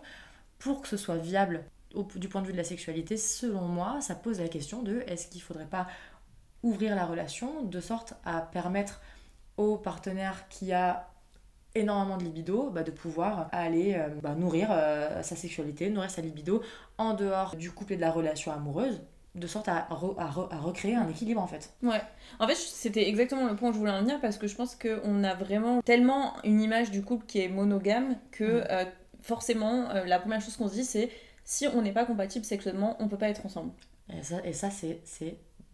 pour 0.59 0.81
que 0.81 0.87
ce 0.87 0.97
soit 0.97 1.17
viable 1.17 1.63
au, 1.93 2.07
du 2.15 2.27
point 2.27 2.41
de 2.41 2.47
vue 2.47 2.53
de 2.53 2.57
la 2.57 2.63
sexualité, 2.63 3.17
selon 3.17 3.61
moi, 3.61 3.99
ça 4.01 4.15
pose 4.15 4.39
la 4.39 4.47
question 4.47 4.81
de 4.81 5.03
est-ce 5.07 5.27
qu'il 5.27 5.41
faudrait 5.41 5.65
pas 5.65 5.87
ouvrir 6.63 6.95
la 6.95 7.05
relation 7.05 7.63
de 7.63 7.79
sorte 7.79 8.15
à 8.25 8.41
permettre 8.41 9.01
au 9.57 9.77
partenaire 9.77 10.47
qui 10.49 10.73
a 10.73 11.09
énormément 11.75 12.17
de 12.17 12.23
libido 12.23 12.69
bah, 12.69 12.83
de 12.83 12.91
pouvoir 12.91 13.49
aller 13.51 13.95
euh, 13.95 14.09
bah, 14.21 14.35
nourrir 14.35 14.69
euh, 14.71 15.21
sa 15.23 15.35
sexualité, 15.35 15.89
nourrir 15.89 16.09
sa 16.09 16.21
libido 16.21 16.61
en 16.97 17.13
dehors 17.13 17.55
du 17.55 17.71
couple 17.71 17.93
et 17.93 17.95
de 17.95 18.01
la 18.01 18.11
relation 18.11 18.51
amoureuse 18.51 19.01
de 19.35 19.47
sorte 19.47 19.67
à, 19.67 19.87
à, 19.89 20.29
recréer 20.59 20.95
un 20.95 21.09
équilibre 21.09 21.41
en 21.41 21.47
fait. 21.47 21.73
Ouais. 21.81 22.01
En 22.39 22.47
fait, 22.47 22.53
c'était 22.53 23.09
exactement 23.09 23.47
le 23.47 23.55
point 23.55 23.69
où 23.69 23.73
je 23.73 23.79
voulais 23.79 23.91
en 23.91 24.01
venir 24.01 24.21
parce 24.21 24.37
que 24.37 24.45
je 24.45 24.55
pense 24.55 24.75
qu'on 24.75 25.23
a 25.23 25.33
vraiment 25.33 25.81
tellement 25.81 26.35
une 26.43 26.61
image 26.61 26.91
du 26.91 27.01
couple 27.01 27.25
qui 27.25 27.41
est 27.41 27.47
monogame 27.47 28.15
que 28.29 28.63
euh, 28.69 28.85
forcément, 29.21 29.91
la 30.05 30.19
première 30.19 30.39
chose 30.39 30.55
qu'on 30.55 30.67
se 30.67 30.73
dit 30.73 30.85
c'est 30.85 31.09
si 31.45 31.67
on 31.67 31.81
n'est 31.81 31.91
pas 31.91 32.05
compatible 32.05 32.45
sexuellement, 32.45 32.95
on 32.99 33.07
peut 33.07 33.17
pas 33.17 33.29
être 33.29 33.43
ensemble. 33.43 33.71
Et 34.15 34.21
ça, 34.21 34.35
et 34.43 34.53
ça 34.53 34.69
c'est 34.69 35.01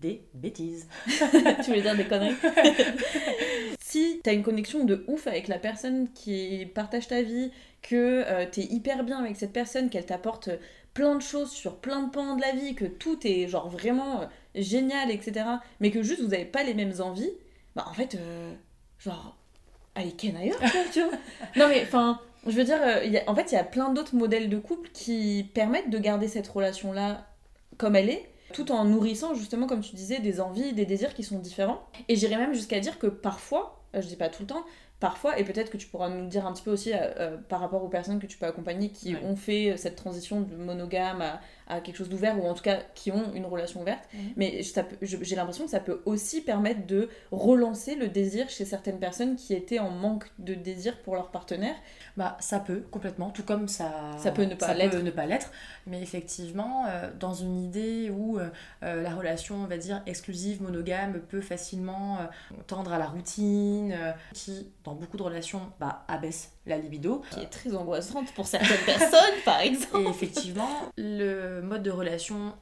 des 0.01 0.23
bêtises. 0.33 0.87
tu 1.07 1.71
veux 1.71 1.81
dire 1.81 1.95
des 1.95 2.05
conneries 2.05 2.35
Si 3.79 4.21
t'as 4.23 4.33
une 4.33 4.43
connexion 4.43 4.85
de 4.85 5.03
ouf 5.07 5.27
avec 5.27 5.47
la 5.47 5.57
personne 5.57 6.11
qui 6.13 6.67
partage 6.73 7.07
ta 7.07 7.21
vie, 7.21 7.51
que 7.81 8.23
euh, 8.25 8.45
t'es 8.49 8.61
hyper 8.61 9.03
bien 9.03 9.19
avec 9.19 9.35
cette 9.35 9.51
personne, 9.51 9.89
qu'elle 9.89 10.05
t'apporte 10.05 10.49
plein 10.93 11.15
de 11.15 11.21
choses 11.21 11.51
sur 11.51 11.77
plein 11.77 12.03
de 12.03 12.11
pans 12.11 12.35
de 12.35 12.41
la 12.41 12.51
vie, 12.51 12.75
que 12.75 12.85
tout 12.85 13.25
est 13.25 13.47
genre 13.47 13.69
vraiment 13.69 14.21
euh, 14.21 14.25
génial, 14.55 15.11
etc. 15.11 15.45
Mais 15.79 15.91
que 15.91 16.03
juste 16.03 16.21
vous 16.21 16.33
avez 16.33 16.45
pas 16.45 16.63
les 16.63 16.73
mêmes 16.73 16.93
envies, 16.99 17.31
bah 17.75 17.85
en 17.89 17.93
fait, 17.93 18.15
euh, 18.15 18.53
genre, 18.99 19.37
allez, 19.95 20.11
ken 20.11 20.35
ailleurs, 20.37 20.59
tu 20.93 21.01
vois. 21.01 21.11
Non 21.55 21.67
mais 21.67 21.81
enfin, 21.81 22.19
je 22.45 22.51
veux 22.51 22.63
dire, 22.63 22.79
en 23.27 23.35
fait, 23.35 23.51
il 23.51 23.55
y 23.55 23.57
a 23.57 23.63
plein 23.63 23.89
d'autres 23.91 24.15
modèles 24.15 24.49
de 24.49 24.59
couple 24.59 24.89
qui 24.93 25.49
permettent 25.53 25.89
de 25.89 25.97
garder 25.97 26.27
cette 26.27 26.47
relation-là 26.47 27.25
comme 27.77 27.95
elle 27.95 28.09
est 28.09 28.29
tout 28.53 28.71
en 28.71 28.85
nourrissant 28.85 29.33
justement, 29.33 29.67
comme 29.67 29.81
tu 29.81 29.95
disais, 29.95 30.19
des 30.19 30.41
envies, 30.41 30.73
des 30.73 30.85
désirs 30.85 31.13
qui 31.13 31.23
sont 31.23 31.39
différents. 31.39 31.81
Et 32.07 32.15
j'irais 32.15 32.37
même 32.37 32.53
jusqu'à 32.53 32.79
dire 32.79 32.99
que 32.99 33.07
parfois, 33.07 33.83
euh, 33.95 34.01
je 34.01 34.07
dis 34.07 34.15
pas 34.15 34.29
tout 34.29 34.43
le 34.43 34.47
temps, 34.47 34.65
parfois, 34.99 35.39
et 35.39 35.43
peut-être 35.43 35.69
que 35.69 35.77
tu 35.77 35.87
pourras 35.87 36.09
nous 36.09 36.27
dire 36.27 36.45
un 36.45 36.53
petit 36.53 36.63
peu 36.63 36.71
aussi 36.71 36.93
euh, 36.93 36.97
euh, 37.17 37.37
par 37.37 37.59
rapport 37.59 37.83
aux 37.83 37.89
personnes 37.89 38.19
que 38.19 38.27
tu 38.27 38.37
peux 38.37 38.45
accompagner 38.45 38.89
qui 38.89 39.15
ont 39.23 39.35
fait 39.35 39.77
cette 39.77 39.95
transition 39.95 40.41
de 40.41 40.55
monogame 40.55 41.21
à, 41.21 41.39
à 41.69 41.79
quelque 41.81 41.97
chose 41.97 42.09
d'ouvert 42.09 42.37
ou 42.43 42.47
en 42.47 42.53
tout 42.53 42.63
cas 42.63 42.79
qui 42.95 43.11
ont 43.11 43.33
une 43.33 43.45
relation 43.45 43.81
ouverte. 43.81 44.03
Mhm. 44.13 44.19
Mais 44.35 44.61
j'ai 45.01 45.35
l'impression 45.35 45.65
que 45.65 45.71
ça 45.71 45.79
peut 45.79 46.01
aussi 46.05 46.41
permettre 46.41 46.85
de 46.87 47.09
relancer 47.31 47.95
le 47.95 48.07
désir 48.07 48.49
chez 48.49 48.65
certaines 48.65 48.99
personnes 48.99 49.35
qui 49.35 49.53
étaient 49.53 49.79
en 49.79 49.91
manque 49.91 50.25
de 50.39 50.53
désir 50.53 50.97
pour 51.01 51.15
leur 51.15 51.31
partenaire. 51.31 51.75
Bah 52.17 52.37
ça 52.39 52.59
peut 52.59 52.83
complètement, 52.91 53.29
tout 53.29 53.43
comme 53.43 53.67
ça, 53.67 54.11
ça 54.17 54.31
peut 54.31 54.43
ne 54.43 54.55
pas 54.55 54.73
l'être. 54.73 54.97
ne 55.01 55.11
pas 55.11 55.25
l'être. 55.25 55.51
Mais 55.87 56.01
effectivement, 56.01 56.85
euh, 56.87 57.09
dans 57.19 57.33
une 57.33 57.63
idée 57.63 58.09
où 58.09 58.39
euh, 58.39 58.49
euh, 58.83 59.01
la 59.01 59.13
relation, 59.15 59.55
on 59.55 59.65
va 59.65 59.77
dire, 59.77 60.01
exclusive, 60.05 60.61
monogame, 60.61 61.19
peut 61.19 61.41
facilement 61.41 62.17
tendre 62.67 62.93
à 62.93 62.99
la 62.99 63.07
routine, 63.07 63.95
qui 64.33 64.71
dans 64.83 64.95
beaucoup 64.95 65.17
de 65.17 65.23
relations 65.23 65.61
bah, 65.79 66.03
abaisse 66.07 66.51
la 66.69 66.77
libido. 66.77 67.21
Qui 67.31 67.41
est 67.41 67.49
très 67.49 67.75
angoissante 67.75 68.31
pour 68.33 68.47
certaines 68.47 68.77
personnes, 68.85 69.41
par 69.45 69.59
exemple. 69.59 70.05
Et 70.05 70.09
effectivement, 70.09 70.69
le 70.97 71.61
mode 71.61 71.83
de 71.83 71.91
relation 71.91 72.53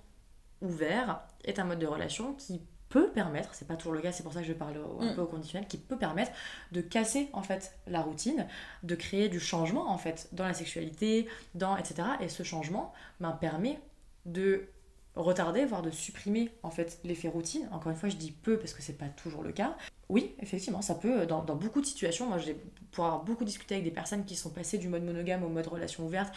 ouvert 0.62 1.22
est 1.44 1.60
un 1.60 1.66
mode 1.66 1.80
de 1.80 1.88
relation 1.88 2.34
qui 2.34 2.62
peut 2.90 3.10
permettre, 3.10 3.54
c'est 3.54 3.68
pas 3.68 3.76
toujours 3.76 3.94
le 3.94 4.02
cas, 4.02 4.12
c'est 4.12 4.24
pour 4.24 4.34
ça 4.34 4.42
que 4.42 4.48
je 4.48 4.54
parle 4.54 4.78
un 5.00 5.12
mm. 5.12 5.16
peu 5.16 5.22
au 5.22 5.26
conditionnel, 5.26 5.68
qui 5.68 5.78
peut 5.78 5.98
permettre 5.98 6.32
de 6.72 6.82
casser 6.82 7.30
en 7.34 7.42
fait 7.42 7.78
la 7.86 8.02
routine, 8.02 8.48
de 8.84 8.96
créer 8.96 9.30
du 9.30 9.40
changement 9.40 9.90
en 9.90 9.98
fait 9.98 10.30
dans 10.32 10.46
la 10.46 10.54
sexualité, 10.54 11.28
dans 11.54 11.76
etc. 11.76 12.08
Et 12.22 12.30
ce 12.30 12.44
changement 12.44 12.94
ben, 13.20 13.32
permet 13.32 13.80
de 14.26 14.70
retarder, 15.18 15.66
voire 15.66 15.82
de 15.82 15.92
supprimer 15.92 16.52
en 16.64 16.72
fait 16.72 17.00
l'effet 17.04 17.28
routine. 17.28 17.68
Encore 17.72 17.92
une 17.92 17.98
fois, 17.98 18.10
je 18.10 18.16
dis 18.16 18.32
peu 18.32 18.58
parce 18.58 18.74
que 18.74 18.82
c'est 18.82 18.98
pas 18.98 19.08
toujours 19.08 19.44
le 19.44 19.52
cas. 19.52 19.76
Oui, 20.10 20.36
effectivement, 20.40 20.82
ça 20.82 20.96
peut, 20.96 21.26
dans, 21.26 21.42
beaucoup 21.42 21.82
de 21.82 21.86
situations, 21.86 22.28
moi 22.28 22.38
j'ai 22.38 22.56
pour 22.92 23.06
avoir 23.06 23.24
beaucoup 23.24 23.44
discuté 23.44 23.76
avec 23.76 23.86
des 23.86 23.92
personnes 23.92 24.26
qui 24.26 24.36
sont 24.36 24.50
passées 24.50 24.78
du 24.78 24.88
mode 24.88 25.04
monogame 25.04 25.44
au 25.44 25.50
mode 25.50 25.68
relation 25.68 26.06
ouverte, 26.06 26.34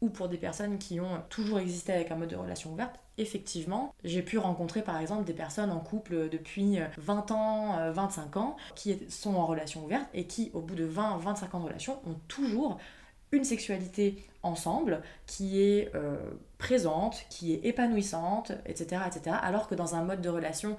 ou 0.00 0.10
pour 0.10 0.28
des 0.28 0.36
personnes 0.36 0.78
qui 0.78 1.00
ont 1.00 1.22
toujours 1.30 1.60
existé 1.60 1.92
avec 1.92 2.10
un 2.10 2.16
mode 2.16 2.28
de 2.28 2.36
relation 2.36 2.72
ouverte, 2.72 2.96
effectivement, 3.16 3.94
j'ai 4.02 4.22
pu 4.22 4.38
rencontrer 4.38 4.82
par 4.82 4.98
exemple 4.98 5.24
des 5.24 5.32
personnes 5.32 5.70
en 5.70 5.80
couple 5.80 6.28
depuis 6.28 6.78
20 6.98 7.30
ans, 7.30 7.92
25 7.92 8.36
ans, 8.36 8.56
qui 8.74 8.98
sont 9.08 9.36
en 9.36 9.46
relation 9.46 9.84
ouverte 9.84 10.08
et 10.12 10.26
qui, 10.26 10.50
au 10.52 10.60
bout 10.60 10.74
de 10.74 10.86
20-25 10.86 11.56
ans 11.56 11.60
de 11.60 11.64
relation, 11.66 12.00
ont 12.06 12.16
toujours 12.28 12.78
une 13.32 13.44
sexualité 13.44 14.22
ensemble 14.42 15.02
qui 15.26 15.60
est 15.60 15.94
euh, 15.94 16.16
présente, 16.64 17.26
qui 17.28 17.52
est 17.52 17.66
épanouissante, 17.66 18.52
etc., 18.64 19.02
etc. 19.06 19.36
Alors 19.42 19.68
que 19.68 19.74
dans 19.74 19.94
un 19.96 20.02
mode 20.02 20.22
de 20.22 20.30
relation 20.30 20.78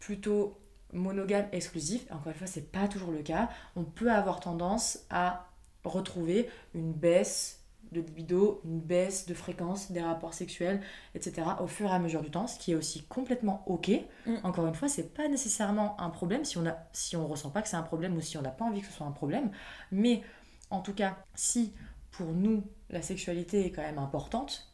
plutôt 0.00 0.58
monogame 0.92 1.46
exclusif, 1.52 2.04
encore 2.10 2.32
une 2.32 2.34
fois, 2.34 2.48
c'est 2.48 2.72
pas 2.72 2.88
toujours 2.88 3.12
le 3.12 3.22
cas, 3.22 3.48
on 3.76 3.84
peut 3.84 4.10
avoir 4.10 4.40
tendance 4.40 5.06
à 5.08 5.46
retrouver 5.84 6.50
une 6.74 6.92
baisse 6.92 7.60
de 7.92 8.00
libido, 8.00 8.60
une 8.64 8.80
baisse 8.80 9.26
de 9.26 9.34
fréquence 9.34 9.92
des 9.92 10.02
rapports 10.02 10.34
sexuels, 10.34 10.80
etc. 11.14 11.42
au 11.60 11.68
fur 11.68 11.86
et 11.86 11.94
à 11.94 12.00
mesure 12.00 12.22
du 12.22 12.30
temps, 12.32 12.48
ce 12.48 12.58
qui 12.58 12.72
est 12.72 12.74
aussi 12.74 13.04
complètement 13.04 13.62
ok. 13.66 13.88
Mm. 14.26 14.34
Encore 14.42 14.66
une 14.66 14.74
fois, 14.74 14.88
c'est 14.88 15.14
pas 15.14 15.28
nécessairement 15.28 16.00
un 16.00 16.10
problème 16.10 16.44
si 16.44 16.58
on 16.58 16.66
a, 16.66 16.76
si 16.92 17.16
on 17.16 17.28
ressent 17.28 17.50
pas 17.50 17.62
que 17.62 17.68
c'est 17.68 17.76
un 17.76 17.84
problème 17.84 18.16
ou 18.16 18.20
si 18.20 18.36
on 18.36 18.42
n'a 18.42 18.50
pas 18.50 18.64
envie 18.64 18.80
que 18.80 18.88
ce 18.88 18.92
soit 18.92 19.06
un 19.06 19.12
problème. 19.12 19.52
Mais 19.92 20.22
en 20.70 20.80
tout 20.80 20.94
cas, 20.94 21.18
si 21.36 21.72
pour 22.10 22.32
nous 22.32 22.64
la 22.90 23.00
sexualité 23.00 23.64
est 23.64 23.70
quand 23.70 23.82
même 23.82 23.98
importante 23.98 24.69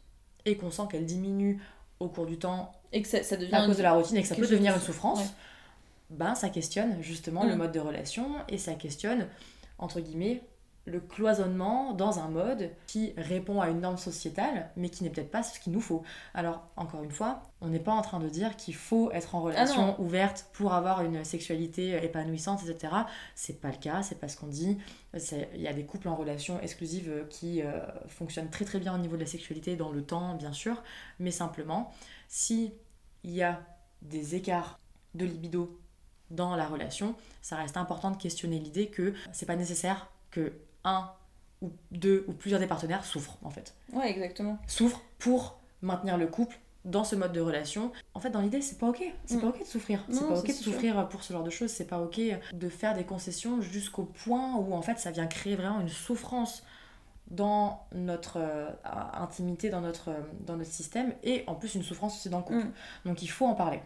et 0.47 0.55
qu'on 0.55 0.71
sent 0.71 0.83
qu'elle 0.89 1.05
diminue 1.05 1.61
au 1.99 2.07
cours 2.07 2.25
du 2.25 2.39
temps 2.39 2.73
et 2.93 3.01
que 3.01 3.07
ça, 3.07 3.35
devient 3.35 3.55
à 3.55 3.65
cause 3.65 3.77
de 3.77 3.83
la 3.83 3.93
routine 3.93 4.17
et 4.17 4.21
que 4.21 4.27
ça 4.27 4.35
peut 4.35 4.47
devenir 4.47 4.73
une 4.73 4.81
souffrance, 4.81 5.33
ben 6.09 6.35
ça 6.35 6.49
questionne 6.49 7.01
justement 7.01 7.43
le 7.43 7.53
mm. 7.53 7.57
mode 7.57 7.71
de 7.73 7.79
relation 7.79 8.27
et 8.47 8.57
ça 8.57 8.73
questionne 8.73 9.27
entre 9.77 9.99
guillemets 9.99 10.41
le 10.87 11.01
cloisonnement 11.01 11.93
dans 11.93 12.19
un 12.19 12.29
mode 12.29 12.71
qui 12.87 13.13
répond 13.17 13.59
à 13.59 13.69
une 13.69 13.81
norme 13.81 13.97
sociétale, 13.97 14.71
mais 14.77 14.89
qui 14.89 15.03
n'est 15.03 15.09
peut-être 15.09 15.29
pas 15.29 15.43
ce 15.43 15.59
qu'il 15.59 15.73
nous 15.73 15.81
faut. 15.81 16.01
Alors, 16.33 16.65
encore 16.77 17.03
une 17.03 17.11
fois, 17.11 17.43
on 17.59 17.67
n'est 17.67 17.81
pas 17.81 17.91
en 17.91 18.01
train 18.01 18.19
de 18.19 18.29
dire 18.29 18.55
qu'il 18.55 18.73
faut 18.73 19.11
être 19.11 19.35
en 19.35 19.41
relation 19.41 19.95
ah 19.97 20.01
ouverte 20.01 20.49
pour 20.53 20.73
avoir 20.73 21.03
une 21.03 21.25
sexualité 21.25 22.01
épanouissante, 22.03 22.61
etc. 22.65 22.93
C'est 23.35 23.59
pas 23.59 23.69
le 23.69 23.77
cas, 23.77 24.01
c'est 24.01 24.19
pas 24.19 24.29
ce 24.29 24.37
qu'on 24.37 24.47
dit. 24.47 24.77
Il 25.13 25.61
y 25.61 25.67
a 25.67 25.73
des 25.73 25.85
couples 25.85 26.07
en 26.07 26.15
relation 26.15 26.59
exclusive 26.61 27.25
qui 27.29 27.61
euh, 27.61 27.81
fonctionnent 28.07 28.49
très 28.49 28.63
très 28.63 28.79
bien 28.79 28.95
au 28.95 28.97
niveau 28.97 29.17
de 29.17 29.21
la 29.21 29.27
sexualité 29.27 29.75
dans 29.75 29.91
le 29.91 30.03
temps, 30.03 30.35
bien 30.35 30.53
sûr, 30.53 30.81
mais 31.19 31.31
simplement, 31.31 31.91
si 32.29 32.73
il 33.25 33.31
y 33.31 33.43
a 33.43 33.61
des 34.01 34.35
écarts 34.35 34.79
de 35.15 35.25
libido 35.25 35.81
dans 36.31 36.55
la 36.55 36.65
relation, 36.65 37.15
ça 37.41 37.57
reste 37.57 37.75
important 37.75 38.11
de 38.11 38.17
questionner 38.17 38.59
l'idée 38.59 38.87
que 38.87 39.13
c'est 39.33 39.45
pas 39.45 39.55
nécessaire 39.57 40.09
que 40.31 40.53
un 40.87 41.11
ou 41.61 41.71
deux 41.91 42.25
ou 42.27 42.33
plusieurs 42.33 42.59
des 42.59 42.67
partenaires 42.67 43.05
souffrent 43.05 43.37
en 43.43 43.49
fait. 43.49 43.73
Ouais, 43.93 44.09
exactement. 44.09 44.57
Souffrent 44.67 45.01
pour 45.19 45.59
maintenir 45.81 46.17
le 46.17 46.27
couple 46.27 46.57
dans 46.85 47.03
ce 47.03 47.15
mode 47.15 47.33
de 47.33 47.41
relation. 47.41 47.91
En 48.13 48.19
fait, 48.19 48.29
dans 48.29 48.41
l'idée, 48.41 48.61
c'est 48.61 48.77
pas 48.77 48.87
ok. 48.87 49.03
C'est 49.25 49.37
mm. 49.37 49.41
pas 49.41 49.47
ok 49.47 49.59
de 49.59 49.65
souffrir. 49.65 50.05
C'est 50.09 50.27
pas 50.27 50.39
ok 50.39 50.47
de 50.47 50.53
souffrir 50.53 51.09
pour 51.09 51.23
ce 51.23 51.33
genre 51.33 51.43
de 51.43 51.49
choses. 51.49 51.69
C'est 51.69 51.87
pas 51.87 51.99
ok 51.99 52.19
de 52.53 52.69
faire 52.69 52.95
des 52.95 53.03
concessions 53.03 53.61
jusqu'au 53.61 54.03
point 54.03 54.55
où 54.55 54.73
en 54.73 54.81
fait 54.81 54.97
ça 54.99 55.11
vient 55.11 55.27
créer 55.27 55.55
vraiment 55.55 55.81
une 55.81 55.89
souffrance 55.89 56.63
dans 57.29 57.85
notre 57.93 58.37
euh, 58.37 58.69
intimité, 58.85 59.69
dans 59.69 59.81
notre, 59.81 60.11
dans 60.45 60.55
notre 60.55 60.71
système, 60.71 61.13
et 61.23 61.43
en 61.47 61.55
plus 61.55 61.75
une 61.75 61.83
souffrance 61.83 62.15
aussi 62.15 62.29
dans 62.29 62.37
le 62.37 62.43
couple. 62.43 62.65
Mm. 62.65 62.71
Donc 63.05 63.21
il 63.21 63.27
faut 63.27 63.45
en 63.45 63.55
parler. 63.55 63.81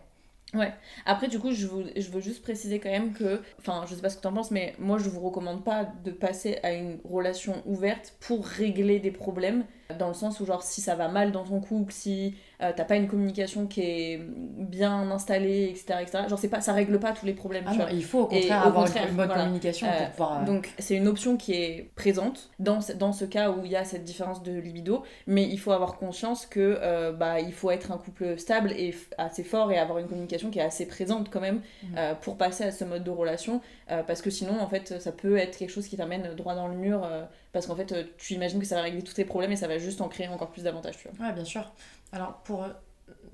Ouais. 0.54 0.74
Après, 1.06 1.30
du 1.30 1.40
coup, 1.40 1.52
je, 1.54 1.66
je 1.96 2.10
veux 2.12 2.20
juste 2.20 2.42
préciser 2.42 2.80
quand 2.80 2.90
même 2.90 3.14
que, 3.14 3.42
enfin, 3.60 3.86
je 3.88 3.96
sais 3.96 4.02
pas 4.02 4.10
ce 4.10 4.18
que 4.18 4.22
t'en 4.22 4.34
penses, 4.34 4.52
mais 4.52 4.76
moi, 4.80 4.98
je 4.98 5.10
vous 5.10 5.22
recommande 5.22 5.64
pas 5.64 5.86
de 6.04 6.12
passer 6.12 6.60
à 6.62 6.74
une 6.74 7.00
relation 7.06 7.64
ouverte 7.66 8.16
pour 8.20 8.46
régler 8.46 9.00
des 9.00 9.12
problèmes. 9.12 9.64
Dans 9.98 10.10
le 10.10 10.14
sens 10.14 10.42
où, 10.42 10.46
genre, 10.46 10.62
si 10.62 10.82
ça 10.82 10.96
va 10.96 11.08
mal 11.08 11.32
dans 11.32 11.46
ton 11.46 11.62
couple, 11.62 11.94
si 11.94 12.36
euh, 12.62 12.72
t'as 12.76 12.86
pas 12.86 12.96
une 12.96 13.08
communication 13.08 13.68
qui 13.68 13.82
est 13.82 14.20
bien 14.20 15.10
installée, 15.12 15.70
etc., 15.72 16.02
etc., 16.02 16.28
genre, 16.30 16.40
pas, 16.50 16.62
ça 16.62 16.74
règle 16.74 17.00
pas 17.00 17.12
tous 17.14 17.26
les 17.26 17.34
problèmes. 17.34 17.64
Ah 17.68 17.72
tu 17.72 17.78
non, 17.80 17.86
vois. 17.86 17.94
il 17.94 18.04
faut 18.04 18.22
au 18.24 18.32
Et 18.32 18.42
contraire 18.42 18.64
au 18.64 18.68
avoir 18.68 18.86
contraire, 18.86 19.08
une, 19.10 19.16
bonne 19.16 19.26
voilà. 19.28 19.44
communication 19.44 19.88
Euh, 19.88 19.98
pour 19.98 20.10
pouvoir. 20.12 20.42
euh, 20.42 20.46
Donc 20.46 20.70
c'est 20.80 20.96
une 20.96 21.08
option 21.08 21.38
qui 21.38 21.54
est 21.54 21.92
présente 21.96 22.52
dans 22.60 22.82
ce, 22.82 22.94
dans 22.94 23.14
ce 23.14 23.26
cas 23.26 23.52
où 23.52 23.66
il 23.66 23.72
y 23.72 23.76
a 23.76 23.84
cette 23.86 24.04
différence 24.04 24.44
de 24.44 24.52
libido, 24.54 25.04
mais 25.28 25.44
il 25.48 25.60
faut 25.60 25.72
avoir 25.72 25.98
conscience 25.98 26.46
que 26.46 26.78
euh, 26.82 27.12
bah, 27.12 27.40
il 27.40 27.54
faut 27.54 27.72
être 27.72 27.92
un 27.92 27.98
couple 27.98 28.38
stable 28.38 28.72
et 28.74 28.94
assez 29.18 29.44
fort 29.44 29.72
et 29.72 29.78
avoir 29.78 30.00
une 30.00 30.08
communication 30.08 30.50
qui 30.50 30.60
est 30.60 30.64
assez 30.64 30.86
présente 30.88 31.30
quand 31.30 31.42
même 31.42 31.62
Mhm. 31.84 31.96
euh, 31.98 32.16
pour 32.16 32.38
passer 32.38 32.64
à 32.64 32.72
ce 32.72 32.84
mode 32.84 33.04
de 33.04 33.12
relation, 33.12 33.62
euh, 33.92 34.04
parce 34.04 34.22
que 34.22 34.30
sinon 34.30 34.60
en 34.60 34.68
fait 34.68 35.00
ça 35.00 35.12
peut 35.12 35.38
être 35.38 35.58
quelque 35.58 35.70
chose 35.72 35.88
qui 35.88 35.98
t'amène 35.98 36.34
droit 36.36 36.56
dans 36.56 36.68
le 36.68 36.76
mur, 36.76 37.04
euh, 37.04 37.24
parce 37.54 37.66
qu'en 37.68 37.76
fait 37.76 37.92
euh, 37.92 38.04
tu 38.18 38.34
imagines 38.34 38.60
que 38.60 38.66
ça 38.66 38.76
va 38.76 38.82
régler 38.84 39.02
tous 39.04 39.14
tes 39.14 39.26
problèmes 39.26 39.52
et 39.52 39.56
ça 39.56 39.68
va 39.68 39.78
juste 39.78 40.02
en 40.02 40.08
créer 40.08 40.28
encore 40.28 40.50
plus 40.52 40.64
d'avantages. 40.64 40.98
Tu 40.98 41.08
vois. 41.10 41.28
Ouais, 41.28 41.34
bien 41.34 41.46
sûr. 41.46 41.72
Alors, 42.12 42.38
pour 42.44 42.68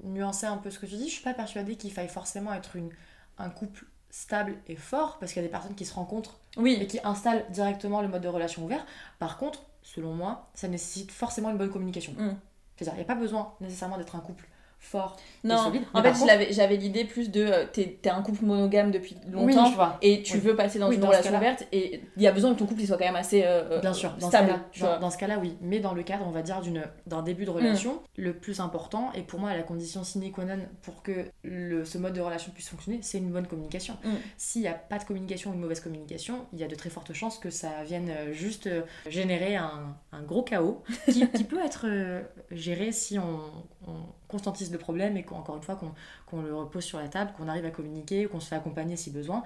nuancer 0.04 0.46
un 0.46 0.58
peu 0.58 0.70
ce 0.70 0.80
que 0.80 0.86
tu 0.86 0.96
dis, 0.96 1.08
je 1.08 1.14
suis 1.14 1.24
pas 1.24 1.34
persuadée 1.34 1.76
qu'il 1.76 1.92
faille 1.92 2.10
forcément 2.10 2.54
être 2.54 2.76
une, 2.76 2.90
un 3.38 3.50
couple 3.50 3.86
stable 4.10 4.58
et 4.68 4.76
fort, 4.76 5.18
parce 5.20 5.34
qu'il 5.34 5.42
y 5.42 5.46
a 5.46 5.48
des 5.48 5.52
personnes 5.52 5.76
qui 5.76 5.86
se 5.86 5.94
rencontrent 5.94 6.40
et 6.56 6.60
Oui, 6.60 6.88
qui 6.88 7.00
installent 7.04 7.46
directement 7.52 8.02
le 8.02 8.08
mode 8.08 8.22
de 8.22 8.28
relation 8.28 8.64
ouvert. 8.64 8.86
Par 9.20 9.38
contre, 9.38 9.64
selon 9.84 10.14
moi, 10.14 10.50
ça 10.54 10.68
nécessite 10.68 11.12
forcément 11.12 11.50
une 11.50 11.58
bonne 11.58 11.72
communication. 11.72 12.14
Mm. 12.14 12.38
C'est-à-dire, 12.76 12.94
il 12.94 12.98
n'y 12.98 13.04
a 13.04 13.14
pas 13.14 13.20
besoin 13.20 13.54
nécessairement 13.60 13.98
d'être 13.98 14.16
un 14.16 14.20
couple 14.20 14.48
fort 14.88 15.16
et 15.44 15.48
non, 15.48 15.58
solide. 15.58 15.84
en 15.94 16.02
mais 16.02 16.14
fait 16.14 16.52
j'avais 16.54 16.76
l'idée 16.78 17.06
plus 17.06 17.30
de 17.30 17.42
euh, 17.46 17.66
t'es 17.72 18.00
un 18.10 18.22
couple 18.22 18.46
monogame 18.46 18.92
depuis 18.92 19.16
Oui, 19.28 19.54
longtemps. 19.54 19.66
je 19.70 19.76
vois. 19.76 19.98
et 20.02 20.24
tu 20.24 20.36
Oui. 20.36 20.40
veux 20.40 20.56
passer 20.56 20.80
dans 20.80 20.90
Oui, 20.90 20.96
une 20.96 21.02
dans 21.02 21.08
relation 21.10 21.36
ouverte 21.36 21.68
et 21.72 22.02
il 22.16 22.24
y 22.24 22.28
a 22.28 22.32
besoin 22.32 22.54
que 22.54 22.60
ton 22.60 22.66
couple 22.66 22.82
il 22.82 22.88
soit 22.88 22.98
quand 22.98 23.06
même 23.06 23.16
assez 23.16 23.44
euh, 23.46 23.80
Bien 23.82 23.94
sûr, 23.94 24.14
dans 24.20 24.28
stable 24.28 24.54
ce 24.74 24.82
dans, 25.00 25.10
ce 25.10 25.18
cas-là, 25.18 25.38
oui. 25.40 25.58
Mais 25.62 25.80
dans 25.80 25.94
le 25.94 26.04
cadre, 26.04 26.26
on 26.28 26.32
va 26.32 26.42
dire, 26.42 26.62
d'un 27.06 27.22
début 27.22 27.46
de 27.46 27.50
relation, 27.50 28.02
le 28.16 28.34
plus 28.34 28.60
important, 28.60 29.12
et 29.14 29.22
pour 29.22 29.40
moi, 29.40 29.54
la 29.56 29.64
condition 29.64 30.04
sine 30.04 30.32
qua 30.32 30.46
non 30.46 30.58
pour 30.82 31.04
que 31.04 31.26
le, 31.44 31.86
ce 31.86 31.98
mode 31.98 32.14
de 32.14 32.22
relation 32.22 32.52
puisse 32.52 32.70
fonctionner, 32.70 33.00
c'est 33.02 33.18
une 33.18 33.32
bonne 33.32 33.48
communication. 33.48 33.96
Mm. 34.04 34.10
S'il 34.38 34.62
n'y 34.62 34.68
a 34.68 34.74
pas 34.74 34.98
de 34.98 35.04
communication 35.04 35.52
ou 35.52 35.54
une 35.54 35.60
mauvaise 35.60 35.80
communication, 35.80 36.46
il 36.54 36.60
y 36.60 36.64
a 36.64 36.68
de 36.68 36.76
très 36.76 36.90
fortes 36.90 37.14
chances 37.14 37.38
que 37.40 37.50
ça 37.50 37.84
vienne 37.86 38.10
euh, 38.10 38.34
juste 38.34 38.68
euh, 38.68 38.82
générer 39.10 39.56
un, 39.56 39.96
un 40.12 40.22
gros 40.24 40.44
chaos 40.44 40.84
qui, 41.06 41.28
qui 41.30 41.44
peut 41.44 41.64
être 41.64 41.86
euh, 41.88 42.22
géré 42.52 42.92
si 42.92 43.18
on, 43.20 43.40
on 43.88 43.96
constantise 44.28 44.72
le 44.72 44.78
problème 44.78 45.16
et 45.18 45.24
qu'encore 45.24 45.56
une 45.56 45.64
fois, 45.64 45.80
qu'on 46.28 46.42
le 46.42 46.54
repose 46.56 46.84
sur 46.84 47.00
la 47.00 47.08
table, 47.08 47.32
qu'on 47.38 47.48
arrive 47.48 47.66
à 47.66 47.72
communiquer, 47.72 48.26
qu'on 48.28 48.40
se 48.40 48.48
fait 48.48 48.56
accompagner 48.56 48.96
si 48.98 49.10
besoin. 49.12 49.44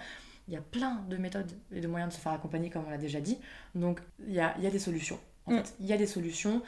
Il 0.48 0.54
y 0.54 0.58
a 0.58 0.62
plein 0.62 1.02
de 1.10 1.18
méthodes 1.18 1.52
et 1.72 1.82
de 1.82 1.88
moyens 1.88 2.12
de 2.12 2.16
se 2.18 2.22
faire 2.22 2.32
accompagner, 2.32 2.70
comme 2.70 2.84
on 2.88 2.90
l'a 2.90 2.98
déjà 2.98 3.22
dit. 3.22 3.38
Donc, 3.76 4.02
il 4.28 4.34
y 4.34 4.40
a, 4.40 4.54
il 4.58 4.64
y 4.64 4.68
a 4.68 4.72
des 4.72 4.80
solutions. 4.80 5.20
En 5.46 5.54
Mm. 5.54 5.58
fait, 5.58 5.74
il 5.80 5.86
y 5.86 5.94
a 5.94 5.98
des 5.98 6.08
solutions. 6.08 6.62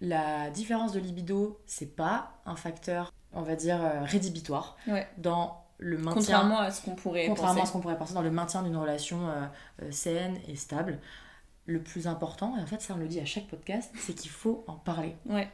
La 0.00 0.50
différence 0.50 0.92
de 0.92 1.00
libido, 1.00 1.60
c'est 1.66 1.94
pas 1.96 2.32
un 2.46 2.56
facteur, 2.56 3.12
on 3.32 3.42
va 3.42 3.56
dire, 3.56 3.82
euh, 3.82 4.02
rédhibitoire 4.04 4.76
Ouais. 4.86 5.06
dans 5.18 5.62
le 5.78 5.96
maintien. 5.98 6.14
Contrairement 6.14 6.58
à 6.58 6.70
ce 6.70 6.82
qu'on 6.82 6.94
pourrait 6.94 7.26
contrairement 7.26 7.62
à 7.62 7.66
ce 7.66 7.72
qu'on 7.72 7.80
pourrait 7.80 7.98
penser 7.98 8.14
dans 8.14 8.22
le 8.22 8.30
maintien 8.30 8.62
d'une 8.62 8.76
relation 8.76 9.28
euh, 9.28 9.44
euh, 9.82 9.90
saine 9.90 10.38
et 10.48 10.56
stable. 10.56 10.98
Le 11.66 11.82
plus 11.82 12.06
important, 12.06 12.56
et 12.56 12.62
en 12.62 12.66
fait, 12.66 12.80
ça 12.80 12.94
on 12.94 12.96
le 12.96 13.08
dit 13.08 13.20
à 13.20 13.26
chaque 13.26 13.46
podcast, 13.46 13.92
c'est 13.98 14.14
qu'il 14.14 14.30
faut 14.30 14.64
en 14.68 14.74
parler. 14.76 15.14
Ouais. 15.26 15.48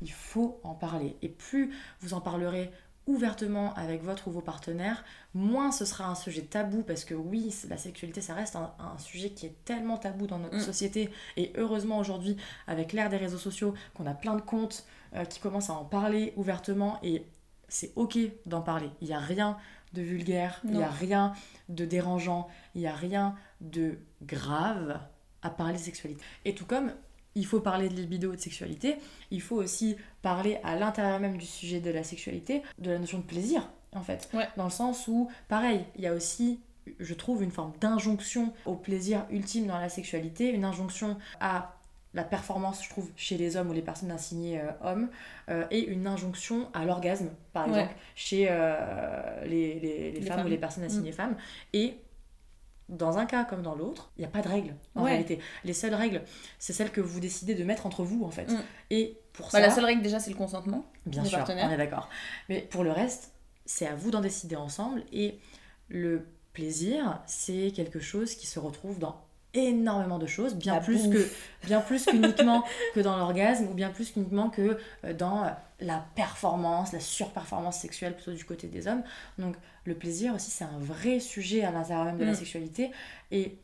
Il 0.00 0.12
faut 0.12 0.60
en 0.62 0.74
parler. 0.74 1.16
Et 1.22 1.28
plus 1.28 1.74
vous 2.00 2.14
en 2.14 2.20
parlerez 2.20 2.70
ouvertement 3.06 3.72
avec 3.74 4.02
votre 4.02 4.28
ou 4.28 4.30
vos 4.30 4.42
partenaires, 4.42 5.02
moins 5.32 5.72
ce 5.72 5.86
sera 5.86 6.04
un 6.04 6.14
sujet 6.14 6.42
tabou 6.42 6.82
parce 6.82 7.06
que 7.06 7.14
oui, 7.14 7.54
la 7.70 7.78
sexualité 7.78 8.20
ça 8.20 8.34
reste 8.34 8.54
un, 8.54 8.74
un 8.78 8.98
sujet 8.98 9.30
qui 9.30 9.46
est 9.46 9.64
tellement 9.64 9.96
tabou 9.96 10.26
dans 10.26 10.38
notre 10.38 10.56
Mm. 10.56 10.60
société 10.60 11.10
et 11.38 11.52
heureusement 11.56 11.98
aujourd'hui 11.98 12.36
avec 12.66 12.92
l'ère 12.92 13.08
des 13.08 13.16
réseaux 13.16 13.38
sociaux 13.38 13.72
qu'on 13.94 14.04
a 14.06 14.12
plein 14.12 14.34
de 14.34 14.42
comptes 14.42 14.84
euh, 15.14 15.24
qui 15.24 15.40
commencent 15.40 15.70
à 15.70 15.74
en 15.74 15.86
parler 15.86 16.34
ouvertement 16.36 16.98
et 17.02 17.24
c'est 17.68 17.92
ok 17.96 18.18
d'en 18.44 18.60
parler. 18.60 18.90
Il 19.00 19.08
n'y 19.08 19.14
a 19.14 19.20
rien 19.20 19.56
de 19.94 20.02
vulgaire, 20.02 20.60
il 20.64 20.72
n'y 20.72 20.82
a 20.82 20.90
rien 20.90 21.32
de 21.70 21.86
dérangeant, 21.86 22.48
il 22.74 22.82
n'y 22.82 22.86
a 22.86 22.94
rien 22.94 23.34
de 23.62 23.98
grave 24.22 25.00
à 25.40 25.48
parler 25.48 25.74
de 25.74 25.78
sexualité. 25.82 26.22
Et 26.44 26.54
tout 26.54 26.66
comme 26.66 26.92
il 27.38 27.46
faut 27.46 27.60
parler 27.60 27.88
de 27.88 27.94
libido 27.94 28.32
et 28.32 28.36
de 28.36 28.40
sexualité, 28.40 28.96
il 29.30 29.40
faut 29.40 29.56
aussi 29.56 29.96
parler 30.22 30.58
à 30.64 30.76
l'intérieur 30.76 31.20
même 31.20 31.36
du 31.38 31.46
sujet 31.46 31.80
de 31.80 31.90
la 31.90 32.02
sexualité, 32.02 32.62
de 32.78 32.90
la 32.90 32.98
notion 32.98 33.18
de 33.18 33.24
plaisir, 33.24 33.68
en 33.92 34.02
fait. 34.02 34.28
Ouais. 34.34 34.48
Dans 34.56 34.64
le 34.64 34.70
sens 34.70 35.06
où, 35.08 35.28
pareil, 35.48 35.84
il 35.96 36.02
y 36.02 36.06
a 36.06 36.12
aussi, 36.14 36.60
je 36.98 37.14
trouve, 37.14 37.42
une 37.42 37.50
forme 37.50 37.72
d'injonction 37.80 38.52
au 38.66 38.74
plaisir 38.74 39.24
ultime 39.30 39.66
dans 39.66 39.78
la 39.78 39.88
sexualité, 39.88 40.50
une 40.50 40.64
injonction 40.64 41.16
à 41.40 41.74
la 42.14 42.24
performance, 42.24 42.82
je 42.82 42.88
trouve, 42.88 43.10
chez 43.16 43.36
les 43.36 43.56
hommes 43.56 43.68
ou 43.70 43.74
les 43.74 43.82
personnes 43.82 44.10
assignées 44.10 44.58
euh, 44.60 44.70
hommes, 44.82 45.08
euh, 45.50 45.64
et 45.70 45.86
une 45.86 46.06
injonction 46.06 46.68
à 46.72 46.84
l'orgasme, 46.86 47.28
par 47.52 47.66
Ouais. 47.68 47.74
exemple, 47.82 47.94
chez 48.14 48.46
euh, 48.50 49.44
les, 49.44 49.78
les- 49.78 50.12
les 50.12 50.20
Les 50.20 50.26
femmes, 50.26 50.38
femmes. 50.38 50.46
ou 50.46 50.50
les 50.50 50.56
personnes 50.58 50.84
assignées 50.84 51.12
femmes. 51.12 51.36
Et 51.74 51.98
dans 52.88 53.18
un 53.18 53.26
cas 53.26 53.44
comme 53.44 53.62
dans 53.62 53.74
l'autre, 53.74 54.10
il 54.16 54.20
n'y 54.20 54.24
a 54.26 54.30
pas 54.30 54.40
de 54.42 54.48
règles 54.48 54.74
en 54.94 55.02
Ouais. 55.04 55.10
réalité. 55.10 55.38
Les 55.64 55.72
seules 55.74 55.94
règles, 55.94 56.22
c'est 56.58 56.72
celles 56.72 56.90
que 56.90 57.00
vous 57.00 57.20
décidez 57.20 57.54
de 57.54 57.64
mettre 57.64 57.86
entre 57.86 58.02
vous 58.02 58.24
en 58.24 58.30
fait. 58.30 58.46
Mm. 58.50 58.62
Et 58.90 59.18
pour 59.32 59.46
Bah, 59.46 59.50
ça, 59.52 59.60
la 59.60 59.70
seule 59.70 59.84
règle 59.84 60.02
déjà 60.02 60.18
c'est 60.20 60.30
le 60.30 60.36
consentement. 60.36 60.84
bien 61.06 61.24
sûr, 61.24 61.44
on 61.46 61.70
est 61.70 61.76
d'accord. 61.76 62.08
Mais 62.48 62.62
pour 62.62 62.84
le 62.84 62.92
reste, 62.92 63.32
c'est 63.66 63.86
à 63.86 63.94
vous 63.94 64.10
d'en 64.10 64.20
décider 64.20 64.56
ensemble. 64.56 65.02
Et 65.12 65.38
le 65.88 66.26
plaisir, 66.54 67.22
c'est 67.26 67.72
quelque 67.74 68.00
chose 68.00 68.34
qui 68.34 68.46
se 68.46 68.58
retrouve 68.58 68.98
dans 68.98 69.20
énormément 69.54 70.18
de 70.18 70.26
choses, 70.26 70.54
bien 70.56 70.74
La 70.74 70.80
plus 70.80 71.08
bouffe. 71.08 71.12
que 71.62 71.66
bien 71.66 71.80
plus 71.80 72.06
qu'uniquement 72.06 72.64
que 72.94 73.00
dans 73.00 73.16
l'orgasme 73.16 73.66
ou 73.68 73.74
bien 73.74 73.90
plus 73.90 74.10
qu'uniquement 74.12 74.50
que 74.50 74.78
euh, 75.04 75.12
dans 75.14 75.44
euh, 75.44 75.48
la 75.80 76.04
performance, 76.14 76.92
la 76.92 77.00
surperformance 77.00 77.78
sexuelle 77.78 78.14
plutôt 78.14 78.32
du 78.32 78.44
côté 78.44 78.68
des 78.68 78.86
hommes. 78.88 79.02
Donc 79.38 79.56
le 79.84 79.94
plaisir 79.94 80.34
aussi 80.34 80.50
c'est 80.50 80.64
un 80.64 80.78
vrai 80.78 81.20
sujet 81.20 81.64
à 81.64 81.70
l'intérieur 81.70 82.04
même 82.04 82.18
de 82.18 82.24
la 82.24 82.32
Mm. 82.32 82.34
sexualité 82.34 82.90
et 83.30 83.58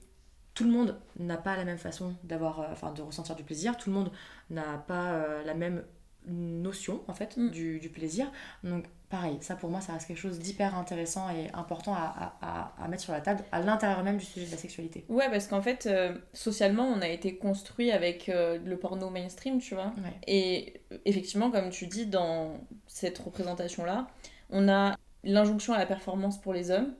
tout 0.54 0.64
le 0.64 0.70
monde 0.70 0.96
n'a 1.18 1.36
pas 1.36 1.56
la 1.56 1.64
même 1.64 1.78
façon 1.78 2.14
d'avoir 2.24 2.60
euh, 2.60 2.66
enfin 2.72 2.92
de 2.92 3.02
ressentir 3.02 3.34
du 3.36 3.42
plaisir, 3.44 3.76
tout 3.76 3.90
le 3.90 3.96
monde 3.96 4.10
n'a 4.50 4.78
pas 4.86 5.12
euh, 5.14 5.42
la 5.44 5.54
même 5.54 5.82
notion 6.26 7.02
en 7.08 7.14
fait 7.14 7.36
Mm. 7.36 7.50
du, 7.50 7.78
du 7.80 7.88
plaisir. 7.88 8.30
Donc 8.62 8.84
pareil, 9.10 9.36
ça 9.40 9.54
pour 9.56 9.70
moi 9.70 9.80
ça 9.80 9.92
reste 9.92 10.06
quelque 10.08 10.18
chose 10.18 10.38
d'hyper 10.38 10.76
intéressant 10.76 11.28
et 11.30 11.50
important 11.52 11.94
à, 11.94 12.36
à- 12.40 12.74
à- 12.82 12.88
mettre 12.88 13.02
sur 13.02 13.12
la 13.12 13.20
table 13.20 13.44
à 13.52 13.60
l'intérieur 13.60 14.02
même 14.02 14.16
du 14.16 14.24
sujet 14.24 14.46
de 14.46 14.50
la 14.50 14.56
sexualité. 14.56 15.04
Ouais, 15.08 15.30
parce 15.30 15.46
qu'en 15.46 15.62
fait, 15.62 15.86
euh, 15.86 16.16
socialement, 16.32 16.84
on 16.84 17.00
a 17.00 17.08
été 17.08 17.36
construit 17.36 17.90
avec 17.92 18.28
euh, 18.28 18.58
le 18.64 18.76
porno 18.78 19.10
mainstream, 19.10 19.58
tu 19.60 19.74
vois. 19.74 19.92
Ouais. 19.98 20.14
Et 20.26 20.80
effectivement, 21.04 21.50
comme 21.50 21.70
tu 21.70 21.86
dis, 21.86 22.06
dans 22.06 22.58
cette 22.86 23.18
représentation-là, 23.18 24.06
on 24.50 24.68
a 24.68 24.96
l'injonction 25.22 25.72
à 25.74 25.78
la 25.78 25.86
performance 25.86 26.40
pour 26.40 26.52
les 26.52 26.70
hommes, 26.70 26.94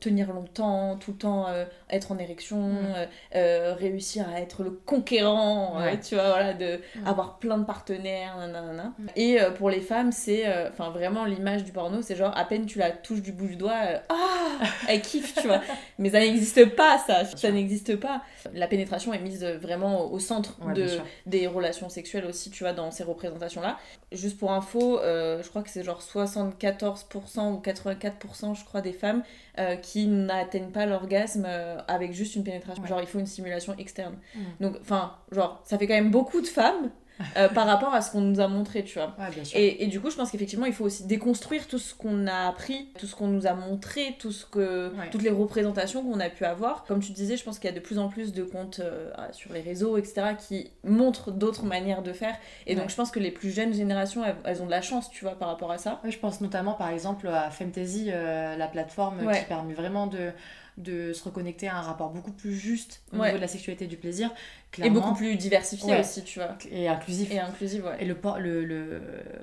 tenir 0.00 0.32
longtemps, 0.32 0.96
tout 0.96 1.10
le 1.12 1.16
temps 1.18 1.46
euh, 1.48 1.64
être 1.90 2.10
en 2.12 2.18
érection, 2.18 2.56
Mm. 2.58 2.78
euh, 2.96 3.06
euh, 3.34 3.74
réussir 3.74 4.26
à 4.34 4.40
être 4.40 4.62
le 4.62 4.70
conquérant, 4.70 5.78
Ouais. 5.78 6.00
tu 6.00 6.14
vois, 6.14 6.28
voilà, 6.30 6.54
de 6.54 6.80
Mm. 6.96 7.06
avoir 7.06 7.38
plein 7.38 7.58
de 7.58 7.64
partenaires, 7.64 8.36
nanana. 8.38 8.94
Mm. 8.98 9.06
Et 9.16 9.40
euh, 9.40 9.50
pour 9.50 9.68
les 9.70 9.80
femmes, 9.80 10.10
c'est, 10.12 10.46
euh, 10.46 10.70
enfin 10.70 10.90
vraiment 10.90 11.24
l'image 11.26 11.64
du 11.64 11.72
porno, 11.72 12.00
c'est 12.02 12.16
genre 12.16 12.36
à 12.36 12.44
peine 12.46 12.66
tu 12.66 12.78
la 12.78 12.90
touches 12.90 13.22
du 13.22 13.32
bout 13.32 13.46
du 13.46 13.56
doigt, 13.56 13.78
euh, 13.86 13.98
ah, 14.08 14.58
elle 14.88 15.02
kiffe, 15.02 15.34
tu 15.34 15.46
vois. 15.46 15.60
Mais 15.98 16.10
ça 16.10 16.18
n'existe 16.20 16.74
pas, 16.74 16.98
ça, 16.98 17.24
ça 17.24 17.50
n'existe 17.50 17.96
pas. 17.96 18.22
La 18.54 18.66
pénétration 18.68 19.12
est 19.12 19.18
mise 19.18 19.44
euh, 19.44 19.58
vraiment 19.58 20.10
au 20.10 20.18
centre 20.18 20.56
Ouais, 20.64 20.72
de, 20.74 20.86
des 21.26 21.46
relations 21.46 21.88
sexuelles 21.88 22.24
aussi, 22.24 22.50
tu 22.50 22.64
vois, 22.64 22.72
dans 22.72 22.90
ces 22.90 23.02
représentations-là. 23.04 23.76
Juste 24.14 24.38
pour 24.38 24.52
info, 24.52 24.98
euh, 25.00 25.42
je 25.42 25.48
crois 25.48 25.62
que 25.62 25.70
c'est 25.70 25.82
genre 25.82 26.00
74% 26.00 27.52
ou 27.52 27.60
84%, 27.60 28.54
je 28.54 28.64
crois, 28.64 28.80
des 28.80 28.92
femmes 28.92 29.22
euh, 29.58 29.76
qui 29.76 30.06
n'atteignent 30.06 30.70
pas 30.70 30.86
l'orgasme 30.86 31.44
euh, 31.46 31.78
avec 31.88 32.12
juste 32.12 32.36
une 32.36 32.44
pénétration. 32.44 32.82
Ouais. 32.82 32.88
Genre, 32.88 33.00
il 33.00 33.06
faut 33.06 33.18
une 33.18 33.26
stimulation 33.26 33.74
externe. 33.76 34.16
Mm. 34.34 34.40
Donc, 34.60 34.76
enfin, 34.80 35.14
genre, 35.32 35.60
ça 35.64 35.78
fait 35.78 35.86
quand 35.86 35.94
même 35.94 36.10
beaucoup 36.10 36.40
de 36.40 36.46
femmes 36.46 36.90
euh, 37.36 37.48
par 37.48 37.66
rapport 37.66 37.94
à 37.94 38.00
ce 38.02 38.10
qu'on 38.10 38.20
nous 38.20 38.40
a 38.40 38.48
montré, 38.48 38.82
tu 38.84 38.98
vois. 38.98 39.14
Ouais, 39.18 39.30
bien 39.32 39.44
sûr. 39.44 39.58
Et, 39.58 39.84
et 39.84 39.86
du 39.86 40.00
coup, 40.00 40.10
je 40.10 40.16
pense 40.16 40.30
qu'effectivement, 40.30 40.66
il 40.66 40.72
faut 40.72 40.84
aussi 40.84 41.06
déconstruire 41.06 41.66
tout 41.68 41.78
ce 41.78 41.94
qu'on 41.94 42.26
a 42.26 42.48
appris, 42.48 42.88
tout 42.98 43.06
ce 43.06 43.14
qu'on 43.14 43.28
nous 43.28 43.46
a 43.46 43.54
montré, 43.54 44.16
tout 44.18 44.32
ce 44.32 44.44
que, 44.46 44.92
Ouais. 44.98 45.10
toutes 45.10 45.22
les 45.22 45.30
représentations 45.30 46.02
qu'on 46.02 46.20
a 46.20 46.28
pu 46.28 46.44
avoir. 46.44 46.84
Comme 46.84 47.00
tu 47.00 47.12
disais, 47.12 47.36
je 47.36 47.44
pense 47.44 47.58
qu'il 47.58 47.70
y 47.70 47.72
a 47.72 47.76
de 47.76 47.80
plus 47.80 47.98
en 47.98 48.08
plus 48.08 48.32
de 48.32 48.42
comptes 48.42 48.80
euh, 48.80 49.10
sur 49.32 49.52
les 49.52 49.60
réseaux, 49.60 49.96
etc., 49.96 50.34
qui 50.38 50.70
montrent 50.82 51.30
d'autres 51.30 51.64
manières 51.64 52.02
de 52.02 52.12
faire. 52.12 52.34
Et 52.66 52.74
donc, 52.74 52.90
je 52.90 52.96
pense 52.96 53.10
que 53.10 53.20
les 53.20 53.30
plus 53.30 53.50
jeunes 53.50 53.72
générations, 53.74 54.24
elles, 54.24 54.36
elles 54.44 54.62
ont 54.62 54.66
de 54.66 54.70
la 54.70 54.82
chance, 54.82 55.10
tu 55.10 55.24
vois, 55.24 55.38
par 55.38 55.48
rapport 55.48 55.70
à 55.70 55.78
ça. 55.78 56.00
Je 56.04 56.18
pense 56.18 56.40
notamment 56.40 56.72
par 56.74 56.88
exemple 56.90 57.28
à 57.28 57.50
Fantasy, 57.50 58.08
euh, 58.10 58.56
la 58.56 58.66
plateforme 58.66 59.18
qui 59.32 59.44
permet 59.44 59.74
vraiment 59.74 60.06
de, 60.06 60.30
de 60.76 61.12
se 61.12 61.22
reconnecter 61.24 61.68
à 61.68 61.76
un 61.76 61.80
rapport 61.82 62.10
beaucoup 62.10 62.32
plus 62.32 62.54
juste 62.56 63.02
au 63.12 63.16
Ouais. 63.18 63.26
niveau 63.26 63.36
de 63.36 63.42
la 63.42 63.48
sexualité 63.48 63.84
et 63.84 63.88
du 63.88 63.96
plaisir. 63.96 64.30
Et 64.30 64.70
Clairement, 64.76 65.00
beaucoup 65.00 65.14
plus 65.14 65.36
diversifié 65.36 65.92
Ouais. 65.92 66.00
aussi, 66.00 66.24
tu 66.24 66.40
vois. 66.40 66.56
et 66.70 66.88
inclusif. 66.88 67.30
Et 67.30 67.38
inclusif, 67.38 67.84
ouais. 67.84 67.96
Et 68.00 68.04
le, 68.04 68.14
por- 68.16 68.38
le, 68.40 68.64
le- 68.64 69.00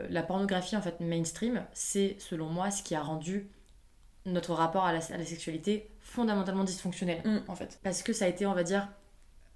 la 0.10 0.24
pornographie 0.24 0.76
en 0.76 0.82
fait 0.82 1.00
mainstream, 1.00 1.64
c'est 1.74 2.18
selon 2.20 2.48
moi 2.48 2.70
ce 2.72 2.84
qui 2.84 2.96
a 2.96 3.02
rendu 3.02 3.48
notre 4.26 4.54
rapport 4.54 4.86
à 4.86 4.94
la, 4.94 5.00
à 5.00 5.18
la 5.18 5.26
sexualité 5.26 5.90
fondamentalement 6.02 6.64
dysfonctionnel 6.66 7.22
Mm. 7.24 7.40
en 7.48 7.56
fait. 7.56 7.80
Parce 7.84 8.04
que 8.04 8.12
ça 8.14 8.26
a 8.26 8.28
été, 8.28 8.46
on 8.46 8.54
va 8.54 8.64
dire, 8.64 8.90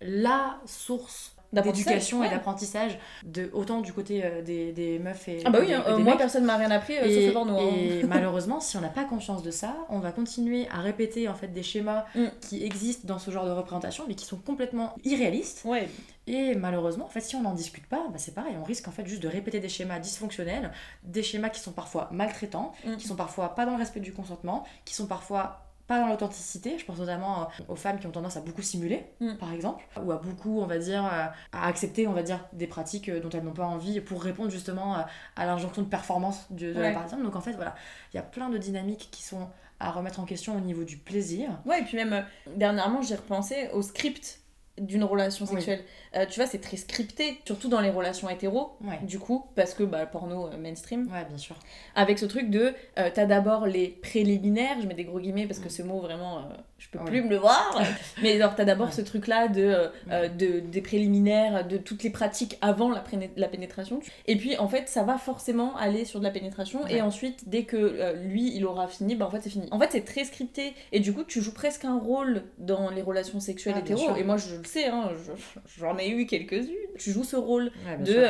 la 0.01 0.59
source 0.65 1.34
D'éducation 1.61 2.23
et 2.23 2.29
d'apprentissage, 2.29 2.97
de, 3.23 3.49
autant 3.53 3.81
du 3.81 3.93
côté 3.93 4.23
euh, 4.23 4.41
des, 4.41 4.71
des 4.71 4.99
meufs 4.99 5.27
et 5.27 5.41
Ah 5.45 5.49
bah 5.49 5.59
oui, 5.61 5.67
des, 5.67 5.73
hein, 5.73 5.83
euh, 5.87 5.97
des 5.97 6.03
moi 6.03 6.13
mecs. 6.13 6.19
personne 6.19 6.45
m'a 6.45 6.57
rien 6.57 6.71
appris, 6.71 6.97
euh, 6.97 7.03
sauf 7.03 7.11
Et, 7.11 7.27
le 7.27 7.33
porno. 7.33 7.57
hein. 7.57 7.69
et 7.75 8.03
malheureusement, 8.07 8.59
si 8.59 8.77
on 8.77 8.81
n'a 8.81 8.89
pas 8.89 9.03
conscience 9.05 9.43
de 9.43 9.51
ça, 9.51 9.75
on 9.89 9.99
va 9.99 10.11
continuer 10.11 10.67
à 10.69 10.79
répéter 10.81 11.27
en 11.27 11.33
fait 11.35 11.47
des 11.49 11.63
schémas 11.63 12.05
Mm. 12.15 12.25
qui 12.41 12.63
existent 12.63 13.07
dans 13.07 13.19
ce 13.19 13.31
genre 13.31 13.45
de 13.45 13.51
représentation, 13.51 14.05
mais 14.07 14.15
qui 14.15 14.25
sont 14.25 14.37
complètement 14.37 14.95
irréalistes. 15.03 15.61
Ouais, 15.65 15.87
Et 16.27 16.55
malheureusement, 16.55 17.05
en 17.05 17.09
fait, 17.09 17.21
si 17.21 17.35
on 17.35 17.41
n'en 17.41 17.53
discute 17.53 17.85
pas, 17.87 18.05
bah, 18.09 18.17
c'est 18.17 18.33
pareil, 18.33 18.53
on 18.59 18.63
risque 18.63 18.87
en 18.87 18.91
fait 18.91 19.05
juste 19.05 19.21
de 19.23 19.27
répéter 19.27 19.59
des 19.59 19.69
schémas 19.69 19.99
dysfonctionnels, 19.99 20.71
des 21.03 21.23
schémas 21.23 21.49
qui 21.49 21.59
sont 21.59 21.71
parfois 21.71 22.09
maltraitants, 22.11 22.71
Mm. 22.85 22.97
qui 22.97 23.07
sont 23.07 23.15
parfois 23.15 23.55
pas 23.55 23.65
dans 23.65 23.73
le 23.73 23.77
respect 23.77 23.99
du 23.99 24.11
consentement, 24.13 24.63
qui 24.85 24.93
sont 24.95 25.05
parfois 25.07 25.64
pas 25.87 25.99
dans 25.99 26.07
l'authenticité. 26.07 26.77
Je 26.79 26.85
pense 26.85 26.97
notamment 26.97 27.43
euh, 27.43 27.45
aux 27.69 27.75
femmes 27.75 27.99
qui 27.99 28.07
ont 28.07 28.11
tendance 28.11 28.37
à 28.37 28.41
beaucoup 28.41 28.61
simuler, 28.61 29.05
Mm. 29.19 29.35
par 29.35 29.53
exemple, 29.53 29.85
ou 30.03 30.11
à 30.11 30.17
beaucoup, 30.17 30.59
on 30.61 30.65
va 30.65 30.77
dire, 30.77 31.05
euh, 31.05 31.25
à 31.51 31.67
accepter, 31.67 32.07
on 32.07 32.13
va 32.13 32.23
dire, 32.23 32.39
des 32.53 32.67
pratiques 32.67 33.09
euh, 33.09 33.19
dont 33.19 33.29
elles 33.29 33.43
n'ont 33.43 33.53
pas 33.53 33.65
envie 33.65 34.01
pour 34.01 34.21
répondre 34.23 34.49
justement 34.49 34.95
à 35.35 35.45
l'injonction 35.45 35.81
de 35.81 35.87
performance 35.87 36.47
de, 36.51 36.73
de 36.73 36.79
la 36.79 36.91
partie. 36.91 37.15
Donc 37.15 37.35
en 37.35 37.41
fait, 37.41 37.53
voilà, 37.53 37.75
il 38.13 38.17
y 38.17 38.19
a 38.19 38.23
plein 38.23 38.49
de 38.49 38.57
dynamiques 38.57 39.09
qui 39.11 39.23
sont 39.23 39.47
à 39.79 39.91
remettre 39.91 40.19
en 40.19 40.25
question 40.25 40.55
au 40.55 40.61
niveau 40.61 40.83
du 40.83 40.97
plaisir. 40.97 41.49
Ouais, 41.65 41.81
et 41.81 41.83
puis 41.83 41.97
même, 41.97 42.13
euh, 42.13 42.21
dernièrement, 42.55 43.01
j'ai 43.01 43.15
repensé 43.15 43.69
au 43.73 43.81
script 43.81 44.39
d'une 44.77 45.03
relation 45.05 45.45
Oui. 45.45 45.51
sexuelle. 45.53 45.83
Euh, 46.15 46.25
tu 46.25 46.39
vois, 46.39 46.47
c'est 46.47 46.59
très 46.59 46.77
scripté, 46.77 47.39
surtout 47.45 47.69
dans 47.69 47.79
les 47.81 47.89
relations 47.89 48.29
hétéros, 48.29 48.71
Ouais. 48.83 48.99
du 49.03 49.19
coup, 49.19 49.45
parce 49.55 49.73
que 49.73 49.83
bah, 49.83 50.05
porno 50.05 50.47
euh, 50.47 50.57
mainstream. 50.57 51.09
Ouais, 51.11 51.23
bien 51.25 51.37
sûr. 51.37 51.55
Avec 51.95 52.19
ce 52.19 52.25
truc 52.25 52.49
de, 52.49 52.73
euh, 52.99 53.09
t'as 53.13 53.25
d'abord 53.25 53.67
les 53.67 53.87
préliminaires, 53.87 54.77
je 54.81 54.87
mets 54.87 54.93
des 54.93 55.05
gros 55.05 55.19
guillemets 55.19 55.47
parce 55.47 55.59
que 55.59 55.69
ce 55.69 55.81
mot 55.81 55.99
vraiment, 55.99 56.43
je 56.91 56.97
peux 56.97 57.03
Ouais. 57.03 57.09
plus 57.11 57.21
me 57.23 57.29
le 57.29 57.37
voir, 57.37 57.81
mais 58.21 58.35
alors 58.35 58.55
t'as 58.55 58.65
d'abord 58.65 58.87
Ouais. 58.87 58.93
ce 58.93 59.01
truc-là 59.01 59.47
de, 59.47 59.61
euh, 59.63 59.87
euh, 60.11 60.27
de, 60.27 60.59
des 60.59 60.81
préliminaires, 60.81 61.67
de 61.67 61.77
toutes 61.77 62.03
les 62.03 62.09
pratiques 62.09 62.57
avant 62.61 62.89
la, 62.89 63.03
la 63.37 63.47
pénétration. 63.47 63.99
Et 64.27 64.35
puis 64.37 64.57
en 64.57 64.67
fait, 64.67 64.87
ça 64.87 65.03
va 65.03 65.17
forcément 65.17 65.75
aller 65.77 66.05
sur 66.05 66.19
de 66.19 66.23
la 66.25 66.31
pénétration, 66.31 66.83
Ouais. 66.83 66.95
et 66.95 67.01
ensuite, 67.01 67.47
dès 67.49 67.63
que 67.63 67.75
euh, 67.77 68.13
lui, 68.13 68.55
il 68.55 68.65
aura 68.65 68.87
fini, 68.87 69.15
bah 69.15 69.25
en 69.25 69.31
fait, 69.31 69.41
c'est 69.41 69.49
fini. 69.49 69.67
En 69.71 69.79
fait, 69.79 69.89
c'est 69.91 70.05
très 70.05 70.23
scripté, 70.23 70.73
et 70.91 70.99
du 70.99 71.13
coup, 71.13 71.23
tu 71.23 71.41
joues 71.41 71.53
presque 71.53 71.85
un 71.85 71.97
rôle 71.99 72.43
dans 72.57 72.89
les 72.89 73.01
relations 73.01 73.39
sexuelles 73.39 73.75
Ah, 73.77 73.95
sûr. 73.95 74.17
et 74.17 74.23
moi, 74.23 74.37
je 74.37 74.55
le 74.55 74.63
sais, 74.63 74.85
hein, 74.87 75.09
je- 75.25 75.59
j'en 75.79 75.97
ai 75.97 76.09
eu 76.09 76.25
quelques-unes. 76.25 76.69
Tu 76.97 77.11
joues 77.11 77.23
ce 77.23 77.35
rôle 77.35 77.71
de 77.99 78.27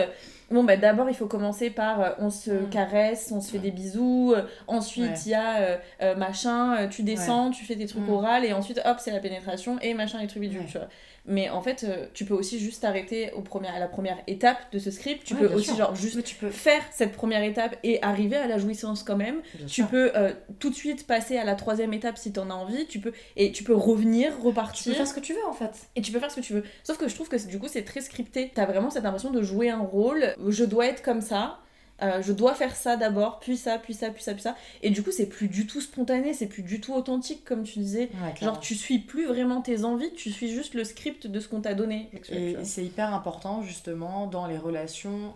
bon 0.52 0.64
bah 0.64 0.78
d'abord 0.78 1.10
il 1.10 1.16
faut 1.16 1.26
commencer 1.28 1.70
par 1.70 2.02
euh, 2.02 2.10
on 2.20 2.30
se 2.30 2.52
Mm. 2.52 2.70
caresse 2.70 3.32
on 3.36 3.42
se 3.42 3.52
fait 3.52 3.58
Ouais. 3.58 3.64
des 3.64 3.72
bisous 3.72 4.34
euh, 4.36 4.44
ensuite 4.68 5.06
Ouais. 5.12 5.20
il 5.26 5.32
y 5.32 5.34
a 5.34 5.58
euh, 5.58 5.78
euh, 6.04 6.16
machin 6.16 6.88
tu 6.88 7.02
descends 7.04 7.50
tu 7.52 7.66
fais 7.66 7.76
des 7.76 7.88
trucs 7.88 8.08
Mm. 8.08 8.14
orales 8.14 8.46
et 8.46 8.54
ensuite 8.54 8.80
hop 8.86 8.98
c'est 9.00 9.12
la 9.12 9.20
pénétration 9.20 9.78
et 9.82 9.94
machin 9.94 10.20
et 10.20 10.28
trucs 10.28 10.44
tu 10.68 10.78
vois 10.78 10.88
mais 11.28 11.50
en 11.50 11.62
fait 11.62 11.84
euh, 11.84 12.06
tu 12.14 12.24
peux 12.26 12.34
aussi 12.34 12.60
juste 12.60 12.82
t'arrêter 12.84 13.32
au 13.34 13.42
premier 13.42 13.68
à 13.70 13.80
la 13.80 13.88
première 13.88 14.18
étape 14.28 14.58
de 14.72 14.80
ce 14.80 14.92
script 14.92 15.24
tu 15.26 15.34
Ouais, 15.34 15.42
peux 15.42 15.54
aussi 15.54 15.68
sûr. 15.68 15.78
genre 15.78 15.96
juste 15.96 16.24
tu 16.24 16.36
peux. 16.36 16.50
faire 16.50 16.82
cette 16.92 17.14
première 17.14 17.44
étape 17.44 17.76
et 17.84 18.02
arriver 18.04 18.36
à 18.38 18.48
la 18.48 18.58
jouissance 18.58 19.04
quand 19.04 19.16
même 19.18 19.42
Bien 19.56 19.66
tu 19.66 19.74
sûr. 19.74 19.88
peux 19.88 20.12
euh, 20.16 20.34
tout 20.60 20.70
de 20.70 20.76
suite 20.76 21.08
passer 21.08 21.38
à 21.38 21.44
la 21.44 21.56
troisième 21.56 21.94
étape 21.94 22.18
si 22.18 22.32
t'en 22.32 22.50
as 22.50 22.54
envie 22.54 22.86
tu 22.88 23.00
peux 23.00 23.14
et 23.36 23.52
tu 23.52 23.64
peux 23.64 23.74
revenir 23.76 24.34
Tu 24.40 24.46
repartir 24.46 24.92
peux 24.94 24.98
faire 24.98 25.08
ce 25.08 25.14
que 25.14 25.20
tu 25.20 25.34
veux 25.34 25.46
en 25.48 25.54
fait. 25.54 25.72
et 25.96 26.02
tu 26.02 26.12
peux 26.12 26.20
faire 26.20 26.32
ce 26.32 26.36
que 26.36 26.42
tu 26.46 26.54
veux. 26.54 26.64
Sauf 26.84 26.98
que 26.98 27.08
je 27.08 27.16
trouve 27.16 27.28
que 27.30 27.48
du 27.48 27.58
coup 27.60 27.68
c'est 27.68 27.84
très 27.84 28.02
scripté. 28.02 28.52
T'as 28.54 28.66
vraiment 28.66 28.90
cette 28.90 29.06
impression 29.06 29.32
de 29.32 29.42
jouer 29.42 29.70
un 29.70 29.80
rôle. 29.80 30.36
Je 30.48 30.64
dois 30.64 30.86
être 30.88 31.02
comme 31.02 31.22
ça. 31.22 31.60
Euh, 32.02 32.22
je 32.22 32.34
dois 32.34 32.54
faire 32.54 32.76
ça 32.76 32.98
d'abord, 32.98 33.40
puis 33.40 33.58
ça, 33.58 33.78
puis 33.78 33.94
ça, 33.94 34.10
puis 34.10 34.22
ça, 34.22 34.34
puis 34.34 34.42
ça. 34.42 34.56
Et 34.82 34.90
du 34.90 35.02
coup, 35.04 35.12
c'est 35.12 35.28
plus 35.28 35.48
du 35.48 35.66
tout 35.66 35.82
spontané, 35.82 36.34
c'est 36.34 36.48
plus 36.48 36.64
du 36.64 36.82
tout 36.82 36.94
authentique, 36.94 37.46
comme 37.46 37.64
tu 37.64 37.80
disais. 37.80 38.10
Genre, 38.42 38.60
tu 38.60 38.76
suis 38.76 39.00
plus 39.00 39.26
vraiment 39.26 39.62
tes 39.62 39.84
envies, 39.84 40.12
tu 40.14 40.32
suis 40.32 40.50
juste 40.50 40.74
le 40.74 40.84
script 40.84 41.28
de 41.28 41.40
ce 41.40 41.48
qu'on 41.48 41.62
t'a 41.62 41.74
donné. 41.74 42.10
Et 42.30 42.58
c'est 42.64 42.84
hyper 42.84 43.14
important 43.14 43.62
justement 43.64 44.28
dans 44.28 44.48
les 44.48 44.58
relations, 44.58 45.34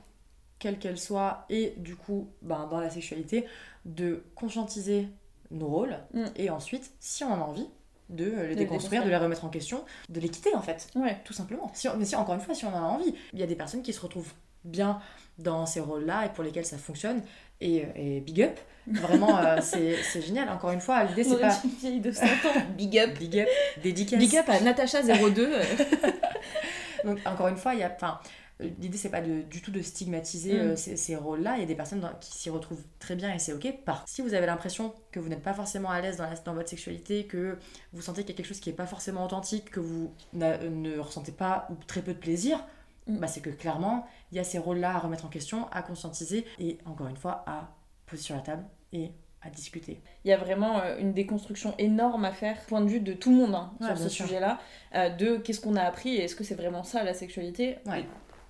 quelles 0.60 0.80
qu'elles 0.80 1.00
soient, 1.00 1.46
et 1.50 1.74
du 1.78 1.96
coup 1.96 2.28
ben, 2.42 2.68
dans 2.70 2.80
la 2.80 2.90
sexualité, 2.90 3.46
de 3.86 4.24
conscientiser 4.36 5.08
nos 5.52 5.68
rôles 5.68 5.98
Mm. 6.14 6.26
et 6.36 6.50
ensuite, 6.50 6.92
si 7.00 7.24
on 7.24 7.32
en 7.32 7.42
a 7.42 7.44
envie, 7.44 7.68
de 8.10 8.32
les 8.50 8.56
déconstruire, 8.56 9.04
de 9.04 9.10
les 9.10 9.18
remettre 9.18 9.46
en 9.46 9.50
question, 9.50 9.84
de 10.10 10.20
les 10.20 10.30
quitter 10.30 10.54
en 10.56 10.62
fait, 10.62 10.88
Ouais. 10.96 11.18
tout 11.24 11.34
simplement. 11.34 11.70
Si 11.74 11.88
on- 11.88 11.96
mais 11.98 12.06
si, 12.06 12.16
encore 12.16 12.36
une 12.36 12.42
fois, 12.42 12.56
si 12.56 12.66
on 12.66 12.74
en 12.74 12.78
a 12.78 12.88
envie, 12.88 13.14
il 13.34 13.40
y 13.40 13.44
a 13.44 13.48
des 13.48 13.56
personnes 13.56 13.82
qui 13.84 13.94
se 13.94 14.02
retrouvent 14.02 14.34
bien 14.66 15.00
dans 15.38 15.66
ces 15.66 15.80
rôles-là 15.80 16.26
et 16.26 16.30
pour 16.30 16.44
lesquelles 16.44 16.66
ça 16.66 16.78
fonctionne, 16.78 17.22
et, 17.62 17.86
et 17.96 18.20
big 18.22 18.42
up, 18.42 18.58
vraiment 18.88 19.38
euh, 19.38 19.58
c'est 19.62 20.22
génial. 20.22 20.50
Encore 20.50 20.72
une 20.72 20.82
fois, 20.82 21.04
l'idée 21.04 21.24
c'est 21.24 21.36
est 21.36 21.40
pas 21.40 21.60
une 21.64 21.70
vieille 21.72 22.00
de 22.02 22.12
100 22.12 22.26
ans. 22.26 22.28
Big 22.78 22.98
up. 22.98 23.18
big 23.20 23.40
up, 23.40 23.48
dédicace. 23.84 24.20
Big 24.20 24.36
up 24.38 24.50
à 24.50 24.60
Natacha02. 24.60 25.40
euh, 25.40 25.64
Donc 27.06 27.20
encore 27.26 27.48
une 27.48 27.58
fois, 27.58 27.74
il 27.74 27.80
y 27.80 27.84
a, 27.84 27.92
enfin, 27.96 28.20
euh, 28.24 28.30
l'idée 28.60 28.98
c'est 28.98 29.10
pas 29.10 29.22
de, 29.22 29.42
du 29.44 29.62
tout 29.62 29.72
de 29.72 29.82
stigmatiser 29.82 30.54
Mm. 30.54 30.58
euh, 30.60 30.76
ces, 30.76 30.98
ces 30.98 31.16
rôles-là. 31.16 31.56
Il 31.58 31.62
y 31.62 31.64
a 31.64 31.68
des 31.68 31.76
personnes 31.76 32.00
dans- 32.02 32.14
qui 32.20 32.32
s'y 32.32 32.50
retrouvent 32.50 32.84
très 33.00 33.16
bien 33.16 33.34
et 33.34 33.40
c'est 33.40 33.54
ok. 33.54 33.84
Par 33.86 34.04
si 34.08 34.22
vous 34.22 34.34
avez 34.34 34.46
l'impression 34.46 34.94
que 35.12 35.20
vous 35.20 35.30
n'êtes 35.30 35.44
pas 35.44 35.54
forcément 35.54 35.90
à 35.90 36.02
l'aise 36.02 36.18
dans, 36.18 36.30
la- 36.30 36.36
dans 36.36 36.54
votre 36.54 36.70
sexualité, 36.70 37.26
que 37.26 37.58
vous 37.94 38.02
sentez 38.02 38.22
qu'il 38.24 38.32
y 38.32 38.34
a 38.34 38.38
quelque 38.38 38.48
chose 38.48 38.60
qui 38.60 38.70
est 38.70 38.74
pas 38.74 38.86
forcément 38.86 39.24
authentique, 39.26 39.70
que 39.72 39.80
vous 39.80 40.14
n'a- 40.34 40.58
ne 40.58 40.98
ressentez 41.00 41.32
pas 41.32 41.68
ou 41.72 41.76
très 41.88 42.02
peu 42.02 42.14
de 42.14 42.20
plaisir, 42.20 42.64
Mm. 43.08 43.18
bah, 43.20 43.28
c'est 43.28 43.42
que 43.42 43.50
clairement 43.50 44.06
il 44.32 44.38
y 44.38 44.40
a 44.40 44.44
ces 44.44 44.58
rôles-là 44.60 44.92
à 44.96 45.00
remettre 45.00 45.26
en 45.26 45.30
question, 45.30 45.68
à 45.72 45.82
conscientiser 45.82 46.46
et 46.60 46.78
encore 46.86 47.08
une 47.08 47.18
fois 47.18 47.44
à 47.48 47.70
poser 48.06 48.22
sur 48.24 48.36
la 48.36 48.42
table 48.42 48.64
et 48.94 49.12
à 49.42 49.50
discuter. 49.50 50.02
Il 50.26 50.30
y 50.30 50.34
a 50.34 50.38
vraiment 50.38 50.80
euh, 50.82 50.98
une 51.00 51.14
déconstruction 51.14 51.74
énorme 51.78 52.26
à 52.26 52.34
faire, 52.34 52.60
point 52.66 52.82
de 52.82 52.90
vue 52.90 53.00
de 53.00 53.14
tout 53.14 53.30
le 53.30 53.38
monde 53.38 53.56
hein, 53.56 53.72
Ouais, 53.80 53.88
sur 53.88 53.98
ce 53.98 54.10
sujet-là, 54.10 54.60
euh, 54.96 55.10
de 55.10 55.38
qu'est-ce 55.38 55.62
qu'on 55.62 55.78
a 55.78 55.82
appris 55.84 56.10
et 56.16 56.26
est-ce 56.26 56.36
que 56.36 56.44
c'est 56.44 56.56
vraiment 56.56 56.84
ça 56.84 57.04
la 57.06 57.14
sexualité? 57.14 57.78
Ouais. 57.86 58.06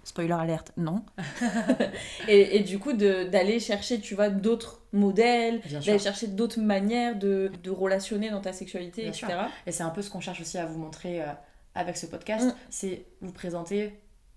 Spoiler 0.09 0.33
alerte, 0.33 0.71
non. 0.75 1.03
et, 2.27 2.55
et 2.57 2.59
du 2.61 2.79
coup, 2.79 2.93
de- 2.93 3.25
d'aller 3.25 3.59
chercher, 3.59 3.99
tu 3.99 4.15
vois, 4.15 4.29
d'autres 4.29 4.81
modèles, 4.91 5.61
d'aller 5.85 5.99
chercher 5.99 6.25
d'autres 6.27 6.59
manières 6.59 7.15
de, 7.15 7.51
de 7.63 7.69
relationner 7.69 8.29
dans 8.31 8.41
ta 8.41 8.51
sexualité, 8.53 9.03
Bien 9.03 9.11
etc. 9.11 9.27
Et 9.67 9.71
c'est 9.71 9.83
un 9.83 9.89
peu 9.91 10.01
ce 10.01 10.09
qu'on 10.09 10.19
cherche 10.19 10.41
aussi 10.41 10.57
à 10.57 10.65
vous 10.65 10.79
montrer 10.79 11.21
euh, 11.21 11.27
avec 11.75 11.95
ce 11.95 12.07
podcast, 12.07 12.45
Mm. 12.47 12.53
c'est 12.71 13.05
vous 13.21 13.31
présenter 13.31 13.93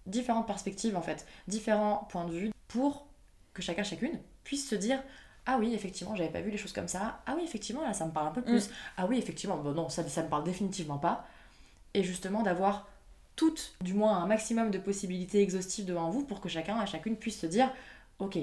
différentes 0.06 0.46
perspectives 0.46 0.96
en 0.96 1.00
fait, 1.02 1.26
différents 1.48 2.06
points 2.10 2.26
de 2.26 2.32
vue 2.32 2.50
pour 2.68 3.06
que 3.54 3.62
chacun 3.62 3.82
chacune 3.82 4.18
puisse 4.44 4.68
se 4.68 4.74
dire 4.74 5.02
ah 5.46 5.56
oui 5.58 5.72
effectivement 5.74 6.14
j'avais 6.16 6.30
pas 6.30 6.40
vu 6.40 6.50
les 6.50 6.56
choses 6.58 6.72
comme 6.72 6.88
ça, 6.88 7.20
ah 7.26 7.34
oui 7.36 7.42
effectivement 7.44 7.82
là 7.82 7.92
ça 7.94 8.04
me 8.06 8.10
parle 8.12 8.26
un 8.28 8.30
peu 8.32 8.42
plus, 8.42 8.68
ah 8.96 9.06
oui 9.08 9.16
effectivement 9.18 9.56
bon 9.56 9.72
non 9.72 9.88
ça, 9.88 10.06
ça 10.08 10.22
me 10.22 10.28
parle 10.28 10.44
définitivement 10.44 10.98
pas 10.98 11.24
et 11.94 12.02
justement 12.02 12.42
d'avoir 12.42 12.88
toutes 13.36 13.74
du 13.82 13.94
moins 13.94 14.16
un 14.18 14.26
maximum 14.26 14.70
de 14.70 14.78
possibilités 14.78 15.40
exhaustives 15.40 15.84
devant 15.84 16.10
vous 16.10 16.24
pour 16.24 16.40
que 16.40 16.48
chacun 16.48 16.82
et 16.82 16.86
chacune 16.86 17.16
puisse 17.16 17.38
se 17.40 17.46
dire 17.46 17.72
ok 18.18 18.38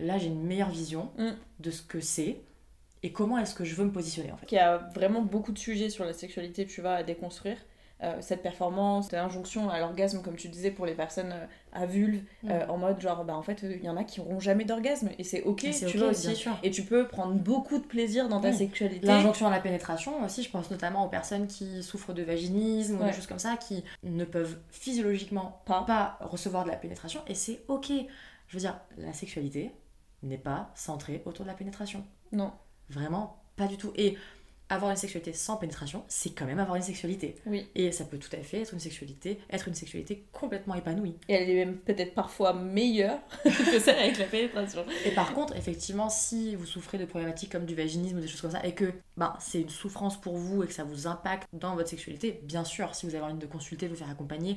là 0.00 0.18
j'ai 0.18 0.26
une 0.26 0.42
meilleure 0.42 0.70
vision 0.70 1.10
Mm. 1.18 1.30
de 1.60 1.70
ce 1.70 1.82
que 1.82 2.00
c'est 2.00 2.40
et 3.02 3.12
comment 3.12 3.38
est-ce 3.38 3.54
que 3.54 3.64
je 3.64 3.74
veux 3.74 3.84
me 3.84 3.92
positionner 3.92 4.32
en 4.32 4.36
fait. 4.38 4.46
Il 4.50 4.54
y 4.54 4.58
a 4.58 4.78
vraiment 4.94 5.20
beaucoup 5.22 5.52
de 5.52 5.58
sujets 5.58 5.90
sur 5.90 6.04
la 6.06 6.14
sexualité, 6.14 6.66
tu 6.66 6.80
vois, 6.80 6.94
à 6.94 7.02
déconstruire. 7.02 7.58
Euh, 8.02 8.16
cette 8.20 8.42
performance, 8.42 9.04
cette 9.06 9.14
injonction 9.20 9.70
à 9.70 9.78
l'orgasme, 9.78 10.20
comme 10.20 10.34
tu 10.34 10.48
disais, 10.48 10.72
pour 10.72 10.84
les 10.84 10.94
personnes 10.94 11.30
euh, 11.32 11.46
à 11.72 11.86
vulve, 11.86 12.22
euh, 12.50 12.66
Mm. 12.66 12.70
en 12.70 12.76
mode 12.76 13.00
genre, 13.00 13.24
bah 13.24 13.36
en 13.36 13.42
fait, 13.42 13.62
il 13.62 13.82
y 13.84 13.88
en 13.88 13.96
a 13.96 14.02
qui 14.02 14.20
n'auront 14.20 14.40
jamais 14.40 14.64
d'orgasme, 14.64 15.10
et 15.16 15.22
c'est 15.22 15.42
ok, 15.42 15.64
Et 15.64 15.70
tu 15.70 15.96
vois 15.98 16.08
aussi. 16.08 16.34
sûr. 16.34 16.58
Et 16.64 16.72
tu 16.72 16.82
peux 16.82 17.06
prendre 17.06 17.34
beaucoup 17.34 17.78
de 17.78 17.84
plaisir 17.84 18.28
dans 18.28 18.40
ta 18.40 18.52
sexualité. 18.52 19.06
L'injonction 19.06 19.46
à 19.46 19.50
la 19.50 19.60
pénétration 19.60 20.22
aussi, 20.24 20.42
je 20.42 20.50
pense 20.50 20.70
notamment 20.72 21.06
aux 21.06 21.08
personnes 21.08 21.46
qui 21.46 21.82
souffrent 21.84 22.12
de 22.12 22.22
vaginisme 22.24 23.00
ou 23.00 23.04
des 23.04 23.12
choses 23.12 23.28
comme 23.28 23.38
ça, 23.38 23.56
qui 23.56 23.84
ne 24.02 24.24
peuvent 24.24 24.58
physiologiquement 24.70 25.62
Pas. 25.64 25.82
pas 25.82 26.18
recevoir 26.20 26.64
de 26.64 26.70
la 26.70 26.76
pénétration, 26.76 27.20
et 27.28 27.34
c'est 27.34 27.60
ok. 27.68 27.90
Je 28.48 28.54
veux 28.56 28.60
dire, 28.60 28.78
la 28.98 29.12
sexualité 29.12 29.70
n'est 30.24 30.36
pas 30.36 30.70
centrée 30.74 31.22
autour 31.26 31.44
de 31.44 31.50
la 31.50 31.56
pénétration. 31.56 32.04
Non. 32.32 32.50
Vraiment, 32.90 33.36
pas 33.56 33.66
du 33.68 33.76
tout. 33.76 33.92
Et 33.96 34.18
avoir 34.74 34.90
une 34.90 34.96
sexualité 34.96 35.32
sans 35.32 35.56
pénétration, 35.56 36.04
c'est 36.08 36.30
quand 36.30 36.44
même 36.46 36.58
avoir 36.58 36.76
une 36.76 36.82
sexualité. 36.82 37.36
Oui. 37.46 37.66
Et 37.74 37.92
ça 37.92 38.04
peut 38.04 38.18
tout 38.18 38.34
à 38.36 38.42
fait 38.42 38.62
être 38.62 38.74
une 38.74 38.80
sexualité, 38.80 39.40
être 39.50 39.68
une 39.68 39.74
sexualité 39.74 40.24
complètement 40.32 40.74
épanouie. 40.74 41.16
Et 41.28 41.34
elle 41.34 41.50
est 41.50 41.64
même 41.64 41.76
peut-être 41.78 42.14
parfois 42.14 42.52
meilleure 42.52 43.18
que 43.44 43.78
celle 43.80 43.98
avec 43.98 44.18
la 44.18 44.26
pénétration. 44.26 44.84
Et 45.04 45.10
par 45.12 45.32
contre, 45.32 45.56
effectivement, 45.56 46.08
si 46.10 46.56
vous 46.56 46.66
souffrez 46.66 46.98
de 46.98 47.04
problématiques 47.04 47.50
comme 47.52 47.66
du 47.66 47.74
vaginisme 47.74 48.18
ou 48.18 48.20
des 48.20 48.28
choses 48.28 48.40
comme 48.40 48.50
ça, 48.50 48.64
et 48.64 48.74
que 48.74 48.92
ben, 49.16 49.34
c'est 49.40 49.60
une 49.62 49.68
souffrance 49.70 50.20
pour 50.20 50.36
vous 50.36 50.62
et 50.62 50.66
que 50.66 50.72
ça 50.74 50.84
vous 50.84 51.06
impacte 51.06 51.48
dans 51.52 51.74
votre 51.74 51.88
sexualité, 51.88 52.40
bien 52.44 52.64
sûr, 52.64 52.94
si 52.94 53.06
vous 53.06 53.14
avez 53.14 53.24
envie 53.24 53.34
de 53.38 53.46
consulter, 53.46 53.86
de 53.86 53.92
vous 53.92 53.98
faire 53.98 54.10
accompagner, 54.10 54.56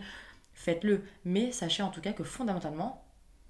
faites-le. 0.53 1.03
Mais 1.25 1.51
sachez 1.51 1.83
en 1.83 1.89
tout 1.89 2.01
cas 2.01 2.13
que 2.13 2.23
fondamentalement, 2.23 3.03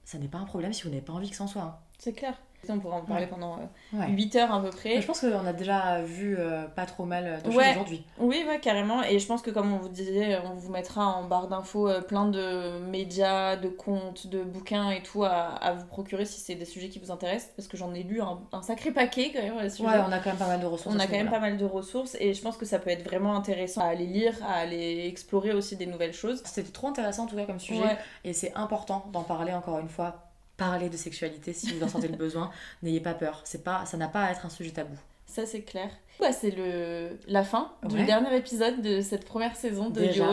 ça 0.06 0.18
n'est 0.18 0.28
pas 0.28 0.38
un 0.38 0.46
problème 0.46 0.74
si 0.74 0.84
vous 0.84 0.90
n'avez 0.90 1.02
pas 1.02 1.14
envie 1.14 1.30
que 1.30 1.36
ça 1.36 1.44
en 1.44 1.48
soit. 1.48 1.62
hein. 1.62 1.78
C'est 2.00 2.14
clair. 2.14 2.38
On 2.70 2.80
pourra 2.80 2.98
en 2.98 3.02
parler 3.02 3.24
Ouais. 3.24 3.30
pendant 3.30 3.54
euh, 3.94 3.98
Ouais. 3.98 4.10
8 4.10 4.36
heures 4.36 4.54
à 4.54 4.62
peu 4.62 4.70
près. 4.72 4.96
Mais 4.96 5.02
je 5.02 5.08
pense 5.08 5.22
qu'on 5.22 5.46
a 5.46 5.54
déjà 5.54 6.02
vu 6.02 6.36
euh, 6.38 6.68
pas 6.68 6.86
trop 6.86 7.06
mal 7.06 7.40
de 7.46 7.50
choses 7.52 7.62
aujourd'hui. 7.72 8.04
Oui, 8.20 8.44
ouais, 8.46 8.60
carrément. 8.60 9.04
Et 9.04 9.20
je 9.20 9.26
pense 9.28 9.42
que 9.42 9.52
comme 9.52 9.72
on 9.74 9.78
vous 9.78 9.88
disait, 9.88 10.38
on 10.44 10.54
vous 10.56 10.70
mettra 10.70 11.06
en 11.06 11.24
barre 11.24 11.48
d'infos 11.48 11.88
euh, 11.88 12.02
plein 12.02 12.26
de 12.26 12.80
médias, 12.90 13.56
de 13.56 13.70
comptes, 13.70 14.28
de 14.28 14.44
bouquins 14.44 14.90
et 14.92 15.02
tout 15.02 15.24
à, 15.24 15.30
à 15.32 15.74
vous 15.74 15.86
procurer 15.86 16.26
si 16.26 16.42
c'est 16.42 16.56
des 16.56 16.66
sujets 16.66 16.90
qui 16.90 17.00
vous 17.00 17.10
intéressent. 17.12 17.52
Parce 17.56 17.70
que 17.70 17.78
j'en 17.78 17.94
ai 17.94 18.04
lu 18.04 18.22
un, 18.22 18.40
un 18.52 18.62
sacré 18.62 18.92
paquet 18.92 19.32
quand 19.34 19.42
même. 19.42 19.56
Ouais, 19.56 19.70
on 19.80 20.12
a 20.12 20.20
quand 20.20 20.32
même 20.32 20.38
pas 20.38 20.48
mal 20.48 20.60
de 20.60 20.66
ressources. 20.66 20.94
On 20.94 21.00
a 21.00 21.06
quand 21.08 21.14
même 21.14 21.30
pas 21.30 21.40
mal 21.40 21.58
de 21.58 21.66
ressources 21.66 22.18
et 22.20 22.34
je 22.34 22.42
pense 22.42 22.58
que 22.58 22.66
ça 22.66 22.80
peut 22.80 22.90
être 22.90 23.04
vraiment 23.06 23.36
intéressant 23.38 23.82
à 23.82 23.86
aller 23.86 24.08
lire, 24.08 24.34
à 24.46 24.56
aller 24.56 25.06
explorer 25.08 25.54
aussi 25.54 25.78
des 25.78 25.86
nouvelles 25.86 26.14
choses. 26.14 26.42
C'était 26.44 26.70
trop 26.72 26.88
intéressant 26.88 27.24
en 27.24 27.28
tout 27.28 27.38
cas 27.38 27.46
comme 27.46 27.60
sujet. 27.60 27.98
Et 28.26 28.34
c'est 28.34 28.54
important 28.56 29.06
d'en 29.14 29.24
parler 29.24 29.54
encore 29.54 29.80
une 29.80 29.90
fois. 29.90 30.24
Parler 30.58 30.90
de 30.90 30.98
sexualité 30.98 31.54
si 31.54 31.72
vous 31.74 31.84
en 31.84 31.88
sentez 31.88 32.08
le 32.08 32.18
besoin. 32.18 32.50
N'ayez 32.84 33.00
pas 33.00 33.14
peur. 33.14 33.42
C'est 33.46 33.64
pas, 33.64 33.86
ça 33.86 33.96
n'a 33.98 34.08
pas 34.08 34.24
à 34.24 34.32
être 34.32 34.46
un 34.46 34.50
sujet 34.50 34.72
tabou. 34.72 34.96
Ça 35.26 35.46
c'est 35.46 35.62
clair. 35.62 35.90
Bah, 36.20 36.32
c'est 36.32 36.52
le 36.52 37.20
la 37.28 37.44
fin 37.44 37.72
du 37.88 37.96
Ouais. 37.98 38.06
dernier 38.06 38.36
épisode 38.36 38.82
de 38.82 39.02
cette 39.02 39.26
première 39.26 39.56
saison 39.56 39.90
de 39.90 40.00
Déjà. 40.00 40.26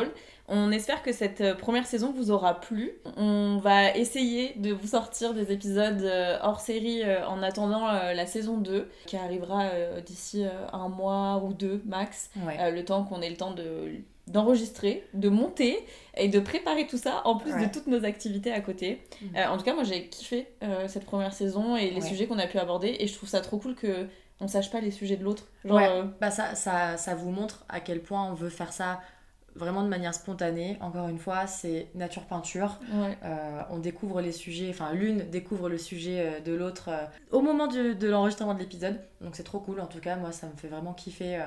On 0.47 0.71
espère 0.71 1.03
que 1.03 1.13
cette 1.13 1.41
euh, 1.41 1.55
première 1.55 1.87
saison 1.87 2.13
vous 2.15 2.31
aura 2.31 2.61
plu. 2.61 2.93
On 3.17 3.59
va 3.63 3.95
essayer 3.97 4.53
de 4.57 4.73
vous 4.73 4.89
sortir 4.89 5.33
des 5.35 5.51
épisodes 5.53 6.03
euh, 6.03 6.39
hors 6.43 6.61
série 6.61 7.03
euh, 7.03 7.27
en 7.27 7.43
attendant 7.43 7.91
la 7.91 8.27
saison 8.27 8.59
2 8.59 8.89
qui 9.07 9.17
arrivera 9.17 9.71
d'ici 10.07 10.45
un 10.73 10.89
mois 10.89 11.43
ou 11.45 11.55
deux 11.55 11.83
max. 11.87 12.31
Ouais. 12.47 12.71
Le 12.71 12.85
temps 12.85 13.05
qu'on 13.05 13.21
ait 13.23 13.31
le 13.31 13.37
temps 13.37 13.53
de 13.53 13.91
d'enregistrer, 14.27 15.05
de 15.15 15.29
monter 15.29 15.79
et 16.17 16.29
de 16.29 16.41
préparer 16.41 16.87
tout 16.87 16.97
ça 16.99 17.23
en 17.27 17.37
plus 17.37 17.53
Ouais. 17.53 17.67
de 17.67 17.73
toutes 17.73 17.87
nos 17.87 18.05
activités 18.05 18.53
à 18.53 18.61
côté. 18.61 19.03
Mhm. 19.23 19.37
Euh, 19.37 19.47
en 19.49 19.57
tout 19.59 19.65
cas, 19.65 19.75
moi 19.75 19.85
j'ai 19.85 20.09
kiffé 20.09 20.49
euh, 20.63 20.89
cette 20.89 21.05
première 21.05 21.33
saison 21.35 21.77
et 21.77 21.91
les 21.91 21.97
Ouais. 22.03 22.09
sujets 22.09 22.27
qu'on 22.27 22.39
a 22.39 22.47
pu 22.47 22.59
aborder 22.59 22.97
et 22.99 23.07
je 23.07 23.15
trouve 23.15 23.29
ça 23.29 23.41
trop 23.41 23.59
cool 23.59 23.75
que 23.75 24.07
on 24.41 24.49
sache 24.49 24.71
pas 24.71 24.81
les 24.81 24.91
sujets 24.91 25.17
de 25.17 25.25
l'autre. 25.25 25.45
Genre 25.65 25.77
Ouais. 25.77 25.89
euh, 25.89 26.05
Bah 26.21 26.31
ça, 26.31 26.55
ça, 26.55 26.97
ça 26.97 27.15
vous 27.15 27.31
montre 27.31 27.65
à 27.69 27.81
quel 27.81 28.01
point 28.03 28.29
on 28.31 28.35
veut 28.35 28.49
faire 28.49 28.73
ça 28.73 29.01
vraiment 29.57 29.85
de 29.85 29.89
manière 29.89 30.13
spontanée. 30.13 30.77
Encore 30.81 31.09
une 31.09 31.19
fois, 31.21 31.47
c'est 31.47 31.87
nature 31.95 32.25
peinture. 32.25 32.81
ouais. 32.93 33.17
Euh, 33.23 33.61
on 33.71 33.79
découvre 33.79 34.21
les 34.21 34.33
sujets, 34.33 34.69
enfin 34.71 34.93
l'une 34.93 35.31
découvre 35.31 35.69
le 35.69 35.79
sujet 35.79 36.41
de 36.45 36.53
l'autre 36.53 36.89
euh, 36.89 37.05
au 37.31 37.41
moment 37.41 37.69
du- 37.69 37.95
de 37.95 38.09
l'enregistrement 38.09 38.55
de 38.55 38.59
l'épisode. 38.59 38.99
Donc 39.21 39.37
c'est 39.37 39.45
trop 39.45 39.61
cool. 39.61 39.81
En 39.81 39.87
tout 39.87 40.01
cas, 40.01 40.17
moi 40.17 40.33
ça 40.33 40.49
me 40.49 40.57
fait 40.57 40.67
vraiment 40.69 40.93
kiffer 40.93 41.41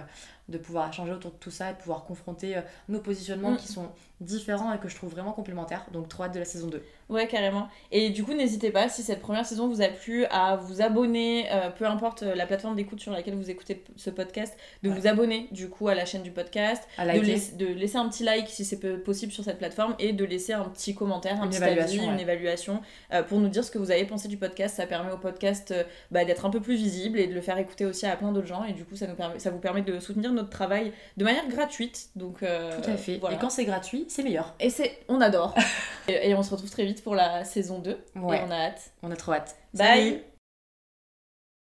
de 0.50 0.58
pouvoir 0.58 0.90
échanger 0.90 1.12
autour 1.12 1.32
de 1.32 1.38
tout 1.38 1.52
ça 1.52 1.70
et 1.70 1.74
de 1.74 1.78
pouvoir 1.80 2.06
confronter 2.06 2.58
euh, 2.58 2.62
nos 2.90 3.00
positionnements 3.00 3.52
Mm. 3.52 3.58
qui 3.58 3.68
sont 3.68 3.90
différents 4.20 4.74
et 4.74 4.80
que 4.80 4.88
je 4.88 4.96
trouve 4.96 5.12
vraiment 5.12 5.32
complémentaires. 5.32 5.86
Donc 5.94 6.10
trop 6.10 6.24
hâte 6.24 6.34
de 6.34 6.40
la 6.40 6.46
saison 6.46 6.68
2. 6.68 6.82
Ouais, 7.10 7.28
carrément. 7.28 7.68
Et 7.92 8.10
du 8.10 8.24
coup, 8.24 8.34
n'hésitez 8.34 8.72
pas, 8.72 8.90
si 8.90 9.04
cette 9.04 9.22
première 9.22 9.46
saison 9.46 9.68
vous 9.68 9.82
a 9.82 9.88
plu, 9.88 10.26
à 10.26 10.56
vous 10.56 10.82
abonner, 10.82 11.46
euh, 11.52 11.70
peu 11.70 11.86
importe 11.86 12.24
euh, 12.24 12.34
la 12.36 12.46
plateforme 12.48 12.76
d'écoute 12.76 13.00
sur 13.00 13.12
laquelle 13.12 13.36
vous 13.36 13.50
écoutez 13.50 13.84
ce 13.96 14.10
podcast, 14.10 14.58
de 14.84 14.90
Ouais. 14.90 14.96
vous 14.96 15.08
abonner 15.08 15.48
du 15.52 15.70
coup 15.70 15.88
à 15.88 15.96
la 15.96 16.06
chaîne 16.06 16.24
du 16.24 16.32
podcast, 16.32 16.84
À 16.98 17.06
de, 17.06 17.20
laisser- 17.22 17.56
de 17.56 17.68
laisser 17.68 17.98
un 17.98 18.10
petit 18.10 18.24
like 18.24 18.48
si 18.50 18.66
c'est 18.66 18.80
possible 19.04 19.32
sur 19.32 19.44
cette 19.44 19.60
plateforme 19.60 19.96
et 20.00 20.14
de 20.14 20.26
laisser 20.26 20.54
un 20.54 20.66
petit 20.66 20.96
commentaire, 20.96 21.40
un 21.40 21.44
Une 21.44 21.50
petit 21.50 21.58
évaluation, 21.58 22.00
avis, 22.02 22.08
ouais. 22.08 22.14
une 22.16 22.20
évaluation 22.20 22.82
euh, 23.14 23.22
pour 23.24 23.40
nous 23.40 23.50
dire 23.50 23.64
ce 23.64 23.72
que 23.72 23.78
vous 23.78 23.92
avez 23.92 24.06
pensé 24.06 24.28
du 24.28 24.38
podcast. 24.38 24.76
Ça 24.78 24.88
permet 24.88 25.12
au 25.12 25.18
podcast 25.18 25.72
euh, 25.72 25.84
bah, 26.12 26.26
d'être 26.26 26.46
un 26.46 26.50
peu 26.50 26.60
plus 26.60 26.76
visible 26.76 27.20
et 27.20 27.28
de 27.28 27.34
le 27.34 27.42
faire 27.42 27.58
écouter 27.60 27.86
aussi 27.86 28.06
à 28.08 28.16
plein 28.18 28.32
d'autres 28.32 28.48
gens 28.48 28.64
et 28.64 28.74
du 28.74 28.84
coup, 28.84 28.96
ça, 28.96 29.06
nous 29.08 29.16
permet, 29.16 29.38
ça 29.40 29.52
vous 29.52 29.60
permet 29.60 29.82
de 29.84 30.00
soutenir 30.00 30.34
notre 30.38 30.50
travail 30.50 30.94
de 31.18 31.24
manière 31.24 31.48
gratuite. 31.48 32.10
Donc, 32.16 32.44
euh, 32.44 32.72
Tout 32.82 32.90
à 32.90 32.96
fait. 32.98 33.18
voilà. 33.18 33.36
Et 33.36 33.40
quand 33.40 33.50
c'est 33.50 33.66
gratuit, 33.66 34.06
c'est 34.08 34.24
meilleur. 34.24 34.54
Et 34.60 34.70
c'est, 34.70 35.00
on 35.10 35.20
adore. 35.22 35.54
et, 36.08 36.30
et 36.30 36.36
on 36.36 36.44
se 36.44 36.52
retrouve 36.52 36.70
très 36.70 36.86
vite 36.86 37.04
pour 37.04 37.16
la 37.16 37.44
saison 37.44 37.80
2. 37.80 37.98
Ouais. 38.16 38.38
Et 38.38 38.42
on 38.48 38.52
a 38.52 38.56
hâte. 38.56 38.92
On 39.04 39.12
a 39.12 39.16
trop 39.16 39.34
hâte. 39.34 39.56
Bye. 39.74 39.88
Salut 40.12 40.24